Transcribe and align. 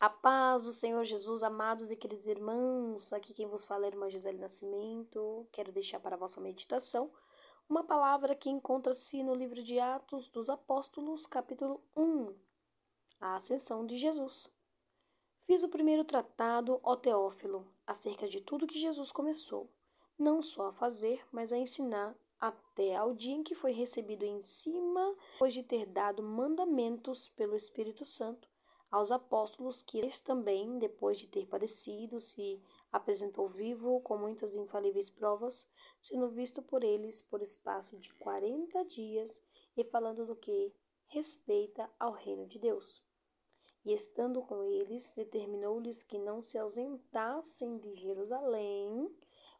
A 0.00 0.08
paz 0.08 0.64
do 0.64 0.72
Senhor 0.72 1.04
Jesus, 1.04 1.42
amados 1.42 1.90
e 1.90 1.96
queridos 1.96 2.26
irmãos, 2.26 3.12
aqui 3.12 3.34
quem 3.34 3.46
vos 3.46 3.66
fala 3.66 3.84
é 3.84 3.84
a 3.84 3.90
irmã 3.90 4.08
Gisele 4.08 4.38
Nascimento. 4.38 5.46
Quero 5.52 5.70
deixar 5.72 6.00
para 6.00 6.16
a 6.16 6.18
vossa 6.18 6.40
meditação 6.40 7.12
uma 7.68 7.84
palavra 7.84 8.34
que 8.34 8.48
encontra-se 8.48 9.22
no 9.22 9.34
livro 9.34 9.62
de 9.62 9.78
Atos 9.78 10.26
dos 10.30 10.48
Apóstolos, 10.48 11.26
capítulo 11.26 11.82
1, 11.94 12.34
a 13.20 13.36
ascensão 13.36 13.84
de 13.84 13.94
Jesus. 13.96 14.50
Fiz 15.46 15.62
o 15.62 15.68
primeiro 15.68 16.02
tratado, 16.02 16.80
ó 16.82 16.96
Teófilo, 16.96 17.70
acerca 17.86 18.26
de 18.26 18.40
tudo 18.40 18.66
que 18.66 18.78
Jesus 18.78 19.12
começou, 19.12 19.70
não 20.18 20.40
só 20.40 20.68
a 20.68 20.72
fazer, 20.72 21.22
mas 21.30 21.52
a 21.52 21.58
ensinar, 21.58 22.16
até 22.40 22.96
ao 22.96 23.12
dia 23.12 23.34
em 23.34 23.42
que 23.42 23.54
foi 23.54 23.72
recebido 23.72 24.24
em 24.24 24.40
cima, 24.40 25.14
depois 25.32 25.52
de 25.52 25.62
ter 25.62 25.84
dado 25.84 26.22
mandamentos 26.22 27.28
pelo 27.28 27.54
Espírito 27.54 28.06
Santo 28.06 28.48
aos 28.90 29.12
apóstolos 29.12 29.82
que 29.82 29.98
eles 29.98 30.20
também, 30.20 30.78
depois 30.78 31.18
de 31.18 31.28
ter 31.28 31.46
padecido, 31.46 32.20
se 32.20 32.60
apresentou 32.90 33.48
vivo 33.48 34.00
com 34.00 34.18
muitas 34.18 34.54
infalíveis 34.54 35.08
provas, 35.08 35.66
sendo 36.00 36.28
visto 36.30 36.60
por 36.60 36.82
eles 36.82 37.22
por 37.22 37.40
espaço 37.40 37.96
de 37.98 38.12
quarenta 38.14 38.84
dias 38.84 39.40
e 39.76 39.84
falando 39.84 40.26
do 40.26 40.34
que 40.34 40.74
respeita 41.06 41.88
ao 41.98 42.12
reino 42.12 42.46
de 42.46 42.58
Deus. 42.58 43.00
E 43.84 43.92
estando 43.92 44.42
com 44.42 44.62
eles, 44.64 45.12
determinou-lhes 45.14 46.02
que 46.02 46.18
não 46.18 46.42
se 46.42 46.58
ausentassem 46.58 47.78
de 47.78 47.94
Jerusalém, 47.94 49.08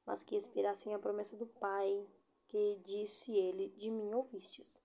mas 0.05 0.25
que 0.25 0.37
esperassem 0.37 0.93
a 0.93 0.99
promessa 0.99 1.37
do 1.37 1.47
Pai, 1.47 2.07
que 2.49 2.81
disse 2.85 3.33
ele: 3.33 3.69
De 3.71 3.91
mim 3.91 4.13
ouvistes. 4.13 4.81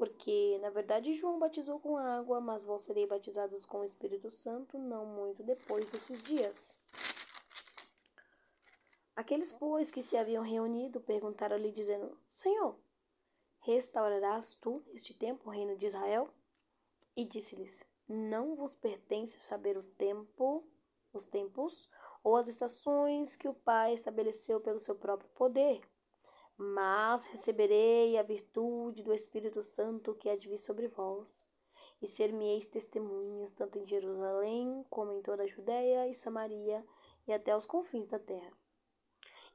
Porque, 0.00 0.58
na 0.62 0.70
verdade, 0.70 1.12
João 1.12 1.38
batizou 1.38 1.78
com 1.78 1.98
água, 1.98 2.40
mas 2.40 2.64
vós 2.64 2.80
sereis 2.80 3.06
batizados 3.06 3.66
com 3.66 3.80
o 3.80 3.84
Espírito 3.84 4.30
Santo 4.30 4.78
não 4.78 5.04
muito 5.04 5.42
depois 5.42 5.84
desses 5.90 6.24
dias. 6.24 6.74
Aqueles, 9.14 9.52
pois, 9.52 9.90
que 9.90 10.00
se 10.02 10.16
haviam 10.16 10.42
reunido, 10.42 11.02
perguntaram-lhe, 11.02 11.70
dizendo: 11.70 12.16
Senhor, 12.30 12.80
restaurarás 13.58 14.54
tu 14.54 14.82
neste 14.86 15.12
tempo 15.12 15.50
o 15.50 15.52
reino 15.52 15.76
de 15.76 15.88
Israel? 15.88 16.32
E 17.14 17.22
disse-lhes: 17.22 17.84
Não 18.08 18.56
vos 18.56 18.74
pertence 18.74 19.38
saber 19.38 19.76
o 19.76 19.82
tempo, 19.82 20.64
os 21.12 21.26
tempos 21.26 21.90
ou 22.24 22.36
as 22.36 22.48
estações 22.48 23.36
que 23.36 23.48
o 23.48 23.52
Pai 23.52 23.92
estabeleceu 23.92 24.62
pelo 24.62 24.78
seu 24.78 24.94
próprio 24.94 25.28
poder 25.34 25.82
mas 26.62 27.24
receberei 27.24 28.18
a 28.18 28.22
virtude 28.22 29.02
do 29.02 29.14
Espírito 29.14 29.62
Santo 29.62 30.14
que 30.14 30.28
há 30.28 30.36
de 30.36 30.46
vir 30.46 30.58
sobre 30.58 30.88
vós, 30.88 31.40
e 32.02 32.06
ser-me-eis 32.06 32.66
testemunhas, 32.66 33.54
tanto 33.54 33.78
em 33.78 33.86
Jerusalém, 33.86 34.84
como 34.90 35.10
em 35.10 35.22
toda 35.22 35.44
a 35.44 35.46
Judéia 35.46 36.06
e 36.06 36.12
Samaria, 36.12 36.84
e 37.26 37.32
até 37.32 37.56
os 37.56 37.64
confins 37.64 38.06
da 38.08 38.18
terra. 38.18 38.52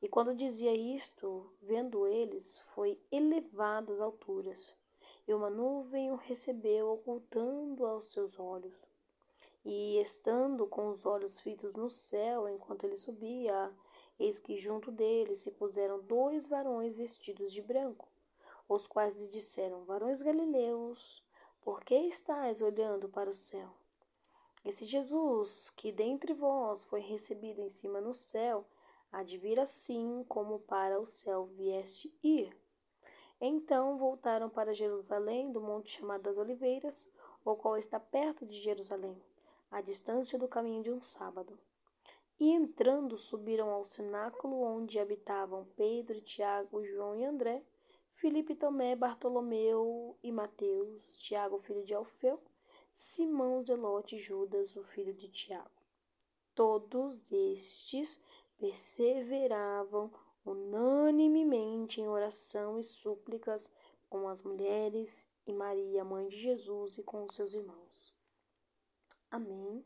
E 0.01 0.07
quando 0.07 0.35
dizia 0.35 0.73
isto, 0.73 1.47
vendo 1.61 2.07
eles, 2.07 2.59
foi 2.73 2.99
elevado 3.11 3.93
às 3.93 4.01
alturas, 4.01 4.75
e 5.27 5.33
uma 5.33 5.51
nuvem 5.51 6.11
o 6.11 6.15
recebeu, 6.15 6.89
ocultando 6.89 7.85
aos 7.85 8.05
seus 8.05 8.39
olhos. 8.39 8.83
E 9.63 10.01
estando 10.01 10.65
com 10.65 10.89
os 10.89 11.05
olhos 11.05 11.39
fitos 11.39 11.75
no 11.75 11.87
céu, 11.87 12.49
enquanto 12.49 12.83
ele 12.83 12.97
subia, 12.97 13.71
Eis 14.17 14.39
que 14.39 14.55
junto 14.55 14.91
dele 14.91 15.35
se 15.35 15.51
puseram 15.51 16.01
dois 16.01 16.47
varões 16.47 16.95
vestidos 16.95 17.51
de 17.51 17.61
branco, 17.61 18.07
os 18.67 18.87
quais 18.87 19.15
lhe 19.15 19.27
disseram: 19.27 19.83
Varões 19.83 20.21
galileus, 20.21 21.23
por 21.61 21.83
que 21.83 21.95
estáis 21.95 22.61
olhando 22.61 23.09
para 23.09 23.29
o 23.29 23.35
céu? 23.35 23.69
Esse 24.63 24.85
Jesus, 24.85 25.69
que 25.69 25.91
dentre 25.91 26.33
vós 26.33 26.83
foi 26.83 26.99
recebido 26.99 27.61
em 27.61 27.69
cima 27.69 27.99
no 27.99 28.13
céu, 28.13 28.65
há 29.11 29.21
de 29.21 29.37
vir 29.37 29.59
assim 29.59 30.25
como 30.27 30.59
para 30.59 30.99
o 30.99 31.05
céu 31.05 31.45
vieste 31.45 32.11
ir. 32.23 32.55
Então 33.39 33.97
voltaram 33.97 34.49
para 34.49 34.73
Jerusalém, 34.73 35.51
do 35.51 35.61
monte 35.61 35.89
chamado 35.89 36.23
das 36.23 36.37
Oliveiras, 36.37 37.07
o 37.43 37.55
qual 37.55 37.77
está 37.77 37.99
perto 37.99 38.45
de 38.45 38.59
Jerusalém, 38.61 39.21
à 39.69 39.81
distância 39.81 40.39
do 40.39 40.47
caminho 40.47 40.81
de 40.81 40.91
um 40.91 41.01
sábado. 41.01 41.59
E 42.39 42.51
entrando, 42.51 43.17
subiram 43.17 43.69
ao 43.69 43.85
cenáculo 43.85 44.61
onde 44.61 44.99
habitavam 44.99 45.65
Pedro, 45.75 46.19
Tiago, 46.21 46.83
João 46.83 47.15
e 47.15 47.23
André, 47.23 47.63
Filipe, 48.13 48.55
Tomé, 48.55 48.95
Bartolomeu 48.95 50.17
e 50.21 50.31
Mateus, 50.31 51.17
Tiago, 51.17 51.59
filho 51.59 51.85
de 51.85 51.93
Alfeu, 51.93 52.41
Simão, 52.93 53.63
Zelote 53.63 54.15
e 54.15 54.19
Judas, 54.19 54.75
o 54.75 54.83
filho 54.83 55.13
de 55.13 55.29
Tiago. 55.29 55.69
Todos 56.53 57.31
estes 57.31 58.21
perseveravam 58.57 60.11
unanimemente 60.45 61.99
em 61.99 62.07
oração 62.07 62.79
e 62.79 62.83
súplicas 62.83 63.73
com 64.09 64.27
as 64.29 64.41
mulheres 64.41 65.29
e 65.45 65.53
Maria, 65.53 66.03
mãe 66.03 66.27
de 66.27 66.37
Jesus, 66.37 66.97
e 66.97 67.03
com 67.03 67.25
os 67.25 67.35
seus 67.35 67.53
irmãos. 67.53 68.15
Amém. 69.29 69.85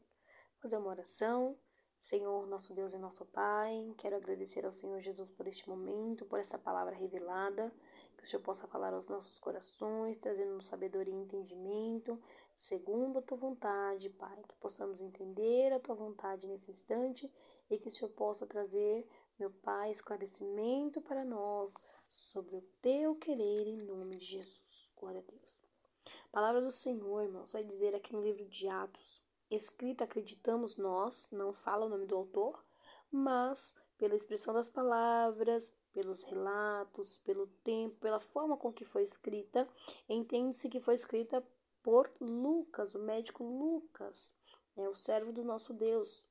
Fazer 0.61 0.77
uma 0.77 0.89
oração. 0.89 1.57
Senhor, 1.99 2.47
nosso 2.47 2.73
Deus 2.73 2.93
e 2.93 2.97
nosso 2.97 3.25
Pai, 3.25 3.93
quero 3.97 4.15
agradecer 4.15 4.65
ao 4.65 4.71
Senhor 4.71 5.01
Jesus 5.01 5.29
por 5.29 5.45
este 5.47 5.67
momento, 5.67 6.25
por 6.25 6.39
essa 6.39 6.57
palavra 6.57 6.95
revelada, 6.95 7.73
que 8.17 8.23
o 8.23 8.27
Senhor 8.27 8.41
possa 8.41 8.65
falar 8.67 8.93
aos 8.93 9.09
nossos 9.09 9.37
corações, 9.37 10.17
trazendo-nos 10.17 10.65
sabedoria 10.65 11.13
e 11.13 11.17
entendimento, 11.17 12.17
segundo 12.55 13.19
a 13.19 13.21
tua 13.21 13.37
vontade, 13.37 14.09
Pai, 14.11 14.41
que 14.47 14.55
possamos 14.55 15.01
entender 15.01 15.73
a 15.73 15.79
tua 15.79 15.93
vontade 15.93 16.47
nesse 16.47 16.71
instante 16.71 17.29
e 17.69 17.77
que 17.77 17.89
o 17.89 17.91
Senhor 17.91 18.11
possa 18.11 18.47
trazer, 18.47 19.05
meu 19.37 19.51
Pai, 19.51 19.91
esclarecimento 19.91 21.01
para 21.01 21.25
nós 21.25 21.73
sobre 22.09 22.55
o 22.55 22.61
teu 22.81 23.13
querer 23.15 23.67
em 23.67 23.77
nome 23.77 24.15
de 24.15 24.25
Jesus. 24.25 24.89
Glória 24.95 25.19
a 25.19 25.31
Deus. 25.31 25.61
A 26.05 26.31
palavra 26.31 26.61
do 26.61 26.71
Senhor, 26.71 27.23
irmãos, 27.23 27.51
vai 27.51 27.63
dizer 27.63 27.93
aqui 27.93 28.13
no 28.13 28.21
livro 28.21 28.45
de 28.45 28.69
Atos, 28.69 29.21
escrita, 29.49 30.03
acreditamos 30.03 30.77
nós, 30.77 31.27
não 31.31 31.51
fala 31.51 31.85
o 31.85 31.89
nome 31.89 32.05
do 32.05 32.15
autor, 32.15 32.63
mas 33.11 33.75
pela 33.97 34.15
expressão 34.15 34.53
das 34.53 34.69
palavras, 34.69 35.73
pelos 35.91 36.23
relatos, 36.23 37.17
pelo 37.17 37.47
tempo, 37.63 37.97
pela 37.97 38.19
forma 38.19 38.55
com 38.55 38.71
que 38.71 38.85
foi 38.85 39.03
escrita, 39.03 39.67
entende-se 40.07 40.69
que 40.69 40.79
foi 40.79 40.95
escrita 40.95 41.45
por 41.83 42.09
Lucas, 42.19 42.95
o 42.95 42.99
médico 42.99 43.43
Lucas, 43.43 44.35
é 44.77 44.87
o 44.87 44.95
servo 44.95 45.33
do 45.33 45.43
nosso 45.43 45.73
Deus. 45.73 46.25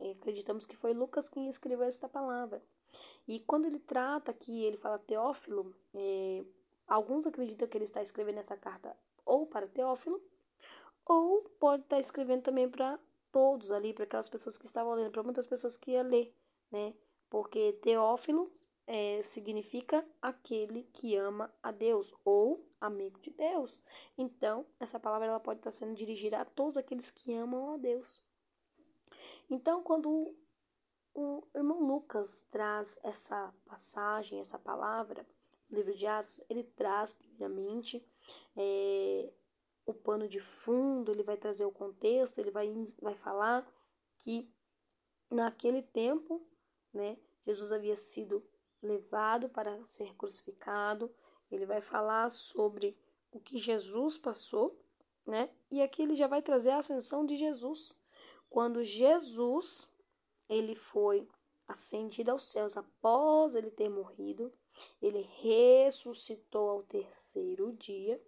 E 0.00 0.10
acreditamos 0.10 0.66
que 0.66 0.76
foi 0.76 0.92
Lucas 0.92 1.28
quem 1.28 1.48
escreveu 1.48 1.86
esta 1.86 2.08
palavra. 2.08 2.62
E 3.26 3.40
quando 3.40 3.66
ele 3.66 3.78
trata 3.78 4.30
aqui, 4.30 4.64
ele 4.64 4.76
fala 4.76 4.98
Teófilo, 4.98 5.74
é, 5.94 6.44
alguns 6.86 7.26
acreditam 7.26 7.68
que 7.68 7.76
ele 7.76 7.84
está 7.84 8.02
escrevendo 8.02 8.38
essa 8.38 8.56
carta 8.56 8.96
ou 9.24 9.46
para 9.46 9.66
Teófilo, 9.66 10.22
ou 11.08 11.42
pode 11.58 11.82
estar 11.82 11.98
escrevendo 11.98 12.42
também 12.42 12.68
para 12.68 12.98
todos 13.32 13.72
ali, 13.72 13.92
para 13.92 14.04
aquelas 14.04 14.28
pessoas 14.28 14.58
que 14.58 14.66
estavam 14.66 14.94
lendo, 14.94 15.10
para 15.10 15.22
muitas 15.22 15.46
pessoas 15.46 15.76
que 15.76 15.92
iam 15.92 16.06
ler, 16.06 16.34
né? 16.70 16.94
Porque 17.30 17.72
Teófilo 17.82 18.52
é, 18.86 19.20
significa 19.22 20.06
aquele 20.20 20.84
que 20.92 21.16
ama 21.16 21.52
a 21.62 21.70
Deus 21.70 22.14
ou 22.24 22.66
amigo 22.80 23.18
de 23.20 23.30
Deus. 23.30 23.82
Então, 24.16 24.66
essa 24.78 25.00
palavra 25.00 25.26
ela 25.26 25.40
pode 25.40 25.60
estar 25.60 25.72
sendo 25.72 25.94
dirigida 25.94 26.40
a 26.40 26.44
todos 26.44 26.76
aqueles 26.76 27.10
que 27.10 27.34
amam 27.34 27.74
a 27.74 27.76
Deus. 27.76 28.22
Então, 29.50 29.82
quando 29.82 30.34
o 31.14 31.42
irmão 31.54 31.82
Lucas 31.82 32.46
traz 32.50 32.98
essa 33.02 33.52
passagem, 33.66 34.40
essa 34.40 34.58
palavra, 34.58 35.26
no 35.68 35.76
livro 35.76 35.94
de 35.94 36.06
Atos, 36.06 36.44
ele 36.48 36.64
traz, 36.64 37.12
primeiramente, 37.12 38.02
é, 38.56 39.30
o 39.88 39.94
pano 39.94 40.28
de 40.28 40.38
fundo, 40.38 41.10
ele 41.10 41.22
vai 41.22 41.38
trazer 41.38 41.64
o 41.64 41.72
contexto, 41.72 42.38
ele 42.38 42.50
vai, 42.50 42.70
vai 43.00 43.14
falar 43.14 43.66
que 44.18 44.46
naquele 45.30 45.80
tempo, 45.80 46.46
né, 46.92 47.16
Jesus 47.46 47.72
havia 47.72 47.96
sido 47.96 48.44
levado 48.82 49.48
para 49.48 49.82
ser 49.86 50.14
crucificado, 50.14 51.10
ele 51.50 51.64
vai 51.64 51.80
falar 51.80 52.30
sobre 52.30 52.98
o 53.32 53.40
que 53.40 53.56
Jesus 53.56 54.18
passou, 54.18 54.78
né? 55.26 55.50
E 55.70 55.80
aqui 55.80 56.02
ele 56.02 56.14
já 56.14 56.26
vai 56.26 56.42
trazer 56.42 56.70
a 56.70 56.78
ascensão 56.78 57.24
de 57.24 57.36
Jesus. 57.36 57.96
Quando 58.50 58.84
Jesus 58.84 59.90
ele 60.50 60.76
foi 60.76 61.26
ascendido 61.66 62.30
aos 62.30 62.44
céus 62.50 62.76
após 62.76 63.54
ele 63.54 63.70
ter 63.70 63.88
morrido, 63.88 64.52
ele 65.00 65.22
ressuscitou 65.40 66.68
ao 66.68 66.82
terceiro 66.82 67.72
dia 67.72 68.20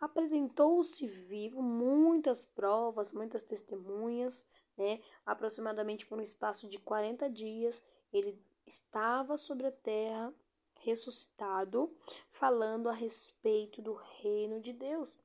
apresentou-se 0.00 1.06
vivo, 1.06 1.62
muitas 1.62 2.44
provas, 2.44 3.12
muitas 3.12 3.44
testemunhas, 3.44 4.46
né? 4.76 5.00
aproximadamente 5.24 6.06
por 6.06 6.18
um 6.18 6.22
espaço 6.22 6.68
de 6.68 6.78
40 6.78 7.28
dias, 7.30 7.82
ele 8.12 8.38
estava 8.66 9.36
sobre 9.36 9.66
a 9.66 9.72
terra, 9.72 10.32
ressuscitado, 10.80 11.90
falando 12.30 12.88
a 12.88 12.92
respeito 12.92 13.80
do 13.80 13.94
reino 13.94 14.60
de 14.60 14.72
Deus. 14.72 15.18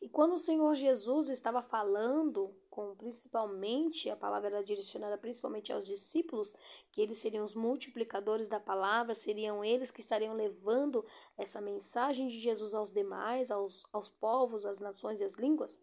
E 0.00 0.08
quando 0.08 0.34
o 0.34 0.38
Senhor 0.38 0.74
Jesus 0.74 1.28
estava 1.28 1.60
falando 1.60 2.54
com 2.76 2.94
principalmente, 2.94 4.10
a 4.10 4.16
palavra 4.16 4.48
era 4.48 4.62
direcionada 4.62 5.16
principalmente 5.16 5.72
aos 5.72 5.86
discípulos, 5.86 6.52
que 6.92 7.00
eles 7.00 7.16
seriam 7.16 7.42
os 7.42 7.54
multiplicadores 7.54 8.48
da 8.48 8.60
palavra, 8.60 9.14
seriam 9.14 9.64
eles 9.64 9.90
que 9.90 10.00
estariam 10.00 10.34
levando 10.34 11.02
essa 11.38 11.58
mensagem 11.58 12.28
de 12.28 12.38
Jesus 12.38 12.74
aos 12.74 12.90
demais, 12.90 13.50
aos, 13.50 13.82
aos 13.94 14.10
povos, 14.10 14.66
às 14.66 14.78
nações 14.78 15.22
e 15.22 15.24
às 15.24 15.36
línguas. 15.36 15.80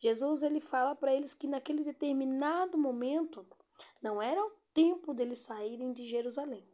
Jesus 0.00 0.42
ele 0.42 0.58
fala 0.58 0.96
para 0.96 1.14
eles 1.14 1.32
que 1.32 1.46
naquele 1.46 1.84
determinado 1.84 2.76
momento 2.76 3.46
não 4.02 4.20
era 4.20 4.44
o 4.44 4.50
tempo 4.74 5.14
deles 5.14 5.38
saírem 5.38 5.92
de 5.92 6.02
Jerusalém. 6.02 6.68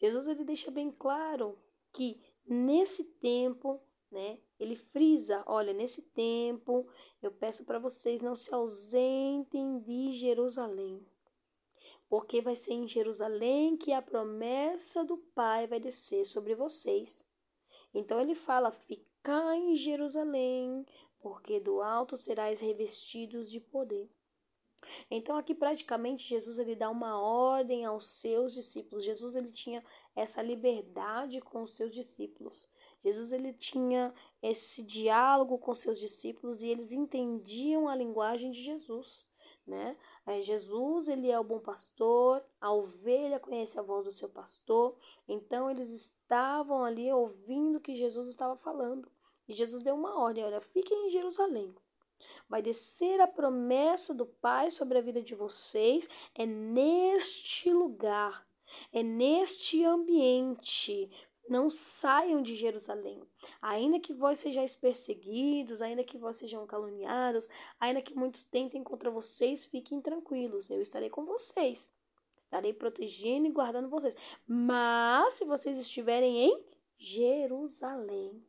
Jesus 0.00 0.28
ele 0.28 0.44
deixa 0.44 0.70
bem 0.70 0.90
claro 0.90 1.58
que 1.92 2.18
nesse 2.46 3.04
tempo 3.04 3.82
né? 4.10 4.38
Ele 4.58 4.74
frisa, 4.74 5.44
olha, 5.46 5.72
nesse 5.72 6.02
tempo 6.02 6.88
eu 7.22 7.30
peço 7.30 7.64
para 7.64 7.78
vocês 7.78 8.20
não 8.20 8.34
se 8.34 8.52
ausentem 8.52 9.78
de 9.78 10.12
Jerusalém, 10.12 11.06
porque 12.08 12.40
vai 12.40 12.56
ser 12.56 12.72
em 12.72 12.88
Jerusalém 12.88 13.76
que 13.76 13.92
a 13.92 14.02
promessa 14.02 15.04
do 15.04 15.16
Pai 15.16 15.66
vai 15.66 15.78
descer 15.78 16.24
sobre 16.24 16.54
vocês. 16.56 17.24
Então 17.94 18.20
ele 18.20 18.34
fala: 18.34 18.70
Ficai 18.70 19.58
em 19.58 19.76
Jerusalém, 19.76 20.84
porque 21.20 21.60
do 21.60 21.80
alto 21.80 22.16
serás 22.16 22.60
revestidos 22.60 23.50
de 23.50 23.60
poder. 23.60 24.10
Então 25.10 25.36
aqui 25.36 25.54
praticamente 25.54 26.28
Jesus 26.28 26.58
ele 26.58 26.74
dá 26.74 26.90
uma 26.90 27.20
ordem 27.20 27.84
aos 27.84 28.10
seus 28.10 28.54
discípulos. 28.54 29.04
Jesus 29.04 29.36
ele 29.36 29.50
tinha 29.50 29.84
essa 30.14 30.42
liberdade 30.42 31.40
com 31.40 31.62
os 31.62 31.72
seus 31.72 31.92
discípulos. 31.92 32.68
Jesus 33.04 33.32
ele 33.32 33.52
tinha 33.52 34.12
esse 34.42 34.82
diálogo 34.82 35.58
com 35.58 35.74
seus 35.74 35.98
discípulos 35.98 36.62
e 36.62 36.68
eles 36.68 36.92
entendiam 36.92 37.88
a 37.88 37.94
linguagem 37.94 38.50
de 38.50 38.62
Jesus, 38.62 39.26
né? 39.66 39.96
Jesus 40.42 41.08
ele 41.08 41.30
é 41.30 41.38
o 41.38 41.44
bom 41.44 41.60
pastor, 41.60 42.44
a 42.60 42.72
ovelha 42.72 43.40
conhece 43.40 43.78
a 43.78 43.82
voz 43.82 44.04
do 44.04 44.10
seu 44.10 44.28
pastor, 44.28 44.96
então 45.26 45.70
eles 45.70 45.90
estavam 45.90 46.84
ali 46.84 47.10
ouvindo 47.12 47.76
o 47.76 47.80
que 47.80 47.96
Jesus 47.96 48.28
estava 48.28 48.56
falando. 48.56 49.10
E 49.48 49.54
Jesus 49.54 49.82
deu 49.82 49.94
uma 49.94 50.20
ordem, 50.20 50.44
olha, 50.44 50.60
fiquem 50.60 51.06
em 51.06 51.10
Jerusalém. 51.10 51.74
Vai 52.48 52.62
descer 52.62 53.20
a 53.20 53.26
promessa 53.26 54.14
do 54.14 54.26
Pai 54.26 54.70
sobre 54.70 54.98
a 54.98 55.02
vida 55.02 55.22
de 55.22 55.34
vocês. 55.34 56.08
É 56.34 56.44
neste 56.46 57.72
lugar, 57.72 58.46
é 58.92 59.02
neste 59.02 59.84
ambiente. 59.84 61.10
Não 61.48 61.70
saiam 61.70 62.42
de 62.42 62.54
Jerusalém. 62.54 63.22
Ainda 63.62 63.98
que 63.98 64.12
vós 64.12 64.38
sejais 64.38 64.74
perseguidos, 64.74 65.80
ainda 65.80 66.04
que 66.04 66.18
vós 66.18 66.36
sejam 66.36 66.66
caluniados, 66.66 67.48
ainda 67.80 68.02
que 68.02 68.14
muitos 68.14 68.42
tentem 68.42 68.84
contra 68.84 69.10
vocês, 69.10 69.64
fiquem 69.64 70.00
tranquilos. 70.00 70.68
Eu 70.68 70.82
estarei 70.82 71.08
com 71.08 71.24
vocês. 71.24 71.92
Estarei 72.36 72.72
protegendo 72.72 73.46
e 73.46 73.50
guardando 73.50 73.88
vocês. 73.88 74.14
Mas 74.46 75.34
se 75.34 75.44
vocês 75.44 75.78
estiverem 75.78 76.38
em 76.38 76.64
Jerusalém, 76.98 78.44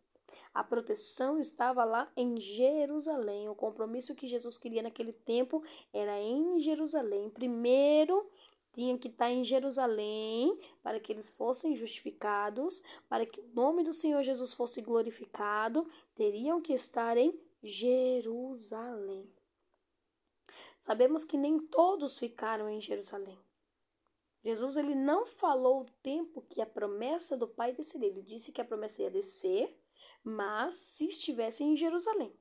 a 0.53 0.63
proteção 0.63 1.39
estava 1.39 1.83
lá 1.83 2.11
em 2.15 2.39
Jerusalém. 2.39 3.49
O 3.49 3.55
compromisso 3.55 4.15
que 4.15 4.27
Jesus 4.27 4.57
queria 4.57 4.81
naquele 4.81 5.13
tempo 5.13 5.63
era 5.93 6.19
em 6.19 6.59
Jerusalém. 6.59 7.29
Primeiro, 7.29 8.29
tinha 8.71 8.97
que 8.97 9.07
estar 9.07 9.31
em 9.31 9.43
Jerusalém 9.43 10.59
para 10.83 10.99
que 10.99 11.11
eles 11.11 11.31
fossem 11.31 11.75
justificados, 11.75 12.81
para 13.07 13.25
que 13.25 13.39
o 13.39 13.47
nome 13.53 13.83
do 13.83 13.93
Senhor 13.93 14.21
Jesus 14.23 14.53
fosse 14.53 14.81
glorificado, 14.81 15.87
teriam 16.15 16.61
que 16.61 16.73
estar 16.73 17.17
em 17.17 17.37
Jerusalém. 17.63 19.27
Sabemos 20.79 21.23
que 21.23 21.37
nem 21.37 21.59
todos 21.59 22.17
ficaram 22.17 22.69
em 22.69 22.81
Jerusalém. 22.81 23.37
Jesus 24.41 24.77
ele 24.77 24.95
não 24.95 25.25
falou 25.25 25.81
o 25.81 25.91
tempo 26.01 26.41
que 26.49 26.61
a 26.61 26.65
promessa 26.65 27.35
do 27.35 27.47
Pai 27.47 27.73
desceria. 27.73 28.07
Ele 28.07 28.21
disse 28.21 28.51
que 28.51 28.61
a 28.61 28.65
promessa 28.65 29.01
ia 29.01 29.11
descer 29.11 29.77
mas 30.23 30.75
se 30.75 31.07
estivessem 31.07 31.73
em 31.73 31.75
Jerusalém. 31.75 32.33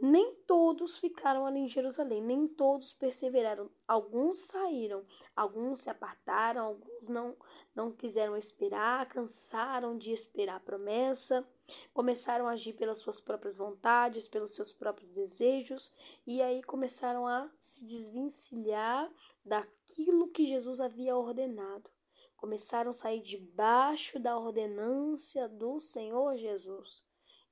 Nem 0.00 0.34
todos 0.46 0.98
ficaram 0.98 1.44
ali 1.44 1.58
em 1.58 1.68
Jerusalém, 1.68 2.22
nem 2.22 2.48
todos 2.48 2.94
perseveraram. 2.94 3.70
Alguns 3.86 4.38
saíram, 4.38 5.04
alguns 5.36 5.82
se 5.82 5.90
apartaram, 5.90 6.64
alguns 6.64 7.08
não, 7.08 7.36
não 7.74 7.92
quiseram 7.92 8.36
esperar, 8.36 9.08
cansaram 9.08 9.98
de 9.98 10.10
esperar 10.10 10.56
a 10.56 10.60
promessa, 10.60 11.46
começaram 11.92 12.48
a 12.48 12.52
agir 12.52 12.72
pelas 12.74 13.00
suas 13.00 13.20
próprias 13.20 13.58
vontades, 13.58 14.26
pelos 14.26 14.54
seus 14.54 14.72
próprios 14.72 15.10
desejos, 15.10 15.92
e 16.26 16.40
aí 16.40 16.62
começaram 16.62 17.26
a 17.26 17.50
se 17.58 17.84
desvencilhar 17.84 19.12
daquilo 19.44 20.30
que 20.30 20.46
Jesus 20.46 20.80
havia 20.80 21.14
ordenado 21.14 21.90
começaram 22.38 22.92
a 22.92 22.94
sair 22.94 23.20
debaixo 23.20 24.18
da 24.18 24.38
ordenância 24.38 25.46
do 25.48 25.78
Senhor 25.80 26.38
Jesus 26.38 27.04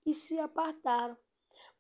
e 0.07 0.15
se 0.15 0.39
apartaram. 0.39 1.15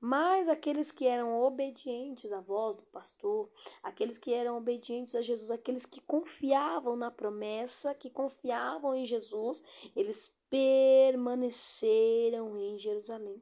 Mas 0.00 0.48
aqueles 0.48 0.92
que 0.92 1.06
eram 1.06 1.40
obedientes 1.40 2.32
à 2.32 2.40
voz 2.40 2.76
do 2.76 2.82
pastor, 2.84 3.50
aqueles 3.82 4.18
que 4.18 4.32
eram 4.32 4.58
obedientes 4.58 5.14
a 5.14 5.22
Jesus, 5.22 5.50
aqueles 5.50 5.86
que 5.86 6.00
confiavam 6.00 6.96
na 6.96 7.10
promessa, 7.10 7.94
que 7.94 8.10
confiavam 8.10 8.94
em 8.94 9.06
Jesus, 9.06 9.62
eles 9.94 10.36
permaneceram 10.50 12.58
em 12.58 12.78
Jerusalém. 12.78 13.40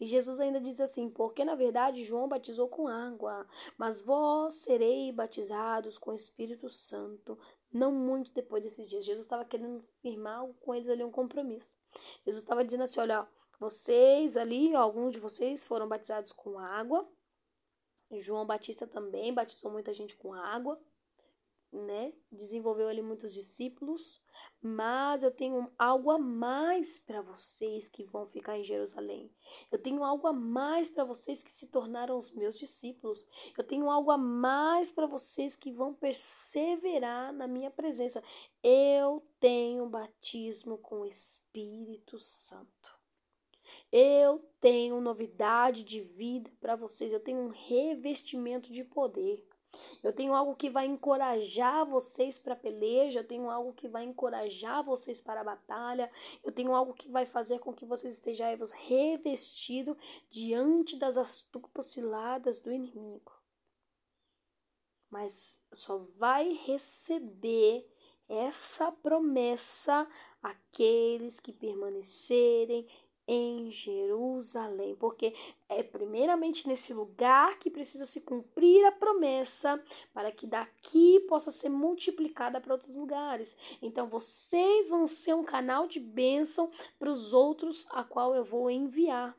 E 0.00 0.06
Jesus 0.06 0.40
ainda 0.40 0.60
diz 0.60 0.80
assim: 0.80 1.08
Porque 1.10 1.44
na 1.44 1.54
verdade 1.54 2.04
João 2.04 2.28
batizou 2.28 2.68
com 2.68 2.88
água, 2.88 3.46
mas 3.78 4.00
vós 4.00 4.54
sereis 4.54 5.14
batizados 5.14 5.98
com 5.98 6.10
o 6.10 6.16
Espírito 6.16 6.68
Santo 6.68 7.38
não 7.72 7.92
muito 7.92 8.32
depois 8.32 8.62
desses 8.62 8.88
dias. 8.88 9.04
Jesus 9.04 9.24
estava 9.24 9.44
querendo 9.44 9.80
firmar 10.02 10.46
com 10.60 10.74
eles 10.74 10.88
ali 10.88 11.04
um 11.04 11.10
compromisso. 11.10 11.74
Jesus 12.24 12.42
estava 12.42 12.64
dizendo 12.64 12.82
assim: 12.84 13.00
olha, 13.00 13.26
vocês 13.58 14.36
ali, 14.36 14.74
alguns 14.74 15.12
de 15.12 15.18
vocês 15.18 15.64
foram 15.64 15.88
batizados 15.88 16.32
com 16.32 16.58
água. 16.58 17.08
João 18.12 18.44
Batista 18.44 18.88
também 18.88 19.32
batizou 19.32 19.70
muita 19.70 19.92
gente 19.92 20.16
com 20.16 20.34
água 20.34 20.80
né? 21.72 22.12
Desenvolveu 22.32 22.88
ali 22.88 23.00
muitos 23.00 23.32
discípulos, 23.32 24.20
mas 24.60 25.22
eu 25.22 25.30
tenho 25.30 25.70
algo 25.78 26.10
a 26.10 26.18
mais 26.18 26.98
para 26.98 27.22
vocês 27.22 27.88
que 27.88 28.02
vão 28.02 28.26
ficar 28.26 28.58
em 28.58 28.64
Jerusalém. 28.64 29.30
Eu 29.70 29.78
tenho 29.78 30.02
algo 30.02 30.26
a 30.26 30.32
mais 30.32 30.90
para 30.90 31.04
vocês 31.04 31.42
que 31.42 31.50
se 31.50 31.68
tornaram 31.68 32.16
os 32.18 32.32
meus 32.32 32.58
discípulos. 32.58 33.26
Eu 33.56 33.64
tenho 33.64 33.88
algo 33.88 34.10
a 34.10 34.18
mais 34.18 34.90
para 34.90 35.06
vocês 35.06 35.54
que 35.54 35.70
vão 35.70 35.94
perseverar 35.94 37.32
na 37.32 37.46
minha 37.46 37.70
presença. 37.70 38.22
Eu 38.62 39.22
tenho 39.38 39.88
batismo 39.88 40.78
com 40.78 41.00
o 41.00 41.06
Espírito 41.06 42.18
Santo. 42.18 42.98
Eu 43.92 44.40
tenho 44.60 45.00
novidade 45.00 45.84
de 45.84 46.00
vida 46.00 46.50
para 46.60 46.74
vocês. 46.74 47.12
Eu 47.12 47.20
tenho 47.20 47.38
um 47.38 47.48
revestimento 47.48 48.72
de 48.72 48.82
poder. 48.82 49.44
Eu 50.02 50.12
tenho 50.12 50.34
algo 50.34 50.56
que 50.56 50.70
vai 50.70 50.86
encorajar 50.86 51.84
vocês 51.86 52.38
para 52.38 52.54
a 52.54 52.56
peleja, 52.56 53.20
eu 53.20 53.26
tenho 53.26 53.50
algo 53.50 53.72
que 53.72 53.88
vai 53.88 54.04
encorajar 54.04 54.82
vocês 54.82 55.20
para 55.20 55.42
a 55.42 55.44
batalha, 55.44 56.10
eu 56.42 56.50
tenho 56.50 56.74
algo 56.74 56.94
que 56.94 57.08
vai 57.08 57.26
fazer 57.26 57.58
com 57.58 57.72
que 57.72 57.84
vocês 57.84 58.14
estejam 58.14 58.46
revestidos 58.74 59.96
diante 60.30 60.96
das 60.96 61.16
astutas 61.16 61.86
ciladas 61.86 62.58
do 62.58 62.72
inimigo. 62.72 63.32
Mas 65.10 65.62
só 65.72 65.98
vai 65.98 66.52
receber 66.66 67.86
essa 68.28 68.92
promessa 68.92 70.08
aqueles 70.40 71.40
que 71.40 71.52
permanecerem 71.52 72.86
em 73.32 73.70
Jerusalém, 73.70 74.96
porque 74.96 75.32
é 75.68 75.84
primeiramente 75.84 76.66
nesse 76.66 76.92
lugar 76.92 77.60
que 77.60 77.70
precisa 77.70 78.04
se 78.04 78.22
cumprir 78.22 78.84
a 78.84 78.90
promessa 78.90 79.80
para 80.12 80.32
que 80.32 80.48
daqui 80.48 81.20
possa 81.28 81.52
ser 81.52 81.68
multiplicada 81.68 82.60
para 82.60 82.74
outros 82.74 82.96
lugares. 82.96 83.56
Então 83.80 84.08
vocês 84.08 84.90
vão 84.90 85.06
ser 85.06 85.34
um 85.34 85.44
canal 85.44 85.86
de 85.86 86.00
bênção 86.00 86.68
para 86.98 87.08
os 87.08 87.32
outros 87.32 87.86
a 87.90 88.02
qual 88.02 88.34
eu 88.34 88.44
vou 88.44 88.68
enviar. 88.68 89.36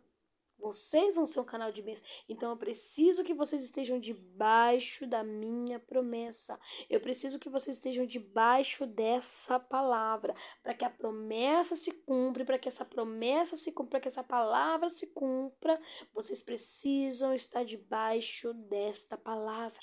Vocês 0.61 1.15
vão 1.15 1.25
ser 1.25 1.39
um 1.39 1.45
canal 1.45 1.71
de 1.71 1.81
bênção. 1.81 2.05
Então 2.29 2.51
eu 2.51 2.57
preciso 2.57 3.23
que 3.23 3.33
vocês 3.33 3.63
estejam 3.63 3.99
debaixo 3.99 5.07
da 5.07 5.23
minha 5.23 5.79
promessa. 5.79 6.59
Eu 6.89 6.99
preciso 7.01 7.39
que 7.39 7.49
vocês 7.49 7.77
estejam 7.77 8.05
debaixo 8.05 8.85
dessa 8.85 9.59
palavra, 9.59 10.35
para 10.61 10.73
que 10.73 10.85
a 10.85 10.89
promessa 10.89 11.75
se 11.75 11.91
cumpra, 11.91 12.45
para 12.45 12.59
que 12.59 12.69
essa 12.69 12.85
promessa 12.85 13.55
se 13.55 13.71
cumpra, 13.71 13.91
para 13.91 13.99
que 14.01 14.07
essa 14.07 14.23
palavra 14.23 14.89
se 14.89 15.07
cumpra. 15.07 15.81
Vocês 16.13 16.41
precisam 16.41 17.33
estar 17.33 17.65
debaixo 17.65 18.53
desta 18.53 19.17
palavra. 19.17 19.81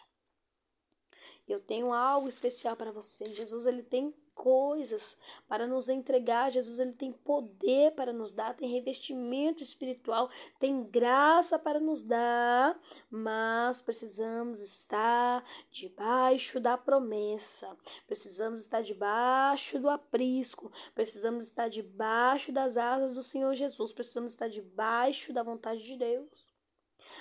Eu 1.47 1.61
tenho 1.61 1.93
algo 1.93 2.29
especial 2.29 2.77
para 2.77 2.93
vocês. 2.93 3.35
Jesus 3.35 3.67
ele 3.67 3.83
tem 3.83 4.15
coisas 4.39 5.19
para 5.49 5.67
nos 5.67 5.89
entregar. 5.89 6.53
Jesus 6.53 6.79
ele 6.79 6.93
tem 6.93 7.13
poder 7.13 7.93
para 7.97 8.13
nos 8.13 8.31
dar, 8.31 8.55
tem 8.55 8.71
revestimento 8.71 9.65
espiritual, 9.65 10.31
tem 10.61 10.85
graça 10.85 11.59
para 11.59 11.81
nos 11.81 12.05
dar, 12.05 12.81
mas 13.11 13.81
precisamos 13.81 14.61
estar 14.61 15.45
debaixo 15.73 16.61
da 16.61 16.79
promessa. 16.79 17.77
Precisamos 18.07 18.61
estar 18.61 18.81
debaixo 18.81 19.81
do 19.81 19.89
aprisco, 19.89 20.71
precisamos 20.95 21.45
estar 21.45 21.69
debaixo 21.69 22.53
das 22.53 22.77
asas 22.77 23.15
do 23.15 23.23
Senhor 23.23 23.53
Jesus, 23.55 23.93
precisamos 23.93 24.31
estar 24.31 24.49
debaixo 24.49 25.33
da 25.33 25.43
vontade 25.43 25.83
de 25.83 25.97
Deus. 25.97 26.53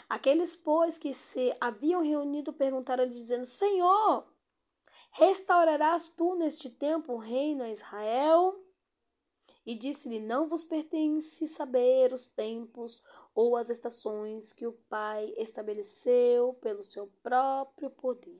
Aqueles, 0.07 0.55
pois, 0.55 1.00
que 1.00 1.13
se 1.13 1.55
haviam 1.59 2.03
reunido 2.03 2.53
perguntaram-lhe, 2.53 3.13
dizendo: 3.13 3.45
Senhor, 3.45 4.27
restaurarás 5.17 6.09
tu 6.09 6.36
neste 6.36 6.69
tempo 6.69 7.13
o 7.13 7.17
reino 7.17 7.63
a 7.63 7.71
Israel? 7.71 8.55
E 9.65 9.74
disse-lhe: 9.74 10.19
Não 10.19 10.47
vos 10.47 10.63
pertence 10.63 11.47
saber 11.47 12.13
os 12.13 12.27
tempos 12.27 13.03
ou 13.33 13.57
as 13.57 13.69
estações 13.69 14.53
que 14.53 14.67
o 14.67 14.74
Pai 14.88 15.33
estabeleceu 15.36 16.53
pelo 16.62 16.83
seu 16.83 17.07
próprio 17.24 17.89
poder. 17.89 18.39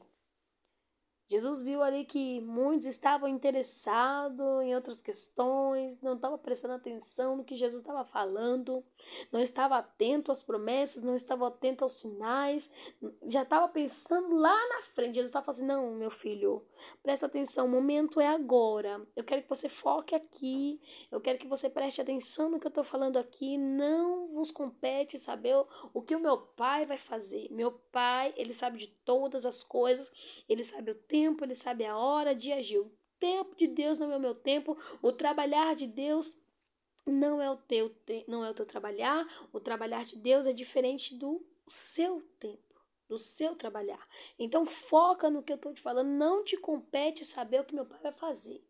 Jesus 1.30 1.62
viu 1.62 1.84
ali 1.84 2.06
que 2.06 2.40
muitos 2.40 2.86
estavam 2.86 3.28
interessados 3.28 4.64
em 4.64 4.74
outras 4.74 5.02
questões, 5.02 6.02
não 6.02 6.16
estavam 6.16 6.38
prestando 6.38 6.76
atenção 6.76 7.36
no 7.36 7.44
que 7.44 7.54
Jesus 7.54 7.82
estava 7.82 8.06
falando, 8.06 8.82
não 9.30 9.42
estava 9.42 9.78
atento 9.78 10.32
às 10.32 10.42
promessas, 10.42 11.04
não 11.04 11.16
estava 11.16 11.46
atento 11.50 11.84
aos 11.84 12.00
sinais, 12.00 12.72
já 13.26 13.44
estava 13.44 13.68
pensando 13.68 14.38
lá 14.38 14.56
na 14.70 14.82
frente. 14.82 15.16
Jesus 15.16 15.30
estava 15.30 15.46
falando 15.46 15.58
assim: 15.58 15.68
Não, 15.68 15.96
meu 15.96 16.10
filho, 16.10 16.64
presta 17.04 17.26
atenção, 17.26 17.66
o 17.66 17.70
momento 17.70 18.22
é 18.22 18.28
agora. 18.28 19.06
Eu 19.14 19.26
quero 19.26 19.44
que 19.44 19.50
você 19.50 19.68
foque 19.68 20.16
aqui, 20.16 20.80
eu 21.12 21.20
quero 21.20 21.38
que 21.38 21.48
você 21.48 21.70
preste 21.70 22.00
atenção 22.00 22.50
no 22.50 22.58
que 22.58 22.68
eu 22.68 22.70
estou 22.70 22.86
falando 22.86 23.18
aqui. 23.18 23.58
Não 23.58 24.30
vos 24.30 24.50
compete 24.50 25.20
saber 25.20 25.58
o 25.94 26.02
que 26.02 26.16
o 26.16 26.22
meu 26.22 26.38
pai 26.38 26.86
vai 26.86 26.98
fazer. 26.98 27.50
Meu 27.52 27.74
pai, 27.92 28.34
ele 28.38 28.54
sabe 28.54 28.78
de 28.78 28.88
todas 28.88 29.46
as 29.46 29.62
coisas, 29.62 30.44
ele 30.48 30.64
sabe 30.64 30.92
o 30.92 30.96
tempo 30.96 31.17
tempo, 31.18 31.44
ele 31.44 31.56
sabe 31.56 31.84
a 31.84 31.98
hora 31.98 32.36
de 32.36 32.52
agir. 32.52 32.80
O 32.80 32.92
tempo 33.20 33.56
de 33.56 33.66
Deus 33.66 33.98
não 33.98 34.12
é 34.12 34.18
o 34.18 34.20
meu 34.20 34.36
tempo, 34.36 34.78
o 35.02 35.12
trabalhar 35.12 35.76
de 35.76 35.88
Deus 35.88 36.36
não 37.08 37.42
é 37.42 37.50
o 37.50 37.58
teu, 37.58 37.92
não 38.28 38.46
é 38.46 38.52
o 38.52 38.54
teu 38.54 38.66
trabalhar, 38.66 39.26
o 39.52 39.60
trabalhar 39.60 40.06
de 40.06 40.16
Deus 40.16 40.46
é 40.46 40.54
diferente 40.54 41.16
do 41.16 41.44
seu 41.68 42.22
tempo 42.40 42.68
do 43.10 43.18
seu 43.18 43.56
trabalhar. 43.56 44.06
Então 44.38 44.66
foca 44.66 45.30
no 45.30 45.42
que 45.42 45.54
eu 45.54 45.56
estou 45.56 45.74
te 45.74 45.82
falando, 45.82 46.10
não 46.10 46.44
te 46.44 46.58
compete 46.58 47.24
saber 47.24 47.62
o 47.62 47.64
que 47.64 47.74
meu 47.74 47.86
pai 47.86 48.00
vai 48.02 48.12
fazer. 48.12 48.62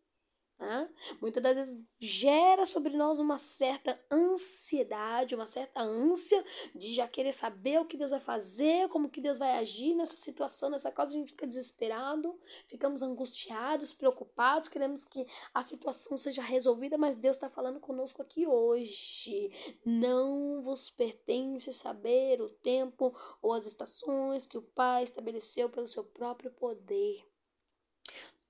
Né? 0.58 0.90
Muitas 1.20 1.40
das 1.40 1.56
vezes 1.56 1.80
gera 2.00 2.64
sobre 2.64 2.96
nós 2.96 3.20
uma 3.20 3.38
certa 3.38 3.96
ansiedade, 4.10 5.36
uma 5.36 5.46
certa 5.46 5.80
ânsia 5.80 6.44
de 6.74 6.94
já 6.94 7.06
querer 7.06 7.32
saber 7.32 7.80
o 7.80 7.84
que 7.84 7.96
Deus 7.96 8.10
vai 8.10 8.18
fazer, 8.18 8.88
como 8.88 9.08
que 9.08 9.20
Deus 9.20 9.38
vai 9.38 9.56
agir 9.56 9.94
nessa 9.94 10.16
situação, 10.16 10.68
nessa 10.68 10.90
causa, 10.90 11.14
a 11.14 11.18
gente 11.18 11.30
fica 11.30 11.46
desesperado, 11.46 12.36
ficamos 12.66 13.04
angustiados, 13.04 13.94
preocupados, 13.94 14.68
queremos 14.68 15.04
que 15.04 15.24
a 15.54 15.62
situação 15.62 16.16
seja 16.16 16.42
resolvida, 16.42 16.98
mas 16.98 17.16
Deus 17.16 17.36
está 17.36 17.48
falando 17.48 17.78
conosco 17.78 18.20
aqui 18.20 18.44
hoje. 18.44 19.52
Não 19.84 20.60
vos 20.60 20.90
pertence 20.90 21.72
saber 21.72 22.42
o 22.42 22.50
tempo 22.50 23.14
ou 23.40 23.52
as 23.52 23.64
estações 23.64 24.44
que 24.44 24.58
o 24.58 24.62
Pai 24.62 25.04
estabeleceu 25.04 25.70
pelo 25.70 25.86
seu 25.86 26.02
próprio 26.02 26.50
poder. 26.50 27.24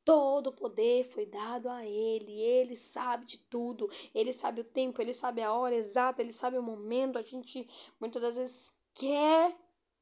Todo 0.09 0.47
o 0.47 0.57
poder 0.57 1.05
foi 1.05 1.27
dado 1.27 1.69
a 1.69 1.85
Ele, 1.85 2.41
Ele 2.41 2.75
sabe 2.75 3.27
de 3.27 3.37
tudo, 3.37 3.91
Ele 4.15 4.33
sabe 4.33 4.63
o 4.63 4.65
tempo, 4.65 5.03
Ele 5.03 5.13
sabe 5.13 5.43
a 5.43 5.53
hora 5.53 5.77
exata, 5.77 6.23
Ele 6.23 6.33
sabe 6.33 6.57
o 6.57 6.63
momento. 6.63 7.19
A 7.19 7.23
gente 7.23 7.69
muitas 8.01 8.23
das 8.23 8.37
vezes 8.39 8.81
quer 8.95 9.55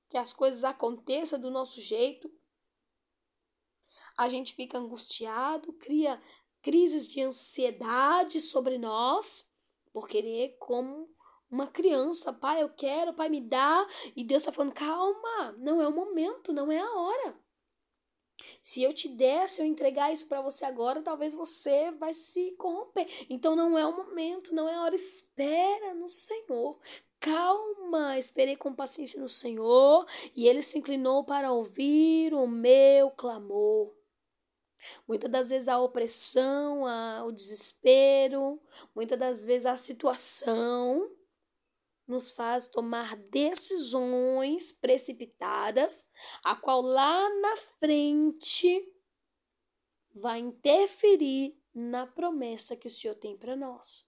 que 0.09 0.17
as 0.17 0.33
coisas 0.33 0.63
aconteçam 0.63 1.41
do 1.41 1.51
nosso 1.51 1.81
jeito. 1.81 2.31
A 4.17 4.29
gente 4.29 4.55
fica 4.55 4.79
angustiado, 4.79 5.73
cria 5.73 6.23
crises 6.63 7.09
de 7.09 7.23
ansiedade 7.23 8.41
sobre 8.41 8.79
nós, 8.79 9.53
por 9.93 10.07
querer 10.07 10.57
como 10.61 11.11
uma 11.51 11.67
criança, 11.67 12.33
pai, 12.33 12.63
eu 12.63 12.69
quero, 12.69 13.13
pai, 13.13 13.29
me 13.29 13.41
dá, 13.41 13.85
e 14.15 14.23
Deus 14.23 14.43
está 14.43 14.53
falando, 14.53 14.73
calma, 14.73 15.51
não 15.59 15.83
é 15.83 15.89
o 15.89 15.93
momento, 15.93 16.53
não 16.53 16.71
é 16.71 16.79
a 16.79 16.95
hora. 16.95 17.46
Se 18.67 18.83
eu 18.83 18.93
te 18.93 19.09
der, 19.09 19.49
se 19.49 19.63
eu 19.63 19.65
entregar 19.65 20.13
isso 20.13 20.27
para 20.27 20.43
você 20.43 20.65
agora, 20.65 21.01
talvez 21.01 21.37
você 21.37 21.93
vai 21.93 22.13
se 22.13 22.51
corromper. 22.59 23.07
Então 23.31 23.55
não 23.55 23.79
é 23.79 23.87
o 23.87 23.97
momento, 23.97 24.53
não 24.53 24.69
é 24.69 24.75
a 24.75 24.83
hora. 24.83 24.97
Espera 24.97 25.95
no 25.95 26.11
Senhor. 26.11 26.77
Calma, 27.21 28.19
esperei 28.19 28.57
com 28.57 28.75
paciência 28.75 29.21
no 29.21 29.29
Senhor, 29.29 30.05
e 30.35 30.49
ele 30.49 30.63
se 30.63 30.77
inclinou 30.77 31.23
para 31.23 31.53
ouvir 31.53 32.35
o 32.35 32.49
meu 32.49 33.09
clamor. 33.13 33.95
Muitas 35.07 35.31
das 35.31 35.51
vezes 35.51 35.69
a 35.69 35.79
opressão, 35.79 36.85
a, 36.89 37.25
o 37.25 37.31
desespero, 37.31 38.61
muitas 38.93 39.17
das 39.17 39.45
vezes 39.45 39.67
a 39.67 39.77
situação 39.77 41.09
nos 42.07 42.33
faz 42.33 42.69
tomar 42.69 43.17
decisões 43.17 44.73
precipitadas, 44.73 46.07
a 46.45 46.55
qual 46.55 46.83
lá 46.83 47.29
na 47.41 47.57
frente 47.57 48.93
vai 50.15 50.39
interferir 50.39 51.59
na 51.75 52.07
promessa 52.07 52.77
que 52.77 52.87
o 52.87 52.91
Senhor 52.91 53.15
tem 53.15 53.37
para 53.37 53.57
nós. 53.57 54.07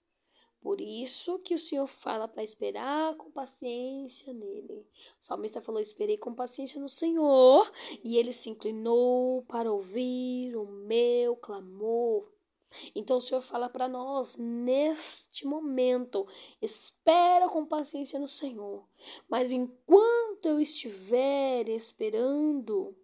Por 0.61 0.81
isso 0.81 1.38
que 1.38 1.55
o 1.55 1.59
Senhor 1.59 1.87
fala 1.87 2.26
para 2.26 2.43
esperar 2.43 3.14
com 3.17 3.31
paciência 3.31 4.33
nele. 4.33 4.87
O 5.21 5.25
salmista 5.25 5.61
falou: 5.61 5.81
Esperei 5.81 6.19
com 6.19 6.35
paciência 6.35 6.81
no 6.81 6.88
Senhor, 6.88 7.71
e 8.02 8.17
ele 8.17 8.33
se 8.33 8.50
inclinou 8.50 9.45
para 9.45 9.73
ouvir 9.73 10.57
o 10.57 10.67
meu 10.67 11.37
clamor. 11.37 12.28
Então 12.95 13.17
o 13.17 13.21
Senhor 13.21 13.41
fala 13.41 13.69
para 13.69 13.89
nós 13.89 14.37
neste 14.37 15.47
momento: 15.47 16.27
espera 16.61 17.49
com 17.49 17.65
paciência 17.65 18.19
no 18.19 18.29
Senhor. 18.29 18.87
Mas 19.29 19.53
enquanto 19.53 20.47
eu 20.47 20.61
estiver 20.61 21.69
esperando, 21.69 22.97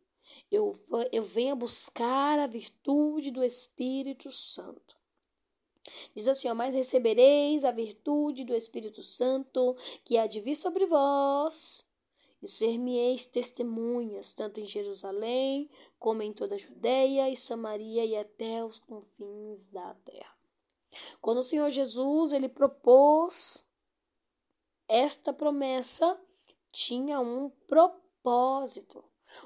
eu, 0.51 0.73
eu 1.13 1.23
venha 1.23 1.55
buscar 1.55 2.39
a 2.39 2.47
virtude 2.47 3.31
do 3.31 3.43
Espírito 3.43 4.31
Santo. 4.31 4.97
Diz 6.15 6.29
assim: 6.29 6.49
ó, 6.49 6.55
Mas 6.55 6.75
recebereis 6.75 7.65
a 7.65 7.71
virtude 7.71 8.45
do 8.45 8.55
Espírito 8.55 9.03
Santo, 9.03 9.77
que 10.05 10.17
há 10.17 10.27
de 10.27 10.41
vir 10.41 10.55
sobre 10.55 10.87
vós, 10.87 11.84
e 12.45 12.49
ser-me-eis 12.49 13.27
testemunhas, 13.27 14.35
tanto 14.35 14.61
em 14.61 14.67
Jerusalém, 14.67 15.71
como 15.99 16.23
em 16.23 16.33
toda 16.33 16.55
a 16.55 16.59
Judéia 16.59 17.29
e 17.31 17.37
Samaria 17.37 18.05
e 18.05 18.17
até 18.17 18.65
os 18.65 18.79
confins 18.79 19.71
da 19.71 19.95
terra. 20.05 20.35
Quando 21.21 21.39
o 21.39 21.43
Senhor 21.43 21.71
Jesus 21.71 22.33
ele 22.33 22.49
propôs 22.49 23.67
esta 24.87 25.33
promessa, 25.33 26.21
tinha 26.71 27.21
um 27.21 27.51
propósito. 27.67 29.03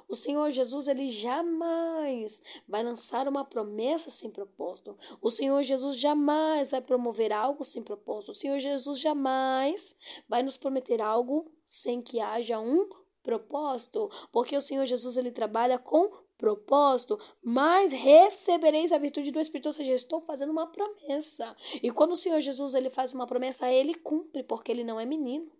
O 0.08 0.16
Senhor 0.16 0.50
Jesus 0.50 0.88
ele 0.88 1.10
jamais 1.10 2.42
vai 2.66 2.82
lançar 2.82 3.28
uma 3.28 3.44
promessa 3.44 4.10
sem 4.10 4.30
propósito. 4.30 4.98
O 5.22 5.30
Senhor 5.30 5.62
Jesus 5.62 5.98
jamais 5.98 6.72
vai 6.72 6.80
promover 6.80 7.32
algo 7.32 7.64
sem 7.64 7.82
propósito. 7.82 8.32
O 8.32 8.34
Senhor 8.34 8.58
Jesus 8.58 8.98
jamais 8.98 9.96
vai 10.28 10.42
nos 10.42 10.56
prometer 10.56 11.00
algo 11.00 11.50
sem 11.68 12.02
que 12.02 12.18
haja 12.18 12.58
um 12.58 12.88
propósito, 13.22 14.10
porque 14.32 14.56
o 14.56 14.60
Senhor 14.60 14.86
Jesus 14.86 15.18
ele 15.18 15.30
trabalha 15.30 15.78
com 15.78 16.10
propósito, 16.38 17.18
mas 17.42 17.92
recebereis 17.92 18.90
a 18.90 18.98
virtude 18.98 19.30
do 19.30 19.38
Espírito, 19.38 19.66
ou 19.66 19.72
seja, 19.72 19.92
estou 19.92 20.20
fazendo 20.20 20.50
uma 20.50 20.68
promessa. 20.68 21.54
E 21.82 21.90
quando 21.90 22.12
o 22.12 22.16
Senhor 22.16 22.40
Jesus 22.40 22.74
ele 22.74 22.88
faz 22.88 23.12
uma 23.12 23.26
promessa, 23.26 23.70
ele 23.70 23.94
cumpre, 23.94 24.42
porque 24.42 24.72
ele 24.72 24.82
não 24.82 24.98
é 24.98 25.04
menino. 25.04 25.52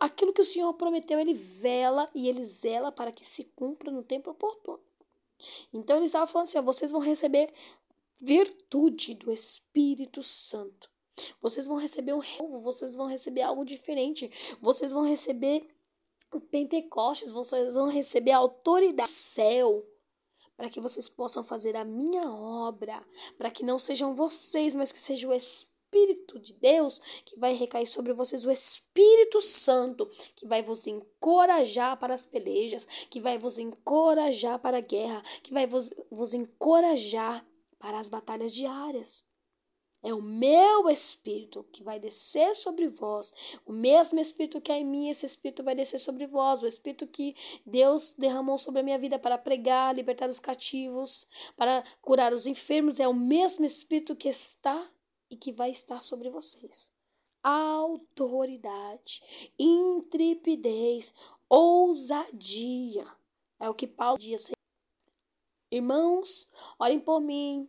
Aquilo 0.00 0.32
que 0.32 0.40
o 0.40 0.44
Senhor 0.44 0.72
prometeu, 0.74 1.20
ele 1.20 1.34
vela 1.34 2.10
e 2.14 2.28
ele 2.28 2.42
zela 2.42 2.90
para 2.90 3.12
que 3.12 3.24
se 3.24 3.44
cumpra 3.54 3.92
no 3.92 4.02
tempo 4.02 4.30
oportuno. 4.30 4.80
Então 5.72 5.98
ele 5.98 6.06
estava 6.06 6.26
falando 6.26 6.48
assim: 6.48 6.58
ó, 6.58 6.62
vocês 6.62 6.90
vão 6.90 7.00
receber 7.00 7.52
virtude 8.20 9.14
do 9.14 9.30
Espírito 9.30 10.22
Santo. 10.22 10.90
Vocês 11.40 11.66
vão 11.66 11.76
receber 11.76 12.12
um 12.12 12.18
renovo, 12.18 12.60
vocês 12.60 12.96
vão 12.96 13.06
receber 13.06 13.42
algo 13.42 13.64
diferente, 13.64 14.30
vocês 14.60 14.92
vão 14.92 15.02
receber 15.02 15.66
o 16.32 16.40
Pentecostes, 16.40 17.32
vocês 17.32 17.74
vão 17.74 17.88
receber 17.88 18.32
a 18.32 18.38
autoridade 18.38 19.10
do 19.10 19.14
céu 19.14 19.86
para 20.56 20.70
que 20.70 20.80
vocês 20.80 21.08
possam 21.08 21.42
fazer 21.42 21.76
a 21.76 21.84
minha 21.84 22.30
obra, 22.30 23.04
para 23.36 23.50
que 23.50 23.64
não 23.64 23.78
sejam 23.78 24.14
vocês, 24.14 24.74
mas 24.74 24.92
que 24.92 25.00
seja 25.00 25.28
o 25.28 25.34
Espírito 25.34 26.38
de 26.38 26.54
Deus 26.54 26.98
que 27.24 27.38
vai 27.38 27.54
recair 27.54 27.86
sobre 27.86 28.12
vocês, 28.12 28.44
o 28.44 28.50
Espírito 28.50 29.40
Santo 29.40 30.06
que 30.34 30.46
vai 30.46 30.62
vos 30.62 30.86
encorajar 30.86 31.98
para 31.98 32.14
as 32.14 32.24
pelejas, 32.24 32.84
que 33.10 33.20
vai 33.20 33.38
vos 33.38 33.58
encorajar 33.58 34.58
para 34.58 34.78
a 34.78 34.80
guerra, 34.80 35.22
que 35.42 35.52
vai 35.52 35.66
vos, 35.66 35.92
vos 36.10 36.34
encorajar 36.34 37.44
para 37.78 37.98
as 37.98 38.08
batalhas 38.08 38.54
diárias. 38.54 39.24
É 40.04 40.12
o 40.12 40.20
meu 40.20 40.90
espírito 40.90 41.64
que 41.72 41.82
vai 41.82 41.98
descer 41.98 42.54
sobre 42.54 42.88
vós. 42.88 43.32
O 43.64 43.72
mesmo 43.72 44.20
espírito 44.20 44.60
que 44.60 44.70
é 44.70 44.78
em 44.78 44.84
mim, 44.84 45.08
esse 45.08 45.24
espírito 45.24 45.64
vai 45.64 45.74
descer 45.74 45.98
sobre 45.98 46.26
vós. 46.26 46.62
O 46.62 46.66
espírito 46.66 47.06
que 47.06 47.34
Deus 47.64 48.12
derramou 48.12 48.58
sobre 48.58 48.80
a 48.80 48.82
minha 48.82 48.98
vida 48.98 49.18
para 49.18 49.38
pregar, 49.38 49.94
libertar 49.94 50.28
os 50.28 50.38
cativos, 50.38 51.26
para 51.56 51.82
curar 52.02 52.34
os 52.34 52.46
enfermos, 52.46 53.00
é 53.00 53.08
o 53.08 53.14
mesmo 53.14 53.64
espírito 53.64 54.14
que 54.14 54.28
está 54.28 54.86
e 55.30 55.38
que 55.38 55.50
vai 55.50 55.70
estar 55.70 56.02
sobre 56.02 56.28
vocês. 56.28 56.92
Autoridade, 57.42 59.22
intrepidez, 59.58 61.14
ousadia. 61.48 63.06
É 63.58 63.70
o 63.70 63.74
que 63.74 63.86
Paulo 63.86 64.18
diz. 64.18 64.50
Irmãos, 65.70 66.46
orem 66.78 67.00
por 67.00 67.22
mim, 67.22 67.66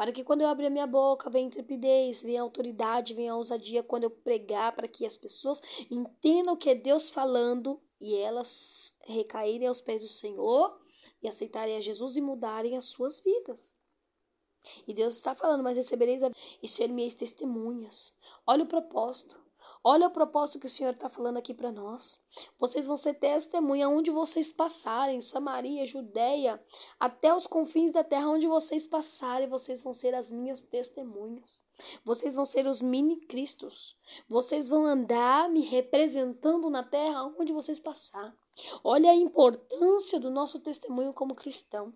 para 0.00 0.12
que 0.12 0.24
quando 0.24 0.40
eu 0.40 0.48
abrir 0.48 0.64
a 0.64 0.70
minha 0.70 0.86
boca 0.86 1.28
venha 1.28 1.46
intrepidez, 1.46 2.22
venha 2.22 2.40
autoridade, 2.40 3.12
venha 3.12 3.36
ousadia 3.36 3.82
quando 3.82 4.04
eu 4.04 4.10
pregar, 4.10 4.74
para 4.74 4.88
que 4.88 5.04
as 5.04 5.18
pessoas 5.18 5.60
entendam 5.90 6.56
que 6.56 6.70
é 6.70 6.74
Deus 6.74 7.10
falando 7.10 7.78
e 8.00 8.16
elas 8.16 8.96
recaírem 9.02 9.68
aos 9.68 9.78
pés 9.78 10.00
do 10.00 10.08
Senhor 10.08 10.80
e 11.22 11.28
aceitarem 11.28 11.76
a 11.76 11.82
Jesus 11.82 12.16
e 12.16 12.22
mudarem 12.22 12.78
as 12.78 12.86
suas 12.86 13.20
vidas. 13.20 13.76
E 14.88 14.94
Deus 14.94 15.16
está 15.16 15.34
falando, 15.34 15.62
mas 15.62 15.76
recebereis 15.76 16.22
a... 16.22 16.30
e 16.62 16.66
ser-me 16.66 17.12
testemunhas. 17.12 18.14
Olha 18.46 18.64
o 18.64 18.68
propósito. 18.68 19.38
Olha 19.82 20.08
o 20.08 20.10
propósito 20.10 20.58
que 20.58 20.66
o 20.66 20.70
Senhor 20.70 20.92
está 20.92 21.08
falando 21.08 21.36
aqui 21.36 21.54
para 21.54 21.72
nós. 21.72 22.20
Vocês 22.58 22.86
vão 22.86 22.96
ser 22.96 23.14
testemunha 23.14 23.88
onde 23.88 24.10
vocês 24.10 24.52
passarem, 24.52 25.20
Samaria, 25.20 25.86
Judéia, 25.86 26.62
até 26.98 27.34
os 27.34 27.46
confins 27.46 27.92
da 27.92 28.04
terra 28.04 28.28
onde 28.28 28.46
vocês 28.46 28.86
passarem, 28.86 29.48
vocês 29.48 29.82
vão 29.82 29.92
ser 29.92 30.14
as 30.14 30.30
minhas 30.30 30.62
testemunhas. 30.62 31.64
Vocês 32.04 32.34
vão 32.34 32.44
ser 32.44 32.66
os 32.66 32.82
mini 32.82 33.16
cristos. 33.16 33.96
Vocês 34.28 34.68
vão 34.68 34.84
andar 34.84 35.48
me 35.48 35.60
representando 35.60 36.68
na 36.68 36.82
terra 36.82 37.24
onde 37.38 37.52
vocês 37.52 37.80
passar. 37.80 38.34
Olha 38.84 39.10
a 39.10 39.16
importância 39.16 40.20
do 40.20 40.30
nosso 40.30 40.60
testemunho 40.60 41.12
como 41.12 41.34
cristão 41.34 41.92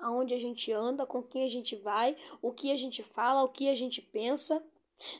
aonde 0.00 0.34
a 0.34 0.38
gente 0.38 0.72
anda, 0.72 1.06
com 1.06 1.22
quem 1.22 1.44
a 1.44 1.48
gente 1.48 1.76
vai, 1.76 2.16
o 2.40 2.52
que 2.52 2.70
a 2.70 2.76
gente 2.76 3.02
fala, 3.02 3.42
o 3.42 3.48
que 3.48 3.68
a 3.68 3.74
gente 3.74 4.00
pensa. 4.00 4.62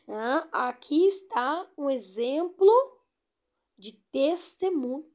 Né? 0.07 0.49
Aqui 0.53 1.07
está 1.07 1.69
um 1.77 1.89
exemplo 1.89 2.71
de 3.77 3.93
testemunho. 4.11 5.07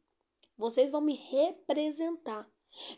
Vocês 0.57 0.91
vão 0.91 1.01
me 1.01 1.15
representar. 1.15 2.47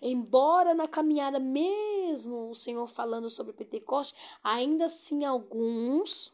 Embora 0.01 0.74
na 0.74 0.88
caminhada 0.88 1.39
mesmo 1.39 2.50
o 2.50 2.55
Senhor 2.55 2.88
falando 2.88 3.29
sobre 3.29 3.53
Pentecoste, 3.53 4.15
ainda 4.43 4.86
assim 4.86 5.25
alguns 5.25 6.34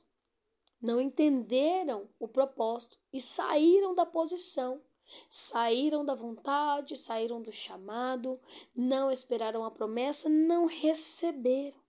não 0.80 1.02
entenderam 1.02 2.10
o 2.20 2.28
propósito 2.28 2.98
e 3.12 3.20
saíram 3.20 3.96
da 3.96 4.06
posição 4.06 4.82
Saíram 5.30 6.06
da 6.06 6.16
vontade, 6.16 6.96
saíram 6.96 7.42
do 7.42 7.52
chamado, 7.52 8.40
não 8.74 9.12
esperaram 9.12 9.64
a 9.66 9.72
promessa, 9.72 10.30
não 10.30 10.66
receberam, 10.66 11.81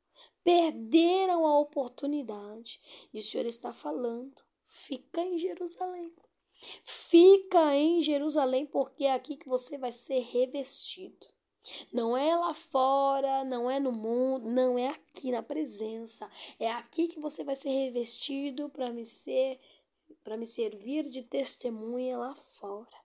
perderam 0.45 1.47
a 1.47 1.59
oportunidade. 1.59 2.81
E 3.12 3.21
o 3.21 3.25
Senhor 3.25 3.47
está 3.47 3.73
falando: 3.73 4.35
fica 4.67 5.21
em 5.21 5.38
Jerusalém. 5.38 6.12
Fica 6.85 7.75
em 7.75 8.02
Jerusalém, 8.02 8.67
porque 8.67 9.05
é 9.05 9.12
aqui 9.12 9.37
que 9.37 9.49
você 9.49 9.76
vai 9.79 9.91
ser 9.91 10.21
revestido. 10.21 11.26
Não 11.93 12.17
é 12.17 12.37
lá 12.37 12.52
fora, 12.52 13.45
não 13.45 13.71
é 13.71 13.79
no 13.79 13.93
mundo, 13.93 14.50
não 14.50 14.79
é 14.79 14.88
aqui 14.88 15.31
na 15.31 15.43
presença. 15.43 16.31
É 16.59 16.71
aqui 16.71 17.09
que 17.09 17.21
você 17.21 17.45
vai 17.45 17.57
ser 17.57 17.71
revestido 17.71 18.69
para 18.69 18.91
me 18.91 19.07
ser 19.07 19.61
para 20.23 20.37
me 20.37 20.47
servir 20.47 21.05
de 21.09 21.23
testemunha 21.23 22.17
lá 22.17 22.35
fora 22.37 23.02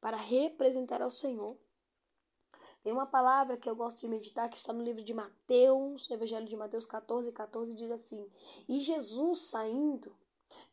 para 0.00 0.16
representar 0.16 1.02
ao 1.02 1.10
Senhor. 1.10 1.56
Tem 2.82 2.92
uma 2.92 3.06
palavra 3.06 3.56
que 3.56 3.68
eu 3.68 3.74
gosto 3.74 4.00
de 4.00 4.08
meditar 4.08 4.48
que 4.48 4.56
está 4.56 4.72
no 4.72 4.82
livro 4.82 5.02
de 5.02 5.12
Mateus, 5.12 6.10
Evangelho 6.10 6.46
de 6.46 6.56
Mateus 6.56 6.86
14, 6.86 7.32
14, 7.32 7.74
diz 7.74 7.90
assim: 7.90 8.30
E 8.68 8.80
Jesus 8.80 9.42
saindo, 9.42 10.14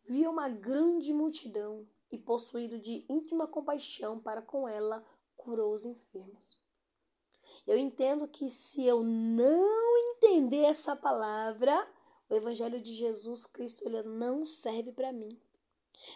viu 0.08 0.32
uma 0.32 0.48
grande 0.48 1.14
multidão 1.14 1.88
e, 2.12 2.18
possuído 2.18 2.80
de 2.80 3.06
íntima 3.10 3.48
compaixão 3.48 4.20
para 4.20 4.42
com 4.42 4.68
ela, 4.68 5.04
curou 5.36 5.74
os 5.74 5.86
enfermos. 5.86 6.64
Eu 7.68 7.78
entendo 7.78 8.28
que 8.28 8.50
se 8.50 8.86
eu 8.86 9.04
não 9.04 9.98
entender 9.98 10.64
essa 10.64 10.96
palavra, 10.96 11.88
o 12.30 12.34
Evangelho 12.34 12.82
de 12.82 12.94
Jesus 12.94 13.46
Cristo 13.46 13.86
ele 13.86 14.02
não 14.04 14.46
serve 14.46 14.92
para 14.92 15.12
mim. 15.12 15.38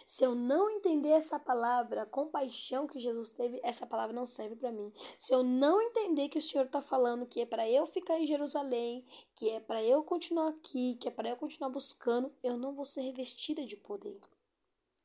Se 0.06 0.24
eu 0.24 0.34
não 0.34 0.70
entender 0.70 1.10
essa 1.10 1.38
palavra, 1.38 2.06
compaixão 2.06 2.86
que 2.86 2.98
Jesus 2.98 3.30
teve, 3.30 3.60
essa 3.62 3.86
palavra 3.86 4.14
não 4.14 4.26
serve 4.26 4.56
para 4.56 4.72
mim. 4.72 4.92
Se 5.18 5.32
eu 5.32 5.42
não 5.42 5.80
entender 5.80 6.28
que 6.28 6.38
o 6.38 6.42
Senhor 6.42 6.66
está 6.66 6.80
falando 6.80 7.26
que 7.26 7.40
é 7.40 7.46
para 7.46 7.68
eu 7.68 7.86
ficar 7.86 8.18
em 8.18 8.26
Jerusalém, 8.26 9.04
que 9.34 9.50
é 9.50 9.60
para 9.60 9.82
eu 9.82 10.02
continuar 10.02 10.48
aqui, 10.48 10.94
que 10.96 11.08
é 11.08 11.10
para 11.10 11.28
eu 11.28 11.36
continuar 11.36 11.70
buscando, 11.70 12.32
eu 12.42 12.56
não 12.56 12.72
vou 12.74 12.84
ser 12.84 13.02
revestida 13.02 13.64
de 13.64 13.76
poder. 13.76 14.20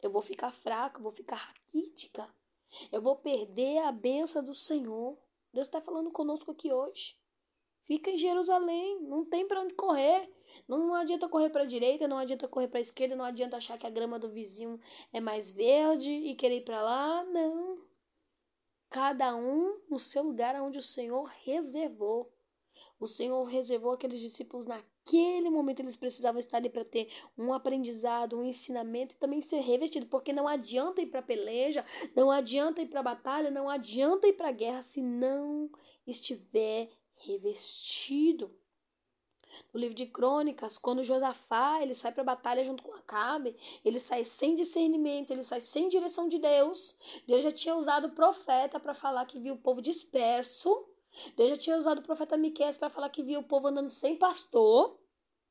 Eu 0.02 0.12
vou 0.12 0.22
ficar 0.22 0.52
fraca, 0.52 1.02
vou 1.02 1.12
ficar 1.12 1.38
raquítica. 1.38 2.28
Eu 2.92 3.02
vou 3.02 3.16
perder 3.16 3.80
a 3.80 3.92
benção 3.92 4.44
do 4.44 4.54
Senhor. 4.54 5.18
Deus 5.54 5.68
está 5.68 5.80
falando 5.80 6.12
conosco 6.12 6.52
aqui 6.52 6.72
hoje. 6.72 7.16
Fica 7.86 8.10
em 8.10 8.17
Jerusalém, 8.17 9.00
não 9.02 9.24
tem 9.24 9.48
para 9.48 9.62
onde 9.62 9.76
correr. 9.76 10.28
Não 10.67 10.93
adianta 10.95 11.30
correr 11.30 11.52
para 11.52 11.63
a 11.63 11.67
direita, 11.67 12.08
não 12.08 12.17
adianta 12.17 12.48
correr 12.48 12.67
para 12.67 12.80
a 12.80 12.82
esquerda, 12.82 13.15
não 13.15 13.26
adianta 13.26 13.58
achar 13.58 13.78
que 13.78 13.86
a 13.86 13.91
grama 13.91 14.17
do 14.17 14.32
vizinho 14.32 14.80
é 15.13 15.21
mais 15.21 15.52
verde 15.52 16.10
e 16.10 16.36
querer 16.36 16.58
ir 16.58 16.65
para 16.65 16.82
lá. 16.82 17.24
Não. 17.26 17.80
Cada 18.89 19.36
um 19.36 19.80
no 19.88 20.00
seu 20.00 20.24
lugar 20.24 20.60
onde 20.62 20.80
o 20.80 20.82
Senhor 20.82 21.32
reservou. 21.43 22.32
O 23.00 23.08
Senhor 23.08 23.43
reservou 23.43 23.91
aqueles 23.91 24.19
discípulos 24.19 24.65
naquele 24.65 25.50
momento, 25.50 25.82
eles 25.82 25.95
precisavam 25.95 26.39
estar 26.39 26.58
ali 26.58 26.69
para 26.69 26.84
ter 26.84 27.10
um 27.38 27.54
aprendizado, 27.54 28.38
um 28.38 28.43
ensinamento 28.43 29.13
e 29.13 29.17
também 29.17 29.41
ser 29.41 29.60
revestido, 29.60 30.08
porque 30.08 30.34
não 30.34 30.48
adianta 30.48 31.02
ir 31.02 31.08
para 31.08 31.21
peleja, 31.21 31.86
não 32.15 32.32
adianta 32.32 32.82
ir 32.82 32.88
para 32.88 33.04
batalha, 33.04 33.52
não 33.52 33.69
adianta 33.69 34.28
ir 34.28 34.34
para 34.34 34.52
guerra 34.52 34.82
se 34.82 35.02
não 35.02 35.69
estiver 36.08 36.89
revestido. 37.26 38.52
No 39.74 39.80
livro 39.80 39.96
de 39.96 40.06
Crônicas, 40.06 40.78
quando 40.78 41.04
Josafá 41.04 41.82
ele 41.82 41.94
sai 41.94 42.12
para 42.12 42.22
a 42.22 42.26
batalha 42.26 42.64
junto 42.64 42.84
com 42.84 42.94
Acabe, 42.94 43.56
ele 43.86 44.00
sai 44.00 44.24
sem 44.24 44.56
discernimento, 44.56 45.32
ele 45.32 45.44
sai 45.44 45.62
sem 45.62 45.88
direção 45.88 46.28
de 46.28 46.40
Deus. 46.40 46.96
Deus 47.26 47.44
já 47.44 47.52
tinha 47.52 47.76
usado 47.76 48.08
o 48.08 48.12
profeta 48.12 48.80
para 48.80 48.94
falar 48.94 49.26
que 49.26 49.40
viu 49.40 49.54
o 49.54 49.58
povo 49.58 49.82
disperso. 49.82 50.86
Deus 51.38 51.50
já 51.52 51.58
tinha 51.58 51.78
usado 51.78 52.00
o 52.00 52.04
profeta 52.04 52.36
Miqueias 52.36 52.78
para 52.78 52.90
falar 52.90 53.10
que 53.10 53.24
viu 53.24 53.40
o 53.40 53.44
povo 53.44 53.68
andando 53.68 53.88
sem 53.88 54.18
pastor. 54.18 55.00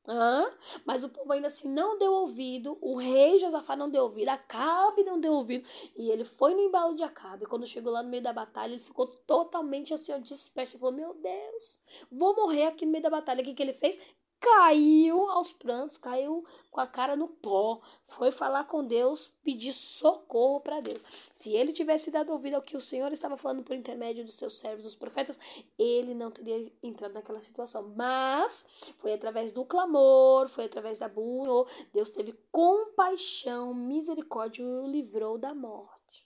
Hã? 0.07 0.45
Mas 0.85 1.03
o 1.03 1.09
povo 1.09 1.31
ainda 1.31 1.47
assim 1.47 1.67
não 1.67 1.97
deu 1.97 2.11
ouvido, 2.11 2.77
o 2.79 2.95
rei 2.95 3.39
Josafá 3.39 3.75
não 3.75 3.89
deu 3.89 4.03
ouvido, 4.03 4.29
Acabe 4.29 5.03
não 5.03 5.19
deu 5.19 5.33
ouvido, 5.33 5.67
e 5.95 6.11
ele 6.11 6.23
foi 6.23 6.53
no 6.53 6.61
embalo 6.61 6.95
de 6.95 7.03
Acabe. 7.03 7.45
Quando 7.45 7.65
chegou 7.65 7.91
lá 7.91 8.03
no 8.03 8.09
meio 8.09 8.21
da 8.21 8.31
batalha, 8.31 8.73
ele 8.73 8.81
ficou 8.81 9.07
totalmente 9.07 9.93
assim, 9.93 10.13
ó, 10.13 10.17
disperso. 10.17 10.75
Ele 10.75 10.81
falou: 10.81 10.95
Meu 10.95 11.13
Deus, 11.15 11.79
vou 12.11 12.35
morrer 12.35 12.67
aqui 12.67 12.85
no 12.85 12.91
meio 12.91 13.03
da 13.03 13.09
batalha. 13.09 13.41
O 13.41 13.43
que, 13.43 13.53
que 13.53 13.63
ele 13.63 13.73
fez? 13.73 13.99
Caiu 14.45 15.27
aos 15.31 15.51
prantos, 15.51 15.97
caiu 15.97 16.45
com 16.69 16.79
a 16.79 16.85
cara 16.85 17.15
no 17.15 17.27
pó, 17.27 17.81
foi 18.07 18.31
falar 18.31 18.65
com 18.65 18.85
Deus, 18.85 19.33
pedir 19.43 19.73
socorro 19.73 20.59
para 20.59 20.79
Deus. 20.81 21.01
Se 21.33 21.49
ele 21.49 21.73
tivesse 21.73 22.11
dado 22.11 22.31
ouvido 22.31 22.53
ao 22.53 22.61
que 22.61 22.77
o 22.77 22.79
Senhor 22.81 23.11
estava 23.11 23.37
falando 23.37 23.63
por 23.63 23.75
intermédio 23.75 24.23
dos 24.23 24.35
seus 24.35 24.59
servos, 24.59 24.85
os 24.85 24.93
profetas, 24.93 25.39
ele 25.79 26.13
não 26.13 26.29
teria 26.29 26.71
entrado 26.83 27.13
naquela 27.13 27.41
situação. 27.41 27.91
Mas 27.95 28.93
foi 28.99 29.13
através 29.13 29.51
do 29.51 29.65
clamor, 29.65 30.47
foi 30.47 30.65
através 30.65 30.99
da 30.99 31.09
busca, 31.09 31.71
Deus 31.91 32.11
teve 32.11 32.33
compaixão, 32.51 33.73
misericórdia 33.73 34.61
e 34.61 34.65
o 34.65 34.85
livrou 34.85 35.39
da 35.39 35.55
morte. 35.55 36.23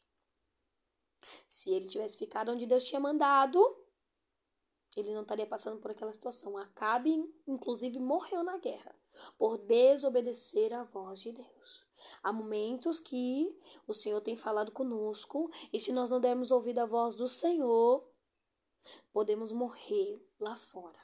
Se 1.48 1.72
ele 1.72 1.88
tivesse 1.88 2.18
ficado 2.18 2.52
onde 2.52 2.66
Deus 2.66 2.84
tinha 2.84 3.00
mandado, 3.00 3.64
ele 4.96 5.14
não 5.14 5.22
estaria 5.22 5.46
passando 5.46 5.80
por 5.80 5.92
aquela 5.92 6.12
situação. 6.12 6.58
Acabe, 6.58 7.24
inclusive, 7.48 8.00
morreu 8.00 8.44
na 8.44 8.58
guerra 8.58 8.96
por 9.38 9.58
desobedecer 9.58 10.74
à 10.74 10.84
voz 10.84 11.22
de 11.22 11.32
Deus. 11.32 11.86
Há 12.24 12.34
momentos 12.34 13.00
que 13.00 13.56
o 13.88 13.94
Senhor 13.94 14.22
tem 14.22 14.36
falado 14.36 14.72
conosco 14.72 15.50
e 15.72 15.80
se 15.80 15.92
nós 15.92 16.10
não 16.10 16.20
dermos 16.20 16.52
ouvido 16.52 16.80
à 16.80 16.86
voz 16.86 17.16
do 17.16 17.28
Senhor, 17.28 18.08
podemos 19.14 19.52
morrer 19.52 20.20
lá 20.40 20.56
fora. 20.56 21.00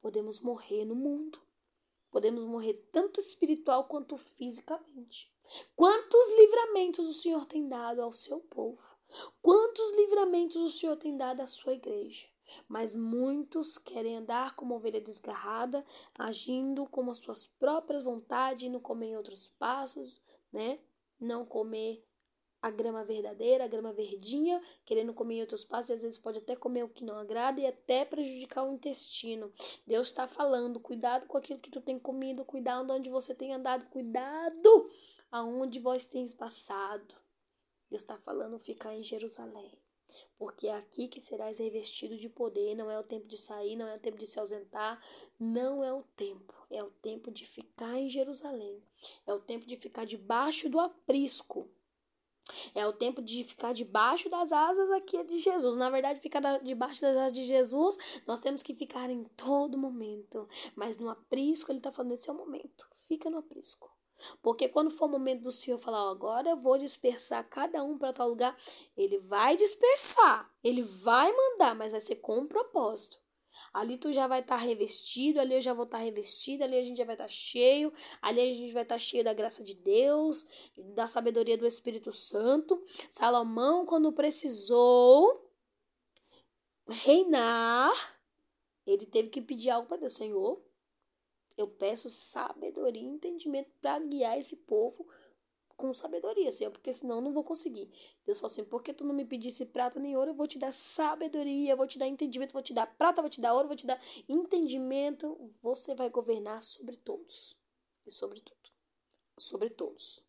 Podemos 0.00 0.40
morrer 0.40 0.84
no 0.84 0.94
mundo. 0.94 1.40
Podemos 2.10 2.44
morrer 2.44 2.74
tanto 2.92 3.18
espiritual 3.18 3.88
quanto 3.88 4.16
fisicamente. 4.16 5.32
Quantos 5.74 6.38
livramentos 6.38 7.08
o 7.08 7.14
Senhor 7.14 7.44
tem 7.46 7.68
dado 7.68 8.00
ao 8.00 8.12
seu 8.12 8.40
povo? 8.40 8.82
Quantos 9.42 9.96
livramentos 9.96 10.56
o 10.56 10.68
Senhor 10.68 10.96
tem 10.96 11.16
dado 11.16 11.40
à 11.40 11.46
sua 11.46 11.74
igreja. 11.74 12.28
Mas 12.68 12.94
muitos 12.96 13.78
querem 13.78 14.16
andar 14.16 14.54
como 14.56 14.74
ovelha 14.74 15.00
desgarrada, 15.00 15.84
agindo 16.18 16.86
como 16.86 17.10
as 17.10 17.18
suas 17.18 17.46
próprias 17.46 18.02
vontades, 18.02 18.70
não 18.70 18.80
comer 18.80 19.16
outros 19.16 19.48
passos, 19.58 20.20
né? 20.52 20.78
Não 21.20 21.44
comer 21.44 22.04
a 22.64 22.70
grama 22.70 23.04
verdadeira, 23.04 23.64
a 23.64 23.68
grama 23.68 23.92
verdinha, 23.92 24.58
querendo 24.86 25.12
comer 25.12 25.42
outros 25.42 25.62
passos, 25.62 25.90
e 25.90 25.92
às 25.92 26.02
vezes 26.02 26.16
pode 26.16 26.38
até 26.38 26.56
comer 26.56 26.82
o 26.82 26.88
que 26.88 27.04
não 27.04 27.18
agrada 27.18 27.60
e 27.60 27.66
até 27.66 28.06
prejudicar 28.06 28.64
o 28.64 28.72
intestino. 28.72 29.52
Deus 29.86 30.06
está 30.06 30.26
falando, 30.26 30.80
cuidado 30.80 31.26
com 31.26 31.36
aquilo 31.36 31.60
que 31.60 31.70
tu 31.70 31.82
tem 31.82 31.98
comido, 31.98 32.42
cuidado 32.42 32.90
onde 32.90 33.10
você 33.10 33.34
tem 33.34 33.52
andado, 33.52 33.84
cuidado 33.90 34.88
aonde 35.30 35.78
vós 35.78 36.06
tens 36.06 36.32
passado. 36.32 37.14
Deus 37.90 38.02
está 38.02 38.16
falando 38.16 38.58
ficar 38.58 38.94
em 38.94 39.02
Jerusalém. 39.02 39.83
Porque 40.38 40.66
é 40.66 40.74
aqui 40.74 41.08
que 41.08 41.20
serás 41.20 41.58
revestido 41.58 42.16
de 42.16 42.28
poder. 42.28 42.74
Não 42.74 42.90
é 42.90 42.98
o 42.98 43.04
tempo 43.04 43.26
de 43.26 43.36
sair, 43.36 43.76
não 43.76 43.88
é 43.88 43.96
o 43.96 44.00
tempo 44.00 44.18
de 44.18 44.26
se 44.26 44.38
ausentar. 44.38 45.00
Não 45.38 45.82
é 45.82 45.92
o 45.92 46.02
tempo. 46.16 46.54
É 46.70 46.82
o 46.82 46.90
tempo 46.90 47.30
de 47.30 47.46
ficar 47.46 47.96
em 47.98 48.08
Jerusalém. 48.08 48.82
É 49.26 49.32
o 49.32 49.40
tempo 49.40 49.66
de 49.66 49.76
ficar 49.76 50.04
debaixo 50.04 50.68
do 50.68 50.78
aprisco. 50.78 51.68
É 52.74 52.86
o 52.86 52.92
tempo 52.92 53.22
de 53.22 53.42
ficar 53.42 53.72
debaixo 53.72 54.28
das 54.28 54.52
asas 54.52 54.90
aqui 54.90 55.22
de 55.24 55.38
Jesus. 55.38 55.76
Na 55.76 55.88
verdade, 55.88 56.20
ficar 56.20 56.40
debaixo 56.62 57.00
das 57.00 57.16
asas 57.16 57.32
de 57.32 57.44
Jesus, 57.44 57.96
nós 58.26 58.40
temos 58.40 58.62
que 58.62 58.74
ficar 58.74 59.08
em 59.08 59.24
todo 59.24 59.78
momento. 59.78 60.46
Mas 60.76 60.98
no 60.98 61.08
aprisco, 61.08 61.70
ele 61.70 61.78
está 61.78 61.90
falando, 61.90 62.12
esse 62.12 62.28
é 62.28 62.32
o 62.32 62.36
momento. 62.36 62.86
Fica 63.08 63.30
no 63.30 63.38
aprisco. 63.38 63.90
Porque 64.42 64.68
quando 64.68 64.90
for 64.90 65.06
o 65.06 65.12
momento 65.12 65.42
do 65.42 65.52
Senhor 65.52 65.78
falar, 65.78 66.10
agora 66.10 66.50
eu 66.50 66.56
vou 66.56 66.78
dispersar 66.78 67.48
cada 67.48 67.82
um 67.82 67.98
para 67.98 68.12
tal 68.12 68.28
lugar, 68.28 68.56
ele 68.96 69.18
vai 69.18 69.56
dispersar, 69.56 70.50
ele 70.62 70.82
vai 70.82 71.32
mandar, 71.32 71.74
mas 71.74 71.92
vai 71.92 72.00
ser 72.00 72.16
com 72.16 72.40
um 72.40 72.46
propósito. 72.46 73.18
Ali 73.72 73.96
tu 73.96 74.12
já 74.12 74.26
vai 74.26 74.40
estar 74.40 74.56
tá 74.56 74.62
revestido, 74.62 75.40
ali 75.40 75.54
eu 75.54 75.60
já 75.60 75.72
vou 75.72 75.84
estar 75.84 75.98
tá 75.98 76.04
revestido, 76.04 76.64
ali 76.64 76.76
a 76.76 76.82
gente 76.82 76.98
já 76.98 77.04
vai 77.04 77.14
estar 77.14 77.24
tá 77.24 77.30
cheio, 77.30 77.92
ali 78.20 78.40
a 78.40 78.52
gente 78.52 78.72
vai 78.72 78.82
estar 78.82 78.96
tá 78.96 78.98
cheio 78.98 79.24
da 79.24 79.32
graça 79.32 79.62
de 79.62 79.74
Deus, 79.74 80.44
da 80.94 81.06
sabedoria 81.06 81.56
do 81.56 81.66
Espírito 81.66 82.12
Santo. 82.12 82.82
Salomão, 83.08 83.86
quando 83.86 84.12
precisou 84.12 85.40
reinar, 86.88 87.92
ele 88.86 89.06
teve 89.06 89.30
que 89.30 89.40
pedir 89.40 89.70
algo 89.70 89.88
para 89.88 89.98
Deus, 89.98 90.14
Senhor. 90.14 90.60
Eu 91.56 91.68
peço 91.68 92.08
sabedoria 92.08 93.02
e 93.02 93.06
entendimento 93.06 93.70
para 93.80 93.98
guiar 94.00 94.38
esse 94.38 94.56
povo 94.56 95.06
com 95.76 95.92
sabedoria, 95.92 96.52
Senhor, 96.52 96.70
porque 96.70 96.92
senão 96.92 97.16
eu 97.16 97.20
não 97.20 97.32
vou 97.32 97.44
conseguir. 97.44 97.90
Deus 98.24 98.38
falou 98.38 98.50
assim: 98.50 98.64
porque 98.64 98.92
tu 98.92 99.04
não 99.04 99.14
me 99.14 99.24
pedisse 99.24 99.66
prata 99.66 99.98
nem 99.98 100.16
ouro, 100.16 100.30
eu 100.30 100.34
vou 100.34 100.46
te 100.46 100.58
dar 100.58 100.72
sabedoria, 100.72 101.72
eu 101.72 101.76
vou 101.76 101.86
te 101.86 101.98
dar 101.98 102.06
entendimento, 102.06 102.52
vou 102.52 102.62
te 102.62 102.72
dar 102.72 102.86
prata, 102.96 103.22
vou 103.22 103.30
te 103.30 103.40
dar 103.40 103.54
ouro, 103.54 103.68
vou 103.68 103.76
te 103.76 103.86
dar 103.86 104.00
entendimento. 104.28 105.52
Você 105.62 105.94
vai 105.94 106.10
governar 106.10 106.62
sobre 106.62 106.96
todos 106.96 107.56
e 108.06 108.10
sobre 108.10 108.40
tudo. 108.40 108.70
Sobre 109.38 109.70
todos. 109.70 110.24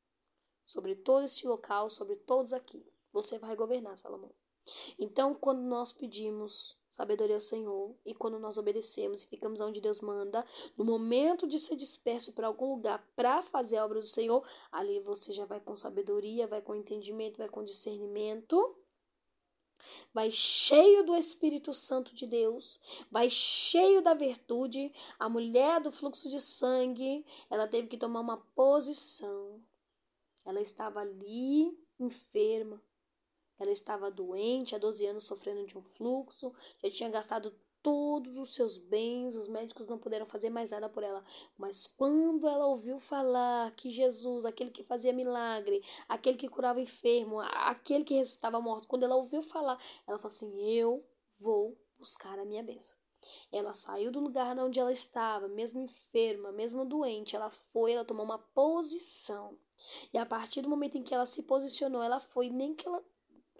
Sobre 0.65 0.95
todo 0.95 1.25
este 1.25 1.47
local, 1.47 1.89
sobre 1.89 2.15
todos 2.15 2.53
aqui. 2.53 2.83
Você 3.13 3.37
vai 3.37 3.55
governar, 3.55 3.97
Salomão. 3.97 4.31
Então, 4.97 5.33
quando 5.33 5.61
nós 5.61 5.91
pedimos 5.91 6.77
sabedoria 6.89 7.35
ao 7.35 7.41
Senhor 7.41 7.93
e 8.05 8.15
quando 8.15 8.39
nós 8.39 8.57
obedecemos 8.57 9.23
e 9.23 9.27
ficamos 9.27 9.59
onde 9.59 9.81
Deus 9.81 9.99
manda, 9.99 10.45
no 10.77 10.85
momento 10.85 11.47
de 11.47 11.59
ser 11.59 11.75
disperso 11.75 12.33
para 12.33 12.47
algum 12.47 12.73
lugar 12.73 13.05
para 13.15 13.41
fazer 13.41 13.77
a 13.77 13.85
obra 13.85 13.99
do 13.99 14.07
Senhor, 14.07 14.47
ali 14.71 14.99
você 15.01 15.33
já 15.33 15.45
vai 15.45 15.59
com 15.59 15.75
sabedoria, 15.75 16.47
vai 16.47 16.61
com 16.61 16.73
entendimento, 16.73 17.37
vai 17.37 17.49
com 17.49 17.63
discernimento. 17.63 18.77
Vai 20.13 20.31
cheio 20.31 21.05
do 21.05 21.15
Espírito 21.15 21.73
Santo 21.73 22.15
de 22.15 22.25
Deus, 22.25 22.79
vai 23.11 23.29
cheio 23.29 24.01
da 24.01 24.13
virtude. 24.13 24.91
A 25.19 25.29
mulher 25.29 25.79
do 25.81 25.91
fluxo 25.91 26.29
de 26.29 26.39
sangue, 26.39 27.23
ela 27.49 27.67
teve 27.67 27.87
que 27.87 27.97
tomar 27.97 28.21
uma 28.21 28.37
posição. 28.55 29.61
Ela 30.43 30.61
estava 30.61 31.01
ali 31.01 31.77
enferma, 31.99 32.81
ela 33.59 33.71
estava 33.71 34.11
doente, 34.11 34.75
há 34.75 34.77
12 34.77 35.05
anos 35.05 35.23
sofrendo 35.23 35.65
de 35.65 35.77
um 35.77 35.81
fluxo, 35.81 36.53
já 36.83 36.89
tinha 36.89 37.09
gastado 37.09 37.53
todos 37.85 38.39
os 38.39 38.55
seus 38.55 38.79
bens, 38.79 39.35
os 39.35 39.47
médicos 39.47 39.87
não 39.87 39.99
puderam 39.99 40.25
fazer 40.25 40.49
mais 40.49 40.71
nada 40.71 40.89
por 40.89 41.03
ela. 41.03 41.23
Mas 41.55 41.85
quando 41.85 42.47
ela 42.47 42.65
ouviu 42.65 42.97
falar 42.97 43.69
que 43.75 43.91
Jesus, 43.91 44.43
aquele 44.43 44.71
que 44.71 44.83
fazia 44.83 45.13
milagre, 45.13 45.83
aquele 46.09 46.35
que 46.35 46.49
curava 46.49 46.81
enfermo, 46.81 47.39
aquele 47.39 48.03
que 48.03 48.15
ressuscitava 48.15 48.59
morto, 48.59 48.87
quando 48.87 49.03
ela 49.03 49.15
ouviu 49.15 49.43
falar, 49.43 49.79
ela 50.07 50.17
falou 50.17 50.33
assim: 50.33 50.67
Eu 50.67 51.05
vou 51.37 51.77
buscar 51.99 52.39
a 52.39 52.45
minha 52.45 52.63
bênção. 52.63 52.97
Ela 53.51 53.75
saiu 53.75 54.11
do 54.11 54.19
lugar 54.19 54.57
onde 54.57 54.79
ela 54.79 54.91
estava, 54.91 55.47
mesmo 55.47 55.81
enferma, 55.81 56.51
mesmo 56.51 56.85
doente, 56.85 57.35
ela 57.35 57.51
foi, 57.51 57.93
ela 57.93 58.05
tomou 58.05 58.25
uma 58.25 58.39
posição. 58.39 59.57
E 60.11 60.17
a 60.17 60.25
partir 60.25 60.61
do 60.61 60.69
momento 60.69 60.97
em 60.97 61.03
que 61.03 61.13
ela 61.13 61.25
se 61.25 61.43
posicionou, 61.43 62.01
ela 62.01 62.19
foi, 62.19 62.49
nem 62.49 62.73
que 62.73 62.87
ela 62.87 63.03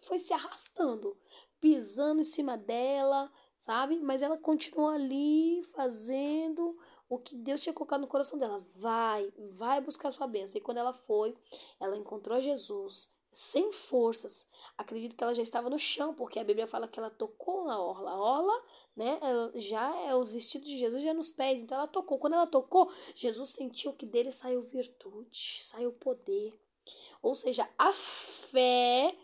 foi 0.01 0.17
se 0.19 0.34
arrastando, 0.34 1.17
pisando 1.60 2.21
em 2.21 2.25
cima 2.25 2.58
dela, 2.58 3.31
sabe? 3.58 3.99
Mas 3.99 4.21
ela 4.21 4.38
continuou 4.38 4.89
ali 4.89 5.63
fazendo 5.73 6.77
o 7.10 7.17
que 7.17 7.36
Deus 7.36 7.62
tinha 7.62 7.73
colocado 7.73 8.01
no 8.01 8.08
coração 8.08 8.38
dela. 8.38 8.65
Vai, 8.75 9.31
vai 9.51 9.81
buscar 9.81 10.12
sua 10.12 10.27
bênção. 10.27 10.58
E 10.58 10.62
quando 10.62 10.77
ela 10.77 10.93
foi, 10.93 11.36
ela 11.79 11.97
encontrou 11.97 12.41
Jesus 12.41 13.10
sem 13.31 13.71
forças. 13.71 14.47
Acredito 14.77 15.15
que 15.15 15.23
ela 15.23 15.34
já 15.34 15.43
estava 15.43 15.69
no 15.69 15.77
chão, 15.77 16.13
porque 16.13 16.39
a 16.39 16.43
Bíblia 16.43 16.67
fala 16.67 16.88
que 16.88 16.97
ela 16.99 17.10
tocou 17.10 17.65
na 17.65 17.79
orla. 17.79 18.12
A 18.12 18.17
orla, 18.17 18.63
né, 18.95 19.19
já 19.55 19.93
é 20.01 20.15
os 20.15 20.31
vestidos 20.31 20.69
de 20.69 20.77
Jesus 20.77 21.03
já 21.03 21.13
nos 21.13 21.29
pés. 21.29 21.60
Então 21.60 21.77
ela 21.77 21.88
tocou. 21.88 22.17
Quando 22.17 22.34
ela 22.34 22.47
tocou, 22.47 22.89
Jesus 23.13 23.49
sentiu 23.49 23.93
que 23.93 24.05
dele 24.05 24.31
saiu 24.31 24.62
virtude, 24.62 25.63
saiu 25.63 25.91
poder. 25.91 26.58
Ou 27.21 27.36
seja, 27.36 27.67
a 27.77 27.91
fé 27.91 29.15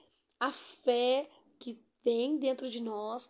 a 0.42 0.52
fé 0.52 1.30
que 1.60 1.80
tem 2.02 2.40
dentro 2.40 2.68
de 2.68 2.82
nós 2.82 3.30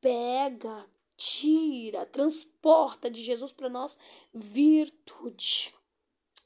pega, 0.00 0.88
tira, 1.16 2.06
transporta 2.06 3.10
de 3.10 3.20
Jesus 3.24 3.52
para 3.52 3.68
nós 3.68 3.98
virtude. 4.32 5.74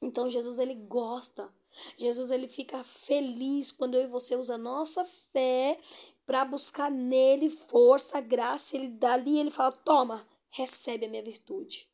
Então 0.00 0.30
Jesus 0.30 0.58
ele 0.58 0.74
gosta. 0.74 1.54
Jesus 1.98 2.30
ele 2.30 2.48
fica 2.48 2.82
feliz 2.82 3.70
quando 3.70 3.96
eu 3.96 4.04
e 4.04 4.06
você 4.06 4.34
usa 4.34 4.54
a 4.54 4.58
nossa 4.58 5.04
fé 5.04 5.78
para 6.24 6.42
buscar 6.46 6.90
nele 6.90 7.50
força, 7.50 8.18
graça, 8.18 8.76
ele 8.76 8.88
dali 8.88 9.38
ele 9.38 9.50
fala: 9.50 9.72
"Toma, 9.72 10.26
recebe 10.48 11.04
a 11.04 11.08
minha 11.10 11.22
virtude". 11.22 11.86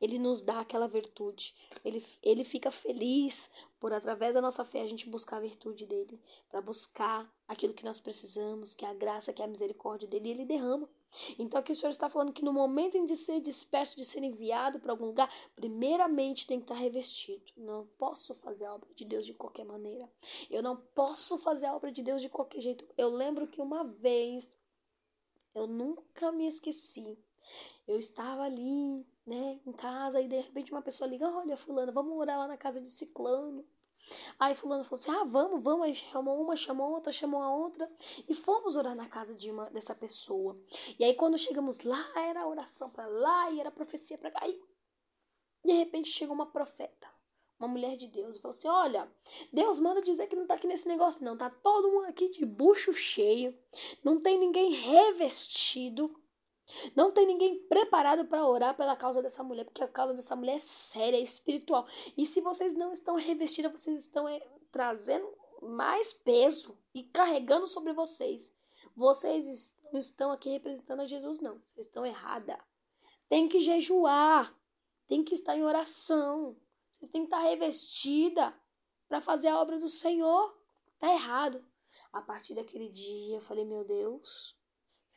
Ele 0.00 0.18
nos 0.18 0.40
dá 0.40 0.60
aquela 0.60 0.88
virtude. 0.88 1.54
Ele, 1.84 2.04
ele 2.22 2.44
fica 2.44 2.70
feliz 2.70 3.50
por, 3.78 3.92
através 3.92 4.34
da 4.34 4.40
nossa 4.40 4.64
fé, 4.64 4.80
a 4.80 4.86
gente 4.86 5.08
buscar 5.08 5.36
a 5.36 5.40
virtude 5.40 5.86
dele. 5.86 6.20
Para 6.48 6.60
buscar 6.60 7.30
aquilo 7.46 7.74
que 7.74 7.84
nós 7.84 8.00
precisamos, 8.00 8.72
que 8.74 8.84
é 8.84 8.88
a 8.88 8.94
graça, 8.94 9.32
que 9.32 9.42
é 9.42 9.44
a 9.44 9.48
misericórdia 9.48 10.08
dele. 10.08 10.28
E 10.28 10.32
ele 10.32 10.44
derrama. 10.44 10.88
Então 11.38 11.58
aqui 11.58 11.72
o 11.72 11.76
Senhor 11.76 11.90
está 11.90 12.08
falando 12.08 12.32
que 12.32 12.44
no 12.44 12.52
momento 12.52 13.04
de 13.04 13.16
ser 13.16 13.40
disperso, 13.40 13.96
de 13.96 14.04
ser 14.04 14.22
enviado 14.22 14.78
para 14.78 14.92
algum 14.92 15.06
lugar, 15.06 15.28
primeiramente 15.56 16.46
tem 16.46 16.58
que 16.58 16.64
estar 16.64 16.74
revestido. 16.74 17.42
Não 17.56 17.86
posso 17.98 18.34
fazer 18.34 18.66
a 18.66 18.74
obra 18.74 18.88
de 18.94 19.04
Deus 19.04 19.26
de 19.26 19.34
qualquer 19.34 19.64
maneira. 19.64 20.08
Eu 20.50 20.62
não 20.62 20.76
posso 20.76 21.38
fazer 21.38 21.66
a 21.66 21.74
obra 21.74 21.90
de 21.90 22.02
Deus 22.02 22.22
de 22.22 22.28
qualquer 22.28 22.60
jeito. 22.60 22.86
Eu 22.96 23.10
lembro 23.10 23.48
que 23.48 23.60
uma 23.60 23.84
vez, 23.84 24.56
eu 25.54 25.66
nunca 25.66 26.30
me 26.30 26.46
esqueci. 26.46 27.18
Eu 27.88 27.98
estava 27.98 28.42
ali 28.42 29.06
né, 29.30 29.60
em 29.64 29.72
casa, 29.72 30.20
e 30.20 30.26
de 30.26 30.40
repente 30.40 30.72
uma 30.72 30.82
pessoa 30.82 31.08
liga, 31.08 31.30
olha, 31.30 31.56
fulano, 31.56 31.92
vamos 31.92 32.12
morar 32.12 32.36
lá 32.36 32.48
na 32.48 32.56
casa 32.56 32.80
de 32.80 32.88
ciclano. 32.88 33.64
Aí 34.40 34.56
fulano 34.56 34.82
falou 34.82 35.00
assim, 35.00 35.10
ah, 35.12 35.24
vamos, 35.24 35.62
vamos. 35.62 35.86
Aí 35.86 35.94
chamou 35.94 36.42
uma, 36.42 36.56
chamou 36.56 36.90
outra, 36.90 37.12
chamou 37.12 37.40
a 37.40 37.54
outra. 37.54 37.88
E 38.28 38.34
fomos 38.34 38.74
orar 38.74 38.96
na 38.96 39.08
casa 39.08 39.32
de 39.34 39.50
uma, 39.50 39.70
dessa 39.70 39.94
pessoa. 39.94 40.58
E 40.98 41.04
aí 41.04 41.14
quando 41.14 41.38
chegamos 41.38 41.84
lá, 41.84 42.12
era 42.16 42.48
oração 42.48 42.90
para 42.90 43.06
lá 43.06 43.52
e 43.52 43.60
era 43.60 43.70
profecia 43.70 44.18
para 44.18 44.32
cá. 44.32 44.48
E 44.48 44.58
de 45.64 45.72
repente 45.74 46.08
chegou 46.08 46.34
uma 46.34 46.50
profeta, 46.50 47.06
uma 47.58 47.68
mulher 47.68 47.96
de 47.96 48.08
Deus, 48.08 48.36
e 48.36 48.40
falou 48.40 48.56
assim, 48.56 48.68
olha, 48.68 49.08
Deus 49.52 49.78
manda 49.78 50.02
dizer 50.02 50.26
que 50.26 50.34
não 50.34 50.46
tá 50.46 50.54
aqui 50.54 50.66
nesse 50.66 50.88
negócio 50.88 51.22
não. 51.22 51.36
Tá 51.36 51.50
todo 51.50 51.92
mundo 51.92 52.06
aqui 52.06 52.30
de 52.30 52.44
bucho 52.44 52.92
cheio. 52.92 53.56
Não 54.02 54.18
tem 54.18 54.38
ninguém 54.38 54.72
revestido 54.72 56.20
não 56.94 57.12
tem 57.12 57.26
ninguém 57.26 57.58
preparado 57.66 58.26
para 58.26 58.46
orar 58.46 58.76
pela 58.76 58.96
causa 58.96 59.22
dessa 59.22 59.42
mulher, 59.42 59.64
porque 59.64 59.82
a 59.82 59.88
causa 59.88 60.14
dessa 60.14 60.36
mulher 60.36 60.56
é 60.56 60.60
séria, 60.60 61.16
é 61.16 61.20
espiritual. 61.20 61.86
E 62.16 62.26
se 62.26 62.40
vocês 62.40 62.74
não 62.74 62.92
estão 62.92 63.16
revestidas, 63.16 63.72
vocês 63.72 64.00
estão 64.00 64.28
é, 64.28 64.40
trazendo 64.70 65.28
mais 65.62 66.12
peso 66.12 66.76
e 66.94 67.02
carregando 67.04 67.66
sobre 67.66 67.92
vocês. 67.92 68.54
Vocês 68.96 69.78
não 69.92 69.98
estão 69.98 70.32
aqui 70.32 70.50
representando 70.50 71.00
a 71.00 71.06
Jesus, 71.06 71.40
não. 71.40 71.60
Vocês 71.66 71.86
estão 71.86 72.04
errada. 72.04 72.58
Tem 73.28 73.48
que 73.48 73.60
jejuar. 73.60 74.54
Tem 75.06 75.22
que 75.24 75.34
estar 75.34 75.56
em 75.56 75.64
oração. 75.64 76.56
Vocês 76.90 77.10
têm 77.10 77.22
que 77.22 77.34
estar 77.34 77.40
revestida 77.40 78.54
para 79.08 79.20
fazer 79.20 79.48
a 79.48 79.60
obra 79.60 79.78
do 79.78 79.88
Senhor. 79.88 80.56
Tá 80.98 81.12
errado. 81.12 81.64
A 82.12 82.20
partir 82.20 82.54
daquele 82.54 82.88
dia, 82.88 83.36
eu 83.36 83.40
falei, 83.40 83.64
meu 83.64 83.84
Deus, 83.84 84.56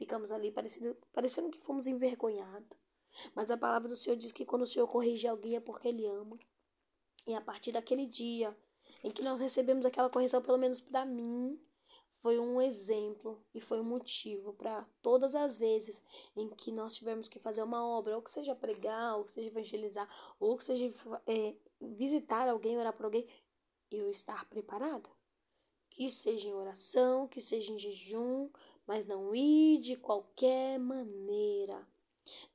ficamos 0.04 0.32
ali 0.32 0.52
parecendo, 0.52 0.98
parecendo 1.14 1.50
que 1.50 1.58
fomos 1.58 1.88
envergonhados. 1.88 2.78
Mas 3.34 3.50
a 3.50 3.58
palavra 3.58 3.88
do 3.88 3.96
Senhor 3.96 4.18
diz 4.18 4.32
que 4.32 4.46
quando 4.46 4.64
o 4.64 4.66
Senhor 4.66 4.88
corrige 4.88 5.28
alguém 5.28 5.56
é 5.56 5.60
porque 5.60 5.88
Ele 5.88 6.06
ama. 6.06 6.38
E 7.26 7.34
a 7.34 7.42
partir 7.42 7.72
daquele 7.72 8.06
dia 8.06 8.56
em 9.04 9.10
que 9.10 9.24
nós 9.24 9.40
recebemos 9.40 9.86
aquela 9.86 10.10
correção, 10.10 10.42
pelo 10.42 10.58
menos 10.58 10.80
para 10.80 11.06
mim, 11.06 11.58
foi 12.22 12.40
um 12.40 12.62
exemplo 12.62 13.42
e 13.54 13.62
foi 13.62 13.80
um 13.80 13.84
motivo 13.84 14.54
para 14.54 14.86
todas 15.02 15.36
as 15.36 15.56
vezes 15.56 16.04
em 16.36 16.50
que 16.50 16.72
nós 16.72 16.96
tivermos 16.96 17.30
que 17.30 17.40
fazer 17.40 17.64
uma 17.64 17.86
obra, 17.86 18.16
ou 18.16 18.22
que 18.22 18.32
seja 18.32 18.56
pregar, 18.56 19.18
ou 19.18 19.26
que 19.26 19.32
seja 19.32 19.48
evangelizar, 19.48 20.36
ou 20.40 20.58
que 20.58 20.64
seja 20.64 20.90
é, 21.28 21.56
visitar 21.82 22.50
alguém, 22.50 22.78
orar 22.78 22.94
por 22.94 23.06
alguém, 23.06 23.28
eu 23.92 24.10
estar 24.10 24.46
preparada. 24.50 25.10
Que 25.94 26.10
seja 26.10 26.50
em 26.50 26.54
oração, 26.54 27.28
que 27.28 27.40
seja 27.40 27.72
em 27.72 27.80
jejum, 27.80 28.50
mas 28.86 29.08
não 29.08 29.34
ir 29.34 29.80
de 29.80 29.96
qualquer 29.96 30.78
maneira. 30.78 31.88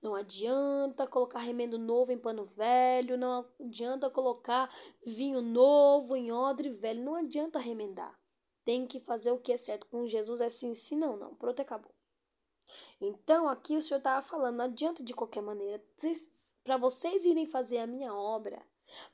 Não 0.02 0.14
adianta 0.14 1.06
colocar 1.06 1.38
remendo 1.38 1.78
novo 1.78 2.10
em 2.10 2.18
pano 2.18 2.44
velho, 2.44 3.16
não 3.16 3.46
adianta 3.60 4.10
colocar 4.10 4.68
vinho 5.06 5.40
novo 5.40 6.16
em 6.16 6.32
odre 6.32 6.68
velho, 6.70 7.02
não 7.02 7.14
adianta 7.14 7.58
remendar. 7.58 8.18
Tem 8.64 8.86
que 8.86 9.00
fazer 9.00 9.30
o 9.30 9.38
que 9.38 9.52
é 9.52 9.56
certo. 9.56 9.86
Com 9.86 10.06
Jesus 10.06 10.40
é 10.40 10.48
sim, 10.48 10.74
sim, 10.74 10.96
não, 10.96 11.16
não. 11.16 11.34
Pronto, 11.34 11.62
acabou. 11.62 11.94
Então, 13.00 13.48
aqui 13.48 13.76
o 13.76 13.80
Senhor 13.80 13.98
estava 13.98 14.20
falando, 14.20 14.56
não 14.56 14.64
adianta 14.66 15.02
de 15.02 15.14
qualquer 15.14 15.42
maneira. 15.42 15.82
Para 16.64 16.76
vocês 16.76 17.24
irem 17.24 17.46
fazer 17.46 17.78
a 17.78 17.86
minha 17.86 18.14
obra, 18.14 18.62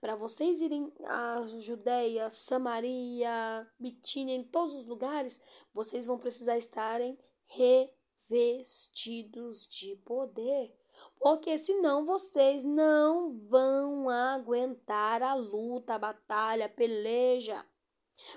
para 0.01 0.17
vocês 0.17 0.61
irem 0.61 0.93
a 1.07 1.43
Judéia, 1.61 2.31
Samaria, 2.31 3.67
Bitínia, 3.79 4.35
em 4.35 4.45
todos 4.45 4.75
os 4.75 4.87
lugares, 4.87 5.41
vocês 5.73 6.07
vão 6.07 6.19
precisar 6.19 6.57
estarem 6.57 7.19
revestidos 7.47 9.69
de 9.69 9.97
poder. 9.97 10.75
Porque 11.19 11.59
senão 11.59 12.07
vocês 12.07 12.63
não 12.63 13.37
vão 13.49 14.09
aguentar 14.09 15.23
a 15.23 15.35
luta, 15.35 15.95
a 15.95 15.99
batalha, 15.99 16.67
a 16.67 16.69
peleja. 16.69 17.67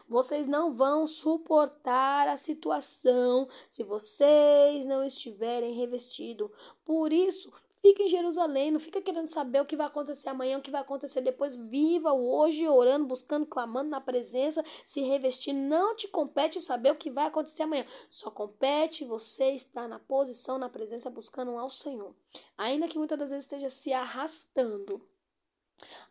Vocês 0.10 0.48
não 0.48 0.74
vão 0.74 1.06
suportar 1.06 2.28
a 2.28 2.36
situação 2.36 3.48
se 3.70 3.84
vocês 3.84 4.84
não 4.86 5.04
estiverem 5.04 5.76
revestidos. 5.76 6.50
Por 6.84 7.14
isso, 7.14 7.54
Fica 7.82 8.04
em 8.04 8.08
Jerusalém, 8.08 8.72
não 8.72 8.80
fica 8.80 9.02
querendo 9.02 9.28
saber 9.28 9.62
o 9.62 9.66
que 9.66 9.76
vai 9.76 9.88
acontecer 9.88 10.30
amanhã, 10.30 10.58
o 10.58 10.62
que 10.62 10.72
vai 10.72 10.82
acontecer 10.82 11.22
depois. 11.22 11.56
Viva 11.56 12.12
hoje, 12.12 12.68
orando, 12.68 13.06
buscando, 13.06 13.46
clamando 13.46 13.90
na 13.90 14.02
presença, 14.02 14.64
se 14.86 15.02
revestir. 15.02 15.54
Não 15.54 15.96
te 15.96 16.08
compete 16.08 16.60
saber 16.60 16.92
o 16.92 16.96
que 16.96 17.12
vai 17.12 17.28
acontecer 17.28 17.64
amanhã. 17.64 17.86
Só 18.10 18.32
compete 18.32 19.06
você 19.06 19.52
estar 19.52 19.88
na 19.88 20.00
posição, 20.00 20.58
na 20.58 20.70
presença, 20.70 21.10
buscando 21.10 21.58
ao 21.58 21.70
Senhor. 21.70 22.16
Ainda 22.58 22.88
que 22.88 22.98
muitas 22.98 23.18
das 23.20 23.30
vezes 23.30 23.46
esteja 23.46 23.70
se 23.70 23.94
arrastando. 23.94 25.02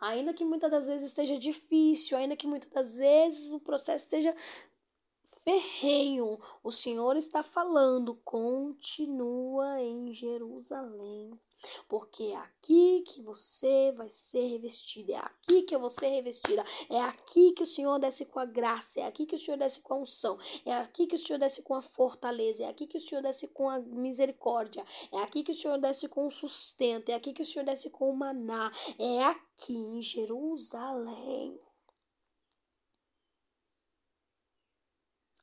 Ainda 0.00 0.32
que 0.32 0.44
muitas 0.44 0.70
das 0.70 0.86
vezes 0.86 1.06
esteja 1.06 1.36
difícil, 1.36 2.16
ainda 2.16 2.36
que 2.36 2.46
muitas 2.46 2.70
das 2.70 2.94
vezes 2.94 3.50
o 3.50 3.58
processo 3.58 4.04
esteja 4.04 4.34
ferrenho, 5.46 6.40
o 6.60 6.72
Senhor 6.72 7.16
está 7.16 7.40
falando, 7.40 8.16
continua 8.24 9.80
em 9.80 10.12
Jerusalém. 10.12 11.38
Porque 11.88 12.24
é 12.24 12.36
aqui 12.36 13.02
que 13.06 13.22
você 13.22 13.92
vai 13.92 14.10
ser 14.10 14.46
revestida, 14.48 15.12
é 15.12 15.18
aqui 15.18 15.62
que 15.62 15.74
eu 15.74 15.80
vou 15.80 15.88
ser 15.88 16.08
revestida, 16.08 16.64
é 16.90 17.00
aqui 17.00 17.52
que 17.52 17.62
o 17.62 17.66
Senhor 17.66 17.98
desce 17.98 18.26
com 18.26 18.40
a 18.40 18.44
graça, 18.44 19.00
é 19.00 19.04
aqui 19.04 19.24
que 19.24 19.36
o 19.36 19.38
Senhor 19.38 19.56
desce 19.56 19.80
com 19.80 19.94
a 19.94 19.98
unção, 19.98 20.36
é 20.66 20.74
aqui 20.74 21.06
que 21.06 21.16
o 21.16 21.18
Senhor 21.18 21.38
desce 21.38 21.62
com 21.62 21.74
a 21.74 21.80
fortaleza, 21.80 22.64
é 22.64 22.68
aqui 22.68 22.86
que 22.86 22.98
o 22.98 23.00
Senhor 23.00 23.22
desce 23.22 23.48
com 23.48 23.70
a 23.70 23.78
misericórdia, 23.78 24.84
é 25.12 25.18
aqui 25.18 25.44
que 25.44 25.52
o 25.52 25.54
Senhor 25.54 25.78
desce 25.78 26.08
com 26.08 26.26
o 26.26 26.30
sustento, 26.30 27.08
é 27.08 27.14
aqui 27.14 27.32
que 27.32 27.42
o 27.42 27.46
Senhor 27.46 27.64
desce 27.64 27.88
com 27.88 28.10
o 28.10 28.16
maná, 28.16 28.70
é 28.98 29.24
aqui 29.24 29.76
em 29.76 30.02
Jerusalém. 30.02 31.58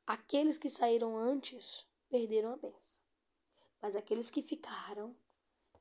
Aqueles 0.06 0.58
que 0.58 0.68
saíram 0.68 1.16
antes 1.16 1.86
perderam 2.10 2.52
a 2.52 2.56
bênção, 2.56 3.02
mas 3.80 3.96
aqueles 3.96 4.30
que 4.30 4.42
ficaram 4.42 5.16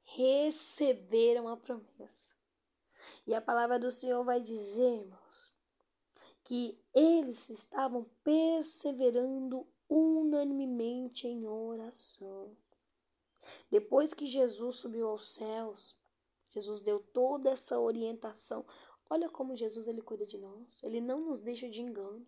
receberam 0.04 1.48
a 1.48 1.58
promessa. 1.58 2.36
E 3.28 3.36
a 3.36 3.42
palavra 3.42 3.78
do 3.78 3.92
Senhor 3.92 4.24
vai 4.24 4.40
dizer, 4.40 5.02
irmãos, 5.02 5.54
que 6.44 6.78
eles 6.94 7.50
estavam 7.50 8.06
perseverando 8.24 9.68
unanimemente 9.90 11.28
em 11.28 11.48
oração. 11.48 12.56
Depois 13.70 14.14
que 14.14 14.26
Jesus 14.26 14.78
subiu 14.78 15.10
aos 15.10 15.34
céus, 15.34 15.98
Jesus 16.52 16.82
deu 16.82 17.00
toda 17.00 17.50
essa 17.50 17.80
orientação. 17.80 18.66
Olha 19.10 19.30
como 19.30 19.56
Jesus 19.56 19.88
ele 19.88 20.02
cuida 20.02 20.26
de 20.26 20.38
nós. 20.38 20.68
Ele 20.82 21.02
não 21.02 21.22
nos 21.22 21.40
deixa 21.40 21.70
de 21.70 21.82
engano. 21.82 22.26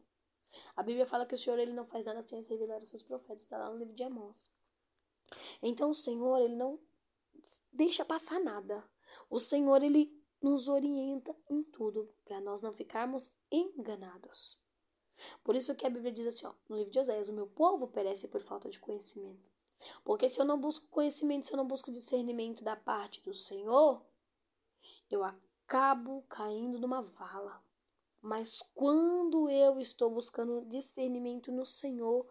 A 0.75 0.84
Bíblia 0.84 1.05
fala 1.05 1.25
que 1.25 1.36
o 1.36 1.38
Senhor 1.38 1.60
ele 1.60 1.73
não 1.73 1.86
faz 1.86 2.05
nada 2.05 2.21
sem 2.21 2.43
revelar 2.43 2.81
os 2.81 2.89
seus 2.89 3.03
profetas. 3.03 3.43
Está 3.43 3.58
lá 3.58 3.69
no 3.69 3.77
livro 3.77 3.93
de 3.93 4.03
Amós. 4.03 4.51
Então 5.62 5.89
o 5.89 5.95
Senhor 5.95 6.39
ele 6.39 6.55
não 6.55 6.79
deixa 7.71 8.05
passar 8.05 8.39
nada. 8.39 8.84
O 9.29 9.39
Senhor, 9.39 9.84
ele 9.84 10.12
nos 10.41 10.67
orienta 10.67 11.36
em 11.49 11.63
tudo 11.63 12.10
para 12.23 12.39
nós 12.41 12.62
não 12.62 12.71
ficarmos 12.71 13.36
enganados. 13.51 14.60
Por 15.43 15.55
isso 15.55 15.73
que 15.75 15.86
a 15.86 15.89
Bíblia 15.89 16.12
diz 16.12 16.27
assim, 16.27 16.45
ó, 16.45 16.53
no 16.67 16.75
livro 16.75 16.91
de 16.91 16.99
Oséias, 16.99 17.29
o 17.29 17.34
meu 17.34 17.47
povo 17.47 17.88
perece 17.88 18.27
por 18.27 18.41
falta 18.41 18.69
de 18.69 18.79
conhecimento. 18.79 19.49
Porque 20.03 20.29
se 20.29 20.39
eu 20.39 20.45
não 20.45 20.60
busco 20.60 20.88
conhecimento, 20.88 21.47
se 21.47 21.53
eu 21.53 21.58
não 21.58 21.67
busco 21.67 21.91
discernimento 21.91 22.63
da 22.63 22.75
parte 22.75 23.21
do 23.21 23.34
Senhor, 23.34 24.05
eu 25.10 25.23
acabo 25.23 26.23
caindo 26.29 26.79
numa 26.79 27.01
vala. 27.01 27.63
Mas 28.25 28.59
quando 28.73 29.47
eu 29.51 29.79
estou 29.79 30.09
buscando 30.09 30.65
discernimento 30.65 31.51
no 31.51 31.63
Senhor, 31.63 32.25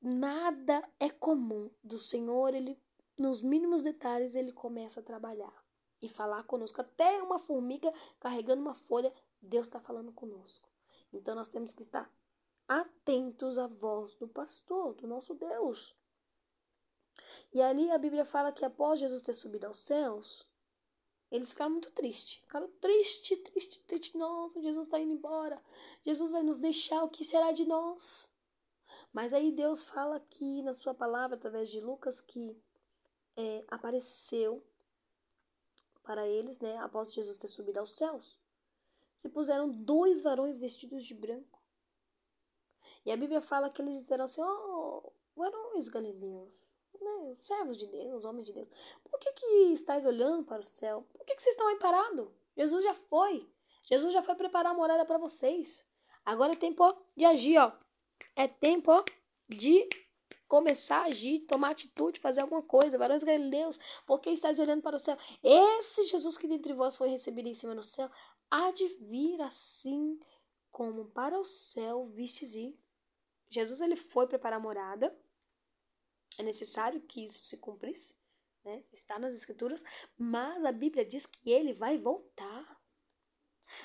nada 0.00 0.82
é 0.98 1.10
comum. 1.10 1.70
Do 1.84 1.98
Senhor, 1.98 2.54
ele 2.54 2.80
nos 3.18 3.42
mínimos 3.42 3.82
detalhes 3.82 4.34
ele 4.34 4.52
começa 4.52 5.00
a 5.00 5.02
trabalhar 5.02 5.52
e 6.00 6.08
falar 6.08 6.44
conosco. 6.44 6.80
Até 6.80 7.22
uma 7.22 7.38
formiga 7.38 7.92
carregando 8.18 8.62
uma 8.62 8.72
folha, 8.72 9.12
Deus 9.38 9.66
está 9.66 9.78
falando 9.78 10.12
conosco. 10.12 10.66
Então 11.12 11.34
nós 11.34 11.50
temos 11.50 11.74
que 11.74 11.82
estar 11.82 12.10
atentos 12.66 13.58
à 13.58 13.66
voz 13.66 14.14
do 14.14 14.28
pastor, 14.28 14.94
do 14.94 15.06
nosso 15.06 15.34
Deus. 15.34 15.94
E 17.52 17.60
ali 17.60 17.90
a 17.90 17.98
Bíblia 17.98 18.24
fala 18.24 18.50
que 18.50 18.64
após 18.64 18.98
Jesus 18.98 19.20
ter 19.20 19.34
subido 19.34 19.66
aos 19.66 19.80
céus, 19.80 20.48
eles 21.30 21.50
ficaram 21.50 21.72
muito 21.72 21.90
tristes. 21.90 22.38
Ficaram 22.38 22.68
triste, 22.80 23.36
triste, 23.36 23.80
triste. 23.80 24.16
Nossa, 24.16 24.62
Jesus 24.62 24.86
está 24.86 24.98
indo 24.98 25.12
embora. 25.12 25.62
Jesus 26.04 26.30
vai 26.30 26.42
nos 26.42 26.58
deixar. 26.58 27.04
O 27.04 27.10
que 27.10 27.24
será 27.24 27.52
de 27.52 27.66
nós? 27.66 28.30
Mas 29.12 29.34
aí 29.34 29.52
Deus 29.52 29.84
fala 29.84 30.16
aqui 30.16 30.62
na 30.62 30.72
sua 30.72 30.94
palavra, 30.94 31.36
através 31.36 31.68
de 31.68 31.80
Lucas, 31.80 32.20
que 32.20 32.56
é, 33.36 33.64
apareceu 33.68 34.64
para 36.02 36.26
eles, 36.26 36.60
né, 36.60 36.78
após 36.78 37.12
Jesus 37.12 37.36
ter 37.36 37.48
subido 37.48 37.80
aos 37.80 37.94
céus. 37.94 38.38
Se 39.14 39.28
puseram 39.28 39.68
dois 39.68 40.22
varões 40.22 40.58
vestidos 40.58 41.04
de 41.04 41.12
branco. 41.12 41.60
E 43.04 43.12
a 43.12 43.16
Bíblia 43.16 43.42
fala 43.42 43.68
que 43.68 43.82
eles 43.82 44.00
disseram 44.00 44.24
assim: 44.24 44.40
Oh, 44.40 45.12
varões 45.36 45.88
galileus, 45.88 46.72
né, 47.00 47.34
servos 47.34 47.78
de 47.78 47.86
Deus, 47.86 48.24
homens 48.24 48.46
de 48.46 48.52
Deus, 48.52 48.70
por 49.04 49.18
que, 49.18 49.32
que 49.32 49.46
estáis 49.72 50.04
olhando 50.04 50.44
para 50.44 50.60
o 50.60 50.64
céu? 50.64 51.06
Por 51.12 51.24
que, 51.24 51.34
que 51.34 51.42
vocês 51.42 51.54
estão 51.54 51.68
aí 51.68 51.76
parados? 51.76 52.28
Jesus 52.56 52.84
já 52.84 52.94
foi. 52.94 53.48
Jesus 53.84 54.12
já 54.12 54.22
foi 54.22 54.34
preparar 54.34 54.72
a 54.72 54.76
morada 54.76 55.04
para 55.04 55.18
vocês. 55.18 55.88
Agora 56.24 56.52
é 56.52 56.56
tempo 56.56 56.94
de 57.16 57.24
agir, 57.24 57.58
ó. 57.58 57.72
É 58.36 58.46
tempo 58.46 59.04
de 59.48 59.88
começar 60.46 61.02
a 61.02 61.06
agir, 61.06 61.40
tomar 61.40 61.70
atitude, 61.70 62.20
fazer 62.20 62.40
alguma 62.40 62.62
coisa. 62.62 62.98
Varões 62.98 63.22
galileus, 63.22 63.78
porque 64.06 64.30
estáis 64.30 64.58
olhando 64.58 64.82
para 64.82 64.96
o 64.96 64.98
céu? 64.98 65.16
Esse 65.42 66.06
Jesus 66.06 66.36
que 66.36 66.48
dentre 66.48 66.72
vós 66.72 66.96
foi 66.96 67.08
recebido 67.08 67.48
em 67.48 67.54
cima 67.54 67.74
no 67.74 67.84
céu, 67.84 68.10
há 68.50 68.70
de 68.72 68.88
vir 69.00 69.40
assim 69.42 70.18
como 70.70 71.06
para 71.06 71.38
o 71.38 71.44
céu 71.44 72.06
vistes 72.08 72.54
ir. 72.54 72.78
Jesus 73.50 73.80
ele 73.80 73.96
foi 73.96 74.26
preparar 74.26 74.58
a 74.58 74.62
morada. 74.62 75.16
É 76.38 76.42
necessário 76.42 77.00
que 77.02 77.26
isso 77.26 77.44
se 77.44 77.58
cumprisse, 77.58 78.14
né? 78.64 78.82
Está 78.92 79.18
nas 79.18 79.36
escrituras, 79.36 79.84
mas 80.16 80.64
a 80.64 80.72
Bíblia 80.72 81.04
diz 81.04 81.26
que 81.26 81.50
ele 81.50 81.74
vai 81.74 81.98
voltar. 81.98 82.80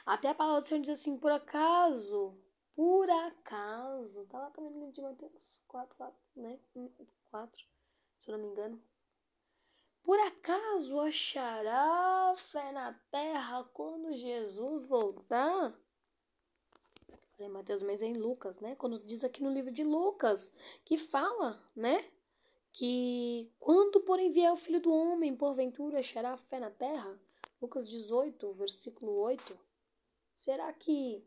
Até 0.06 0.30
a 0.30 0.36
palavra 0.36 0.62
do 0.62 0.68
Senhor 0.68 0.82
diz 0.82 0.92
assim: 0.92 1.18
por 1.18 1.32
acaso 1.32 2.38
por 2.76 3.08
acaso, 3.10 4.26
tá 4.26 4.40
lá 4.40 4.50
também 4.50 4.72
no 4.72 4.80
livro 4.80 4.94
de 4.94 5.02
Mateus 5.02 5.62
4, 5.68 5.96
4, 5.96 6.20
né? 6.36 6.60
4, 7.30 7.66
se 8.20 8.32
eu 8.32 8.38
não 8.38 8.44
me 8.44 8.52
engano. 8.52 8.84
Por 10.02 10.20
acaso 10.20 11.00
achará 11.00 12.34
fé 12.36 12.72
na 12.72 12.94
terra 13.12 13.64
quando 13.74 14.12
Jesus 14.14 14.88
voltar? 14.88 15.78
Falei 17.38 17.52
Mateus, 17.52 17.84
mas 17.84 18.02
é 18.02 18.08
em 18.08 18.18
Lucas, 18.18 18.60
né? 18.60 18.76
Quando 18.76 19.00
diz 19.06 19.24
aqui 19.24 19.44
no 19.44 19.52
livro 19.52 19.72
de 19.72 19.84
Lucas, 19.84 20.52
que 20.84 20.98
fala, 20.98 21.64
né? 21.76 22.04
Que 22.74 23.54
quando, 23.60 24.02
porém, 24.02 24.32
vier 24.32 24.52
o 24.52 24.56
filho 24.56 24.82
do 24.82 24.92
homem, 24.92 25.36
porventura 25.36 26.00
achará 26.00 26.36
fé 26.36 26.60
na 26.60 26.72
terra? 26.72 27.20
Lucas 27.62 27.88
18, 27.88 28.52
versículo 28.54 29.14
8. 29.20 29.58
Será 30.42 30.74
que 30.74 31.24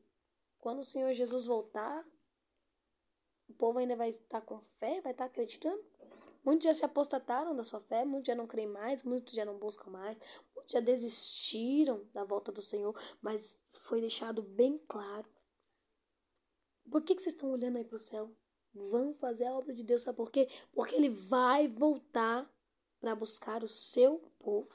quando 0.59 0.81
o 0.81 0.85
Senhor 0.85 1.13
Jesus 1.13 1.47
voltar, 1.47 2.05
o 3.49 3.55
povo 3.55 3.79
ainda 3.79 3.95
vai 3.95 4.11
estar 4.11 4.41
com 4.41 4.61
fé, 4.61 5.01
vai 5.01 5.13
estar 5.13 5.27
acreditando? 5.27 5.83
Muitos 6.45 6.65
já 6.65 6.75
se 6.75 6.85
apostataram 6.85 7.55
da 7.55 7.65
sua 7.65 7.81
fé, 7.81 8.05
muitos 8.05 8.27
já 8.27 8.35
não 8.35 8.47
creem 8.47 8.69
mais, 8.69 9.03
muitos 9.05 9.33
já 9.33 9.45
não 9.45 9.57
buscam 9.59 9.91
mais, 9.91 10.19
muitos 10.55 10.73
já 10.73 10.81
desistiram 10.81 12.05
da 12.13 12.25
volta 12.25 12.51
do 12.51 12.61
Senhor, 12.61 12.95
mas 13.23 13.61
foi 13.73 14.01
deixado 14.01 14.43
bem 14.43 14.79
claro. 14.89 15.29
Por 16.91 17.03
que, 17.03 17.15
que 17.15 17.23
vocês 17.23 17.35
estão 17.35 17.51
olhando 17.51 17.79
aí 17.79 17.85
para 17.85 17.97
o 17.97 18.01
céu? 18.01 18.33
Vão 18.77 19.15
fazer 19.15 19.47
a 19.47 19.55
obra 19.55 19.75
de 19.75 19.83
Deus, 19.83 20.03
sabe 20.03 20.17
por 20.17 20.31
quê? 20.31 20.49
Porque 20.73 20.95
ele 20.95 21.09
vai 21.09 21.67
voltar 21.67 22.49
para 23.01 23.15
buscar 23.15 23.65
o 23.65 23.69
seu 23.69 24.23
povo. 24.39 24.69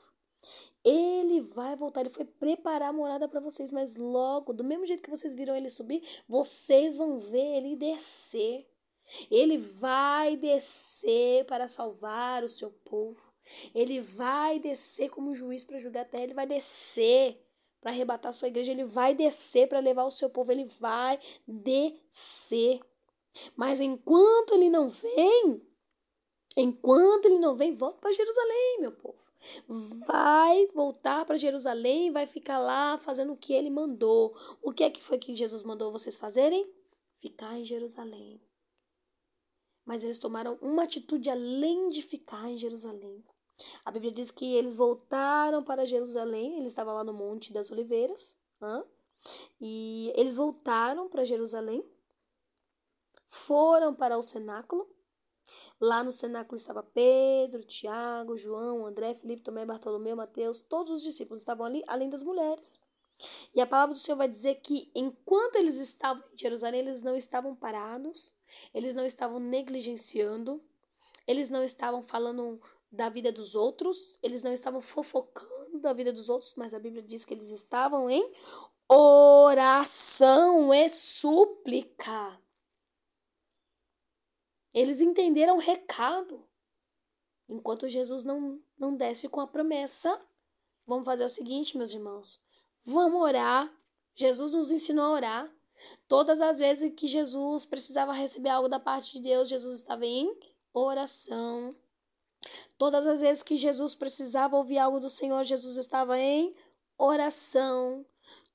Ele 0.83 1.41
vai 1.41 1.75
voltar, 1.75 2.01
ele 2.01 2.09
foi 2.09 2.25
preparar 2.25 2.89
a 2.89 2.93
morada 2.93 3.27
para 3.27 3.39
vocês, 3.39 3.71
mas 3.71 3.95
logo, 3.95 4.53
do 4.53 4.63
mesmo 4.63 4.87
jeito 4.87 5.03
que 5.03 5.09
vocês 5.09 5.35
viram 5.35 5.55
ele 5.55 5.69
subir, 5.69 6.01
vocês 6.27 6.97
vão 6.97 7.19
ver 7.19 7.57
ele 7.57 7.75
descer. 7.75 8.67
Ele 9.29 9.57
vai 9.57 10.37
descer 10.37 11.45
para 11.45 11.67
salvar 11.67 12.43
o 12.43 12.49
seu 12.49 12.71
povo. 12.71 13.21
Ele 13.75 13.99
vai 13.99 14.59
descer 14.59 15.09
como 15.09 15.35
juiz 15.35 15.63
para 15.63 15.79
julgar 15.79 16.01
a 16.01 16.05
terra. 16.05 16.23
Ele 16.23 16.33
vai 16.33 16.47
descer 16.47 17.37
para 17.81 17.91
arrebatar 17.91 18.29
a 18.29 18.33
sua 18.33 18.47
igreja. 18.47 18.71
Ele 18.71 18.85
vai 18.85 19.13
descer 19.13 19.67
para 19.67 19.79
levar 19.79 20.05
o 20.05 20.11
seu 20.11 20.29
povo. 20.29 20.51
Ele 20.51 20.65
vai 20.65 21.19
descer. 21.45 22.79
Mas 23.55 23.79
enquanto 23.79 24.53
ele 24.53 24.69
não 24.69 24.87
vem, 24.87 25.61
enquanto 26.57 27.25
ele 27.25 27.39
não 27.39 27.55
vem, 27.55 27.73
volta 27.73 27.99
para 27.99 28.11
Jerusalém, 28.11 28.79
meu 28.79 28.91
povo. 28.91 29.21
Vai 30.05 30.67
voltar 30.67 31.25
para 31.25 31.37
Jerusalém, 31.37 32.11
vai 32.11 32.27
ficar 32.27 32.59
lá 32.59 32.97
fazendo 32.97 33.33
o 33.33 33.37
que 33.37 33.53
ele 33.53 33.69
mandou. 33.69 34.35
O 34.61 34.71
que 34.71 34.83
é 34.83 34.89
que 34.89 35.01
foi 35.01 35.17
que 35.17 35.35
Jesus 35.35 35.63
mandou 35.63 35.91
vocês 35.91 36.17
fazerem? 36.17 36.63
Ficar 37.17 37.57
em 37.57 37.65
Jerusalém. 37.65 38.39
Mas 39.83 40.03
eles 40.03 40.19
tomaram 40.19 40.59
uma 40.61 40.83
atitude 40.83 41.29
além 41.29 41.89
de 41.89 42.01
ficar 42.01 42.49
em 42.49 42.57
Jerusalém. 42.57 43.23
A 43.83 43.91
Bíblia 43.91 44.11
diz 44.11 44.31
que 44.31 44.55
eles 44.55 44.75
voltaram 44.75 45.63
para 45.63 45.85
Jerusalém, 45.85 46.57
ele 46.57 46.67
estava 46.67 46.93
lá 46.93 47.03
no 47.03 47.13
Monte 47.13 47.53
das 47.53 47.71
Oliveiras, 47.71 48.37
hein? 48.61 48.83
e 49.59 50.11
eles 50.15 50.35
voltaram 50.35 51.07
para 51.07 51.25
Jerusalém, 51.25 51.83
foram 53.31 53.95
para 53.95 54.17
o 54.17 54.21
cenáculo. 54.21 54.87
Lá 55.79 56.03
no 56.03 56.11
cenáculo 56.11 56.57
estava 56.57 56.83
Pedro, 56.83 57.63
Tiago, 57.63 58.37
João, 58.37 58.85
André, 58.85 59.15
Felipe, 59.15 59.41
Tomé, 59.41 59.65
Bartolomeu, 59.65 60.15
Mateus, 60.15 60.61
todos 60.61 60.91
os 60.95 61.01
discípulos 61.01 61.41
estavam 61.41 61.65
ali, 61.65 61.81
além 61.87 62.09
das 62.09 62.21
mulheres. 62.21 62.79
E 63.55 63.61
a 63.61 63.65
palavra 63.65 63.93
do 63.93 63.99
Senhor 63.99 64.17
vai 64.17 64.27
dizer 64.27 64.55
que 64.55 64.91
enquanto 64.93 65.55
eles 65.55 65.79
estavam 65.79 66.23
em 66.33 66.37
Jerusalém, 66.37 66.81
eles 66.81 67.01
não 67.01 67.15
estavam 67.15 67.55
parados, 67.55 68.35
eles 68.73 68.95
não 68.95 69.05
estavam 69.05 69.39
negligenciando, 69.39 70.61
eles 71.25 71.49
não 71.49 71.63
estavam 71.63 72.03
falando 72.03 72.61
da 72.91 73.07
vida 73.09 73.31
dos 73.31 73.55
outros, 73.55 74.19
eles 74.21 74.43
não 74.43 74.51
estavam 74.51 74.81
fofocando 74.81 75.79
da 75.79 75.93
vida 75.93 76.11
dos 76.11 76.29
outros, 76.29 76.53
mas 76.55 76.73
a 76.73 76.79
Bíblia 76.79 77.01
diz 77.01 77.23
que 77.23 77.33
eles 77.33 77.49
estavam 77.51 78.09
em 78.09 78.33
oração 78.89 80.73
e 80.73 80.89
súplica. 80.89 82.37
Eles 84.73 85.01
entenderam 85.01 85.57
o 85.57 85.59
recado. 85.59 86.45
Enquanto 87.47 87.89
Jesus 87.89 88.23
não, 88.23 88.59
não 88.77 88.95
desce 88.95 89.27
com 89.27 89.41
a 89.41 89.47
promessa, 89.47 90.19
vamos 90.87 91.05
fazer 91.05 91.25
o 91.25 91.29
seguinte, 91.29 91.77
meus 91.77 91.93
irmãos. 91.93 92.39
Vamos 92.85 93.21
orar. 93.21 93.71
Jesus 94.15 94.53
nos 94.53 94.71
ensinou 94.71 95.05
a 95.05 95.11
orar. 95.11 95.55
Todas 96.07 96.39
as 96.39 96.59
vezes 96.59 96.93
que 96.95 97.07
Jesus 97.07 97.65
precisava 97.65 98.13
receber 98.13 98.49
algo 98.49 98.69
da 98.69 98.79
parte 98.79 99.13
de 99.13 99.23
Deus, 99.23 99.49
Jesus 99.49 99.75
estava 99.77 100.05
em 100.05 100.33
oração. 100.73 101.75
Todas 102.77 103.05
as 103.05 103.21
vezes 103.21 103.43
que 103.43 103.55
Jesus 103.55 103.93
precisava 103.93 104.55
ouvir 104.55 104.79
algo 104.79 104.99
do 104.99 105.09
Senhor, 105.09 105.43
Jesus 105.43 105.77
estava 105.77 106.17
em 106.17 106.55
oração. 106.97 108.05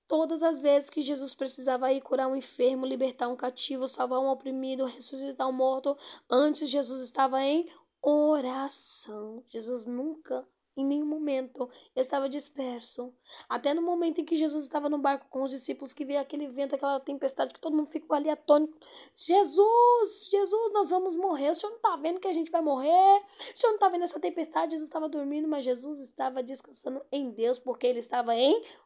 Todas 0.08 0.42
as 0.42 0.58
vezes 0.58 0.90
que 0.90 1.00
Jesus 1.00 1.34
precisava 1.34 1.92
ir 1.92 2.00
curar 2.00 2.28
um 2.28 2.36
enfermo, 2.36 2.86
libertar 2.86 3.28
um 3.28 3.36
cativo, 3.36 3.88
salvar 3.88 4.20
um 4.20 4.28
oprimido, 4.28 4.84
ressuscitar 4.84 5.48
um 5.48 5.52
morto, 5.52 5.96
antes 6.30 6.68
Jesus 6.68 7.00
estava 7.02 7.42
em 7.42 7.68
oração. 8.00 9.42
Jesus 9.46 9.84
nunca 9.84 10.46
em 10.76 10.84
nenhum 10.84 11.06
momento 11.06 11.70
estava 11.94 12.28
disperso. 12.28 13.12
Até 13.48 13.72
no 13.72 13.80
momento 13.80 14.20
em 14.20 14.24
que 14.24 14.36
Jesus 14.36 14.64
estava 14.64 14.90
no 14.90 14.98
barco 14.98 15.26
com 15.30 15.42
os 15.42 15.50
discípulos, 15.50 15.94
que 15.94 16.04
veio 16.04 16.20
aquele 16.20 16.46
vento, 16.48 16.74
aquela 16.74 17.00
tempestade, 17.00 17.54
que 17.54 17.60
todo 17.60 17.74
mundo 17.74 17.88
ficou 17.88 18.14
ali 18.14 18.28
atônito. 18.28 18.78
Jesus, 19.14 20.28
Jesus, 20.30 20.72
nós 20.72 20.90
vamos 20.90 21.16
morrer. 21.16 21.50
O 21.50 21.54
senhor 21.54 21.70
não 21.70 21.78
está 21.78 21.96
vendo 21.96 22.20
que 22.20 22.28
a 22.28 22.32
gente 22.32 22.50
vai 22.50 22.60
morrer? 22.60 22.90
O 22.90 23.58
senhor 23.58 23.70
não 23.70 23.76
está 23.76 23.88
vendo 23.88 24.04
essa 24.04 24.20
tempestade? 24.20 24.72
Jesus 24.72 24.88
estava 24.88 25.08
dormindo, 25.08 25.48
mas 25.48 25.64
Jesus 25.64 26.00
estava 26.00 26.42
descansando 26.42 27.02
em 27.10 27.30
Deus, 27.30 27.58
porque 27.58 27.86
ele 27.86 28.00
estava 28.00 28.34
em 28.34 28.52
oração. 28.52 28.85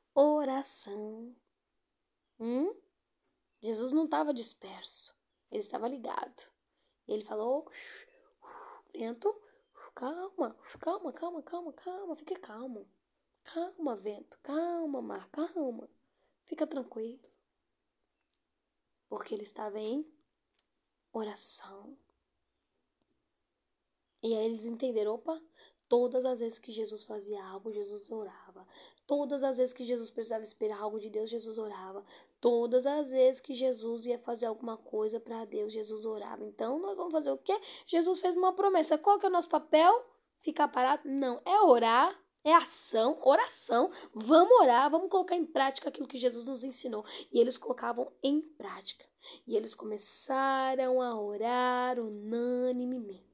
Hum? 2.38 2.74
Jesus 3.62 3.92
não 3.92 4.04
estava 4.04 4.32
disperso, 4.32 5.14
ele 5.50 5.60
estava 5.60 5.88
ligado. 5.88 6.50
Ele 7.06 7.24
falou: 7.24 7.70
vento 8.92 9.34
Calma, 9.94 10.56
calma, 10.80 11.12
calma, 11.12 11.42
calma, 11.42 11.72
calma, 11.72 12.16
fique 12.16 12.34
calmo. 12.36 12.88
Calma, 13.42 13.96
vento, 13.96 14.38
calma, 14.42 15.02
mar, 15.02 15.28
calma. 15.30 15.88
Fica 16.46 16.66
tranquilo. 16.66 17.20
Porque 19.08 19.34
ele 19.34 19.42
estava 19.42 19.78
em 19.78 20.06
oração. 21.12 21.98
E 24.22 24.34
aí 24.34 24.46
eles 24.46 24.64
entenderam, 24.64 25.14
opa, 25.14 25.38
todas 25.90 26.24
as 26.24 26.38
vezes 26.38 26.60
que 26.60 26.70
Jesus 26.70 27.02
fazia 27.02 27.44
algo, 27.44 27.72
Jesus 27.72 28.12
orava. 28.12 28.64
Todas 29.08 29.42
as 29.42 29.58
vezes 29.58 29.74
que 29.74 29.82
Jesus 29.82 30.08
precisava 30.08 30.44
esperar 30.44 30.78
algo 30.78 31.00
de 31.00 31.10
Deus, 31.10 31.28
Jesus 31.28 31.58
orava. 31.58 32.04
Todas 32.40 32.86
as 32.86 33.10
vezes 33.10 33.40
que 33.40 33.52
Jesus 33.52 34.06
ia 34.06 34.16
fazer 34.16 34.46
alguma 34.46 34.76
coisa 34.76 35.18
para 35.18 35.44
Deus, 35.44 35.72
Jesus 35.72 36.06
orava. 36.06 36.44
Então, 36.44 36.78
nós 36.78 36.96
vamos 36.96 37.12
fazer 37.12 37.32
o 37.32 37.36
quê? 37.36 37.60
Jesus 37.84 38.20
fez 38.20 38.36
uma 38.36 38.52
promessa. 38.52 38.96
Qual 38.96 39.18
que 39.18 39.26
é 39.26 39.28
o 39.28 39.32
nosso 39.32 39.48
papel? 39.48 40.06
Ficar 40.40 40.68
parado? 40.68 41.02
Não, 41.04 41.42
é 41.44 41.60
orar, 41.62 42.16
é 42.44 42.54
ação, 42.54 43.18
oração. 43.20 43.90
Vamos 44.14 44.60
orar, 44.60 44.88
vamos 44.88 45.10
colocar 45.10 45.34
em 45.34 45.44
prática 45.44 45.88
aquilo 45.88 46.06
que 46.06 46.16
Jesus 46.16 46.46
nos 46.46 46.62
ensinou. 46.62 47.04
E 47.32 47.40
eles 47.40 47.58
colocavam 47.58 48.12
em 48.22 48.40
prática. 48.40 49.04
E 49.44 49.56
eles 49.56 49.74
começaram 49.74 51.02
a 51.02 51.20
orar 51.20 51.98
unanimemente. 51.98 53.29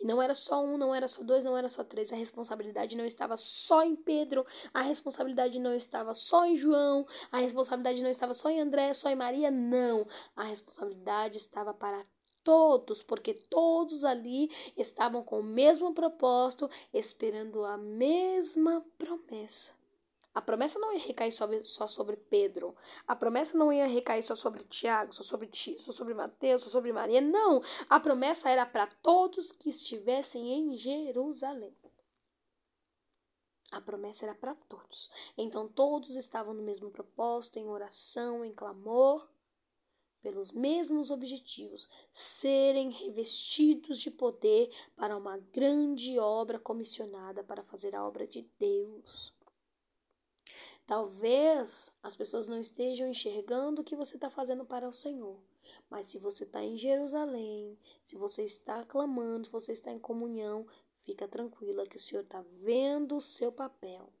E 0.00 0.06
não 0.06 0.22
era 0.22 0.34
só 0.34 0.64
um, 0.64 0.78
não 0.78 0.94
era 0.94 1.06
só 1.06 1.22
dois, 1.22 1.44
não 1.44 1.56
era 1.56 1.68
só 1.68 1.84
três. 1.84 2.12
A 2.12 2.16
responsabilidade 2.16 2.96
não 2.96 3.04
estava 3.04 3.36
só 3.36 3.82
em 3.82 3.94
Pedro, 3.94 4.46
a 4.72 4.82
responsabilidade 4.82 5.58
não 5.58 5.74
estava 5.74 6.14
só 6.14 6.46
em 6.46 6.56
João, 6.56 7.06
a 7.30 7.38
responsabilidade 7.38 8.02
não 8.02 8.10
estava 8.10 8.32
só 8.32 8.48
em 8.48 8.60
André, 8.60 8.92
só 8.94 9.10
em 9.10 9.16
Maria. 9.16 9.50
Não. 9.50 10.06
A 10.34 10.44
responsabilidade 10.44 11.36
estava 11.36 11.74
para 11.74 12.04
todos, 12.42 13.02
porque 13.02 13.34
todos 13.34 14.04
ali 14.04 14.50
estavam 14.76 15.22
com 15.22 15.40
o 15.40 15.44
mesmo 15.44 15.94
propósito, 15.94 16.68
esperando 16.92 17.64
a 17.64 17.76
mesma 17.76 18.84
promessa. 18.98 19.72
A 20.34 20.42
promessa 20.42 20.80
não 20.80 20.92
ia 20.92 20.98
recair 20.98 21.30
só 21.30 21.86
sobre 21.86 22.16
Pedro. 22.16 22.74
A 23.06 23.14
promessa 23.14 23.56
não 23.56 23.72
ia 23.72 23.86
recair 23.86 24.22
só 24.22 24.34
sobre 24.34 24.64
Tiago, 24.64 25.12
só 25.12 25.22
sobre 25.22 25.46
Ti, 25.46 25.76
só 25.78 25.92
sobre 25.92 26.12
Mateus, 26.12 26.62
só 26.64 26.70
sobre 26.70 26.92
Maria. 26.92 27.20
Não. 27.20 27.62
A 27.88 28.00
promessa 28.00 28.50
era 28.50 28.66
para 28.66 28.86
todos 28.86 29.52
que 29.52 29.68
estivessem 29.68 30.52
em 30.52 30.76
Jerusalém. 30.76 31.72
A 33.70 33.80
promessa 33.80 34.26
era 34.26 34.34
para 34.34 34.54
todos. 34.68 35.08
Então 35.38 35.68
todos 35.68 36.16
estavam 36.16 36.52
no 36.52 36.62
mesmo 36.62 36.90
propósito, 36.90 37.58
em 37.58 37.68
oração, 37.68 38.44
em 38.44 38.52
clamor, 38.52 39.28
pelos 40.20 40.50
mesmos 40.50 41.10
objetivos, 41.10 41.88
serem 42.10 42.90
revestidos 42.90 43.98
de 43.98 44.10
poder 44.10 44.70
para 44.96 45.16
uma 45.16 45.38
grande 45.38 46.18
obra 46.18 46.58
comissionada 46.58 47.44
para 47.44 47.62
fazer 47.62 47.94
a 47.94 48.04
obra 48.04 48.26
de 48.26 48.42
Deus. 48.58 49.32
Talvez 50.86 51.90
as 52.02 52.14
pessoas 52.14 52.46
não 52.46 52.60
estejam 52.60 53.08
enxergando 53.08 53.80
o 53.80 53.84
que 53.84 53.96
você 53.96 54.16
está 54.16 54.28
fazendo 54.28 54.64
para 54.66 54.88
o 54.88 54.92
Senhor. 54.92 55.38
Mas 55.88 56.06
se 56.06 56.18
você 56.18 56.44
está 56.44 56.62
em 56.62 56.76
Jerusalém, 56.76 57.78
se 58.04 58.16
você 58.16 58.44
está 58.44 58.84
clamando, 58.84 59.46
se 59.46 59.52
você 59.52 59.72
está 59.72 59.90
em 59.90 59.98
comunhão, 59.98 60.66
fica 61.00 61.26
tranquila 61.26 61.86
que 61.86 61.96
o 61.96 62.00
Senhor 62.00 62.22
está 62.22 62.44
vendo 62.60 63.16
o 63.16 63.20
seu 63.20 63.50
papel. 63.50 64.12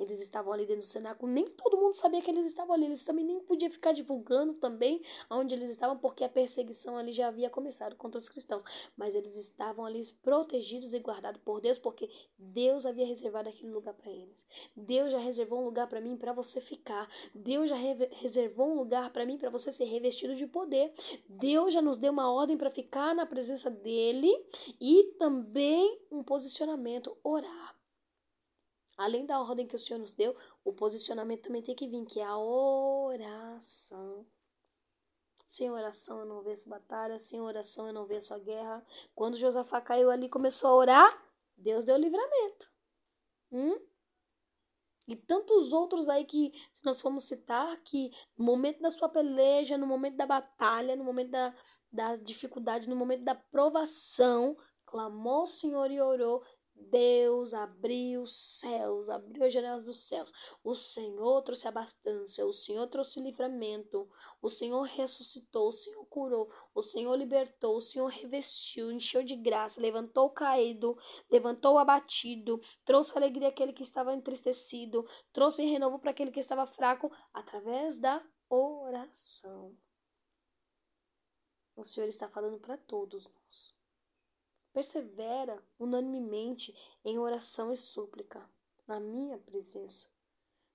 Eles 0.00 0.20
estavam 0.20 0.52
ali 0.52 0.64
dentro 0.64 0.80
do 0.80 0.86
cenáculo, 0.86 1.30
nem 1.30 1.46
todo 1.46 1.76
mundo 1.76 1.94
sabia 1.94 2.22
que 2.22 2.30
eles 2.30 2.46
estavam 2.46 2.74
ali. 2.74 2.86
Eles 2.86 3.04
também 3.04 3.24
nem 3.24 3.38
podiam 3.40 3.70
ficar 3.70 3.92
divulgando 3.92 4.54
também 4.54 5.02
onde 5.28 5.54
eles 5.54 5.70
estavam, 5.70 5.98
porque 5.98 6.24
a 6.24 6.28
perseguição 6.28 6.96
ali 6.96 7.12
já 7.12 7.28
havia 7.28 7.50
começado 7.50 7.94
contra 7.96 8.18
os 8.18 8.28
cristãos. 8.28 8.90
Mas 8.96 9.14
eles 9.14 9.36
estavam 9.36 9.84
ali 9.84 10.02
protegidos 10.22 10.94
e 10.94 10.98
guardados 10.98 11.40
por 11.42 11.60
Deus, 11.60 11.78
porque 11.78 12.08
Deus 12.38 12.86
havia 12.86 13.06
reservado 13.06 13.48
aquele 13.48 13.70
lugar 13.70 13.94
para 13.94 14.10
eles. 14.10 14.46
Deus 14.74 15.12
já 15.12 15.18
reservou 15.18 15.60
um 15.60 15.64
lugar 15.64 15.86
para 15.86 16.00
mim 16.00 16.16
para 16.16 16.32
você 16.32 16.60
ficar. 16.60 17.08
Deus 17.34 17.68
já 17.68 17.76
reservou 17.76 18.68
um 18.68 18.74
lugar 18.74 19.12
para 19.12 19.26
mim 19.26 19.36
para 19.36 19.50
você 19.50 19.70
ser 19.70 19.84
revestido 19.84 20.34
de 20.34 20.46
poder. 20.46 20.92
Deus 21.28 21.74
já 21.74 21.82
nos 21.82 21.98
deu 21.98 22.12
uma 22.12 22.32
ordem 22.32 22.56
para 22.56 22.70
ficar 22.70 23.14
na 23.14 23.26
presença 23.26 23.70
dele 23.70 24.30
e 24.80 25.14
também 25.18 26.00
um 26.10 26.22
posicionamento, 26.22 27.16
orar. 27.22 27.79
Além 29.00 29.24
da 29.24 29.40
ordem 29.40 29.66
que 29.66 29.74
o 29.74 29.78
Senhor 29.78 29.98
nos 29.98 30.12
deu, 30.12 30.36
o 30.62 30.74
posicionamento 30.74 31.44
também 31.44 31.62
tem 31.62 31.74
que 31.74 31.88
vir, 31.88 32.04
que 32.04 32.20
é 32.20 32.24
a 32.24 32.36
oração. 32.36 34.26
Sem 35.46 35.70
oração 35.70 36.20
eu 36.20 36.26
não 36.26 36.42
vejo 36.42 36.68
batalha, 36.68 37.18
sem 37.18 37.40
oração 37.40 37.86
eu 37.86 37.94
não 37.94 38.04
vejo 38.04 38.34
a 38.34 38.38
guerra. 38.38 38.86
Quando 39.14 39.38
Josafá 39.38 39.80
caiu 39.80 40.10
ali 40.10 40.26
e 40.26 40.28
começou 40.28 40.68
a 40.68 40.74
orar, 40.74 41.26
Deus 41.56 41.86
deu 41.86 41.96
livramento. 41.96 42.70
Hum? 43.50 43.80
E 45.08 45.16
tantos 45.16 45.72
outros 45.72 46.06
aí 46.06 46.26
que, 46.26 46.52
se 46.70 46.84
nós 46.84 47.00
formos 47.00 47.24
citar, 47.24 47.82
que 47.82 48.10
no 48.36 48.44
momento 48.44 48.82
da 48.82 48.90
sua 48.90 49.08
peleja, 49.08 49.78
no 49.78 49.86
momento 49.86 50.18
da 50.18 50.26
batalha, 50.26 50.94
no 50.94 51.04
momento 51.04 51.30
da, 51.30 51.54
da 51.90 52.16
dificuldade, 52.16 52.86
no 52.86 52.96
momento 52.96 53.24
da 53.24 53.34
provação, 53.34 54.58
clamou 54.84 55.44
o 55.44 55.46
Senhor 55.46 55.90
e 55.90 56.02
orou, 56.02 56.44
Deus 56.90 57.52
abriu 57.54 58.22
os 58.22 58.34
céus, 58.58 59.08
abriu 59.08 59.44
as 59.44 59.52
janelas 59.52 59.84
dos 59.84 60.00
céus. 60.00 60.32
O 60.64 60.74
Senhor 60.74 61.42
trouxe 61.42 61.68
abastança, 61.68 62.44
o 62.46 62.52
Senhor 62.52 62.86
trouxe 62.88 63.20
livramento, 63.20 64.08
o 64.40 64.48
Senhor 64.48 64.82
ressuscitou, 64.82 65.68
o 65.68 65.72
Senhor 65.72 66.04
curou, 66.06 66.50
o 66.74 66.82
Senhor 66.82 67.14
libertou, 67.16 67.76
o 67.76 67.80
Senhor 67.80 68.08
revestiu, 68.08 68.90
encheu 68.90 69.22
de 69.22 69.36
graça, 69.36 69.80
levantou 69.80 70.26
o 70.26 70.30
caído, 70.30 70.96
levantou 71.30 71.74
o 71.74 71.78
abatido, 71.78 72.60
trouxe 72.84 73.16
alegria 73.16 73.48
àquele 73.48 73.72
que 73.72 73.82
estava 73.82 74.14
entristecido, 74.14 75.06
trouxe 75.32 75.64
renovo 75.64 75.98
para 75.98 76.10
aquele 76.10 76.30
que 76.30 76.40
estava 76.40 76.66
fraco, 76.66 77.10
através 77.32 78.00
da 78.00 78.24
oração. 78.48 79.76
O 81.76 81.84
Senhor 81.84 82.08
está 82.08 82.28
falando 82.28 82.58
para 82.58 82.76
todos 82.76 83.26
nós. 83.26 83.79
Persevera 84.72 85.62
unanimemente 85.78 86.74
em 87.04 87.18
oração 87.18 87.72
e 87.72 87.76
súplica 87.76 88.48
na 88.86 89.00
minha 89.00 89.38
presença. 89.38 90.08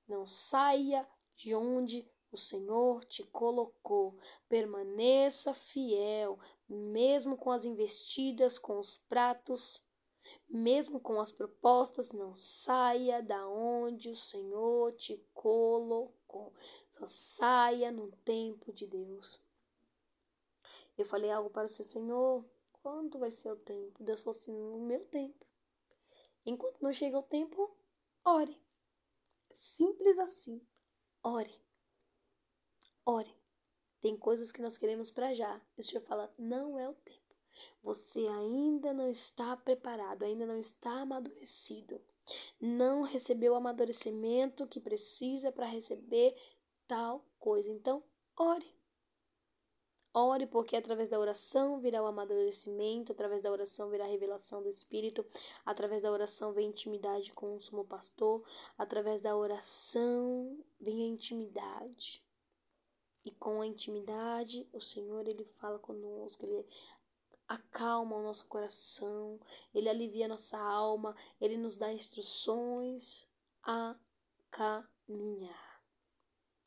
Não 0.08 0.28
saia 0.28 1.08
de 1.36 1.56
onde 1.56 2.08
o 2.32 2.38
Senhor 2.38 3.04
te 3.06 3.24
colocou. 3.24 4.18
Permaneça 4.50 5.54
fiel, 5.54 6.38
mesmo 6.68 7.38
com 7.38 7.52
as 7.52 7.66
investidas, 7.66 8.60
com 8.60 8.78
os 8.78 8.98
pratos, 8.98 9.82
mesmo 10.50 11.00
com 11.00 11.20
as 11.20 11.32
propostas, 11.32 12.12
não 12.12 12.34
saia 12.34 13.22
da 13.22 13.48
onde 13.48 14.10
o 14.10 14.16
Senhor 14.16 14.92
te 14.94 15.18
colocou. 15.34 16.54
Só 16.90 17.06
saia 17.06 17.92
no 17.92 18.12
tempo 18.24 18.74
de 18.74 18.86
Deus. 18.88 19.42
Eu 20.98 21.06
falei 21.06 21.32
algo 21.32 21.50
para 21.50 21.66
o 21.66 21.70
seu 21.70 21.84
Senhor, 21.84 22.44
quando 22.86 23.18
vai 23.18 23.32
ser 23.32 23.50
o 23.50 23.56
tempo? 23.56 24.04
Deus 24.04 24.20
falou 24.20 24.38
assim: 24.38 24.54
no 24.54 24.80
meu 24.80 25.04
tempo. 25.06 25.44
Enquanto 26.46 26.84
não 26.84 26.94
chega 26.94 27.18
o 27.18 27.24
tempo, 27.24 27.76
ore. 28.24 28.56
Simples 29.50 30.20
assim. 30.20 30.62
Ore. 31.24 31.52
Ore. 33.04 33.36
Tem 34.00 34.16
coisas 34.16 34.52
que 34.52 34.62
nós 34.62 34.78
queremos 34.78 35.10
para 35.10 35.34
já. 35.34 35.60
E 35.76 35.82
o 35.82 35.84
Senhor 35.84 36.02
fala: 36.02 36.32
não 36.38 36.78
é 36.78 36.88
o 36.88 36.94
tempo. 36.94 37.36
Você 37.82 38.28
ainda 38.28 38.94
não 38.94 39.10
está 39.10 39.58
preparado, 39.58 40.22
ainda 40.22 40.46
não 40.46 40.60
está 40.60 40.92
amadurecido. 40.92 42.00
Não 42.62 43.02
recebeu 43.02 43.54
o 43.54 43.56
amadurecimento 43.56 44.68
que 44.68 44.80
precisa 44.80 45.52
para 45.52 45.66
receber 45.66 46.36
tal 46.88 47.26
coisa. 47.40 47.72
Então, 47.72 48.04
ore. 48.38 48.72
Ore, 50.18 50.48
porque 50.48 50.78
através 50.78 51.10
da 51.10 51.20
oração 51.20 51.78
virá 51.82 52.02
o 52.02 52.08
amadurecimento, 52.08 53.12
através 53.12 53.44
da 53.44 53.52
oração 53.52 53.90
virá 53.90 54.06
a 54.06 54.08
revelação 54.08 54.64
do 54.64 54.70
Espírito, 54.70 55.26
através 55.66 56.04
da 56.04 56.10
oração 56.10 56.54
vem 56.54 56.70
intimidade 56.70 57.34
com 57.34 57.54
o 57.54 57.62
sumo 57.62 57.84
pastor, 57.84 58.42
através 58.78 59.22
da 59.22 59.36
oração 59.36 60.58
vem 60.80 61.04
a 61.04 61.08
intimidade. 61.08 62.24
E 63.26 63.32
com 63.32 63.60
a 63.60 63.68
intimidade, 63.68 64.66
o 64.72 64.80
Senhor 64.80 65.28
ele 65.28 65.44
fala 65.44 65.80
conosco, 65.80 66.46
ele 66.46 66.66
acalma 67.46 68.16
o 68.16 68.24
nosso 68.24 68.48
coração, 68.48 69.38
ele 69.74 69.90
alivia 69.90 70.30
nossa 70.30 70.58
alma, 70.58 71.14
ele 71.42 71.58
nos 71.58 71.76
dá 71.76 71.92
instruções 71.92 73.28
a 73.64 73.94
caminhar. 74.50 75.82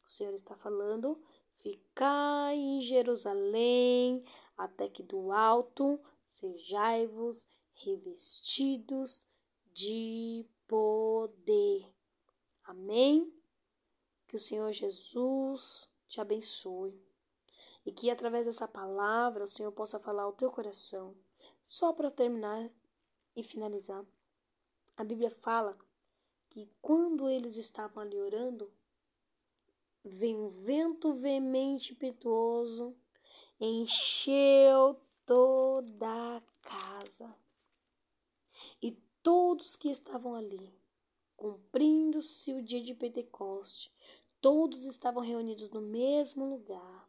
O 0.05 0.11
Senhor 0.11 0.35
está 0.35 0.55
falando 0.55 1.19
Ficai 1.59 2.57
em 2.57 2.81
Jerusalém, 2.81 4.25
até 4.57 4.89
que 4.89 5.03
do 5.03 5.33
alto 5.33 6.01
sejai-vos 6.25 7.49
revestidos 7.75 9.27
de 9.73 10.47
poder. 10.67 11.93
Amém? 12.65 13.33
Que 14.27 14.37
o 14.37 14.41
Senhor 14.41 14.73
Jesus 14.73 15.89
te 16.07 16.21
abençoe 16.21 17.01
e 17.85 17.93
que 17.93 18.11
através 18.11 18.47
dessa 18.47 18.69
palavra 18.69 19.45
o 19.45 19.49
Senhor 19.49 19.73
possa 19.73 19.99
falar 19.99 20.25
ao 20.25 20.33
teu 20.33 20.51
coração. 20.51 21.17
Só 21.65 21.93
para 21.93 22.11
terminar 22.11 22.71
e 23.35 23.43
finalizar, 23.43 24.05
a 24.97 25.05
Bíblia 25.05 25.31
fala 25.31 25.79
que 26.49 26.69
quando 26.81 27.29
eles 27.29 27.57
estavam 27.57 28.03
ali 28.03 28.21
orando, 28.21 28.71
Vem 30.11 30.35
um 30.35 30.49
vento 30.49 31.13
veemente 31.13 31.93
impetuoso, 31.93 32.97
encheu 33.61 34.99
toda 35.27 36.37
a 36.37 36.43
casa. 36.63 37.37
E 38.83 38.93
todos 39.23 39.77
que 39.77 39.91
estavam 39.91 40.35
ali, 40.35 40.73
cumprindo-se 41.37 42.55
o 42.55 42.63
dia 42.63 42.83
de 42.83 42.95
Pentecoste, 42.95 43.93
todos 44.41 44.85
estavam 44.85 45.23
reunidos 45.23 45.69
no 45.69 45.83
mesmo 45.83 46.49
lugar. 46.49 47.07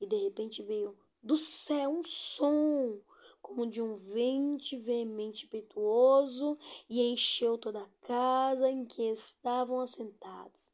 E 0.00 0.06
de 0.06 0.16
repente 0.16 0.64
veio 0.64 0.98
do 1.22 1.36
céu 1.36 1.90
um 1.90 2.02
som, 2.02 3.00
como 3.40 3.68
de 3.68 3.80
um 3.80 3.94
vento 3.94 4.76
veemente 4.80 5.46
impetuoso, 5.46 6.58
e 6.90 7.00
encheu 7.02 7.56
toda 7.56 7.82
a 7.82 7.88
casa 8.00 8.68
em 8.68 8.84
que 8.84 9.02
estavam 9.04 9.78
assentados 9.80 10.73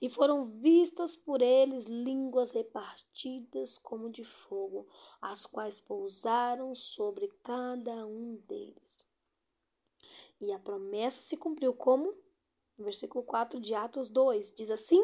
e 0.00 0.08
foram 0.08 0.46
vistas 0.46 1.16
por 1.16 1.42
eles 1.42 1.86
línguas 1.86 2.52
repartidas 2.52 3.78
como 3.78 4.10
de 4.10 4.24
fogo, 4.24 4.86
as 5.20 5.46
quais 5.46 5.78
pousaram 5.78 6.74
sobre 6.74 7.28
cada 7.42 8.06
um 8.06 8.36
deles. 8.48 9.06
E 10.40 10.52
a 10.52 10.58
promessa 10.58 11.22
se 11.22 11.36
cumpriu 11.36 11.72
como? 11.72 12.14
Versículo 12.76 13.22
4 13.22 13.60
de 13.60 13.72
Atos 13.72 14.08
2, 14.08 14.52
diz 14.52 14.68
assim: 14.68 15.00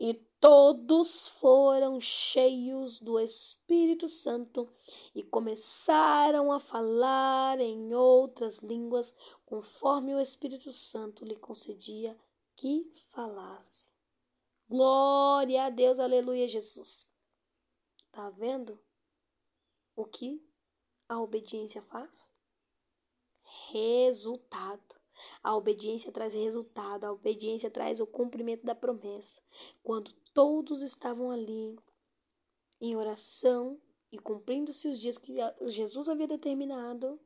E 0.00 0.14
todos 0.40 1.28
foram 1.28 2.00
cheios 2.00 2.98
do 2.98 3.20
Espírito 3.20 4.08
Santo 4.08 4.68
e 5.14 5.22
começaram 5.22 6.50
a 6.50 6.58
falar 6.58 7.60
em 7.60 7.94
outras 7.94 8.58
línguas, 8.58 9.14
conforme 9.46 10.12
o 10.12 10.18
Espírito 10.18 10.72
Santo 10.72 11.24
lhe 11.24 11.36
concedia 11.36 12.18
que 12.56 12.90
falasse. 13.12 13.83
Glória 14.66 15.66
a 15.66 15.70
Deus, 15.70 15.98
aleluia, 15.98 16.48
Jesus. 16.48 17.06
Tá 18.10 18.30
vendo 18.30 18.80
o 19.94 20.06
que 20.06 20.42
a 21.06 21.20
obediência 21.20 21.82
faz? 21.82 22.32
Resultado. 23.70 24.96
A 25.42 25.54
obediência 25.54 26.10
traz 26.10 26.32
resultado, 26.32 27.04
a 27.04 27.12
obediência 27.12 27.70
traz 27.70 28.00
o 28.00 28.06
cumprimento 28.06 28.64
da 28.64 28.74
promessa. 28.74 29.42
Quando 29.82 30.12
todos 30.32 30.82
estavam 30.82 31.30
ali 31.30 31.78
em 32.80 32.96
oração 32.96 33.78
e 34.10 34.18
cumprindo-se 34.18 34.88
os 34.88 34.98
dias 34.98 35.18
que 35.18 35.34
Jesus 35.66 36.08
havia 36.08 36.26
determinado, 36.26 37.20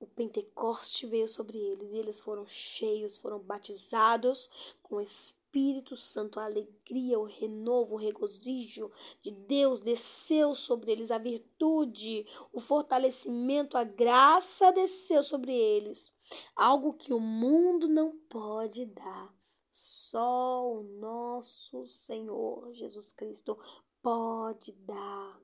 o 0.00 0.06
Pentecoste 0.06 1.06
veio 1.06 1.28
sobre 1.28 1.58
eles 1.58 1.92
e 1.92 1.98
eles 1.98 2.20
foram 2.20 2.44
cheios, 2.44 3.16
foram 3.16 3.38
batizados 3.38 4.50
com 4.82 5.00
Espírito 5.00 5.43
Espírito 5.54 5.94
Santo, 5.94 6.40
a 6.40 6.46
alegria, 6.46 7.16
o 7.16 7.26
renovo, 7.26 7.94
o 7.94 7.98
regozijo 7.98 8.90
de 9.22 9.30
Deus 9.30 9.78
desceu 9.78 10.52
sobre 10.52 10.90
eles, 10.90 11.12
a 11.12 11.18
virtude, 11.18 12.26
o 12.52 12.58
fortalecimento, 12.58 13.78
a 13.78 13.84
graça 13.84 14.72
desceu 14.72 15.22
sobre 15.22 15.54
eles. 15.54 16.12
Algo 16.56 16.92
que 16.94 17.12
o 17.12 17.20
mundo 17.20 17.86
não 17.86 18.18
pode 18.28 18.84
dar. 18.84 19.32
Só 19.70 20.72
o 20.72 20.82
nosso 20.82 21.86
Senhor 21.86 22.74
Jesus 22.74 23.12
Cristo 23.12 23.56
pode 24.02 24.72
dar 24.72 25.40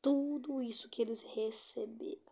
tudo 0.00 0.62
isso 0.62 0.88
que 0.88 1.02
eles 1.02 1.20
receberam. 1.34 2.31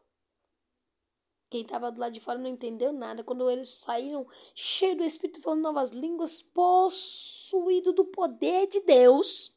Quem 1.50 1.62
estava 1.62 1.90
do 1.90 2.00
lado 2.00 2.12
de 2.12 2.20
fora 2.20 2.38
não 2.38 2.48
entendeu 2.48 2.92
nada. 2.92 3.24
Quando 3.24 3.50
eles 3.50 3.68
saíram 3.68 4.24
cheios 4.54 4.96
do 4.96 5.04
Espírito, 5.04 5.42
falando 5.42 5.62
novas 5.62 5.90
línguas, 5.90 6.40
possuído 6.40 7.92
do 7.92 8.04
poder 8.04 8.68
de 8.68 8.80
Deus, 8.82 9.52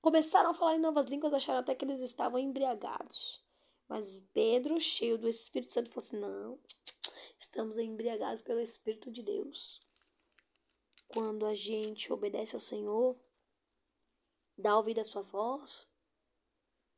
começaram 0.00 0.50
a 0.50 0.54
falar 0.54 0.76
em 0.76 0.80
novas 0.80 1.06
línguas, 1.06 1.34
acharam 1.34 1.58
até 1.58 1.74
que 1.74 1.84
eles 1.84 2.00
estavam 2.00 2.38
embriagados. 2.38 3.42
Mas 3.88 4.20
Pedro, 4.32 4.80
cheio 4.80 5.18
do 5.18 5.28
Espírito 5.28 5.72
Santo, 5.72 5.90
falou 5.90 6.06
assim: 6.06 6.20
Não, 6.20 6.58
estamos 7.36 7.78
embriagados 7.78 8.40
pelo 8.40 8.60
Espírito 8.60 9.10
de 9.10 9.24
Deus. 9.24 9.80
Quando 11.08 11.46
a 11.46 11.54
gente 11.54 12.12
obedece 12.12 12.54
ao 12.54 12.60
Senhor, 12.60 13.16
dá 14.56 14.76
ouvido 14.76 15.00
à 15.00 15.04
sua 15.04 15.22
voz, 15.22 15.88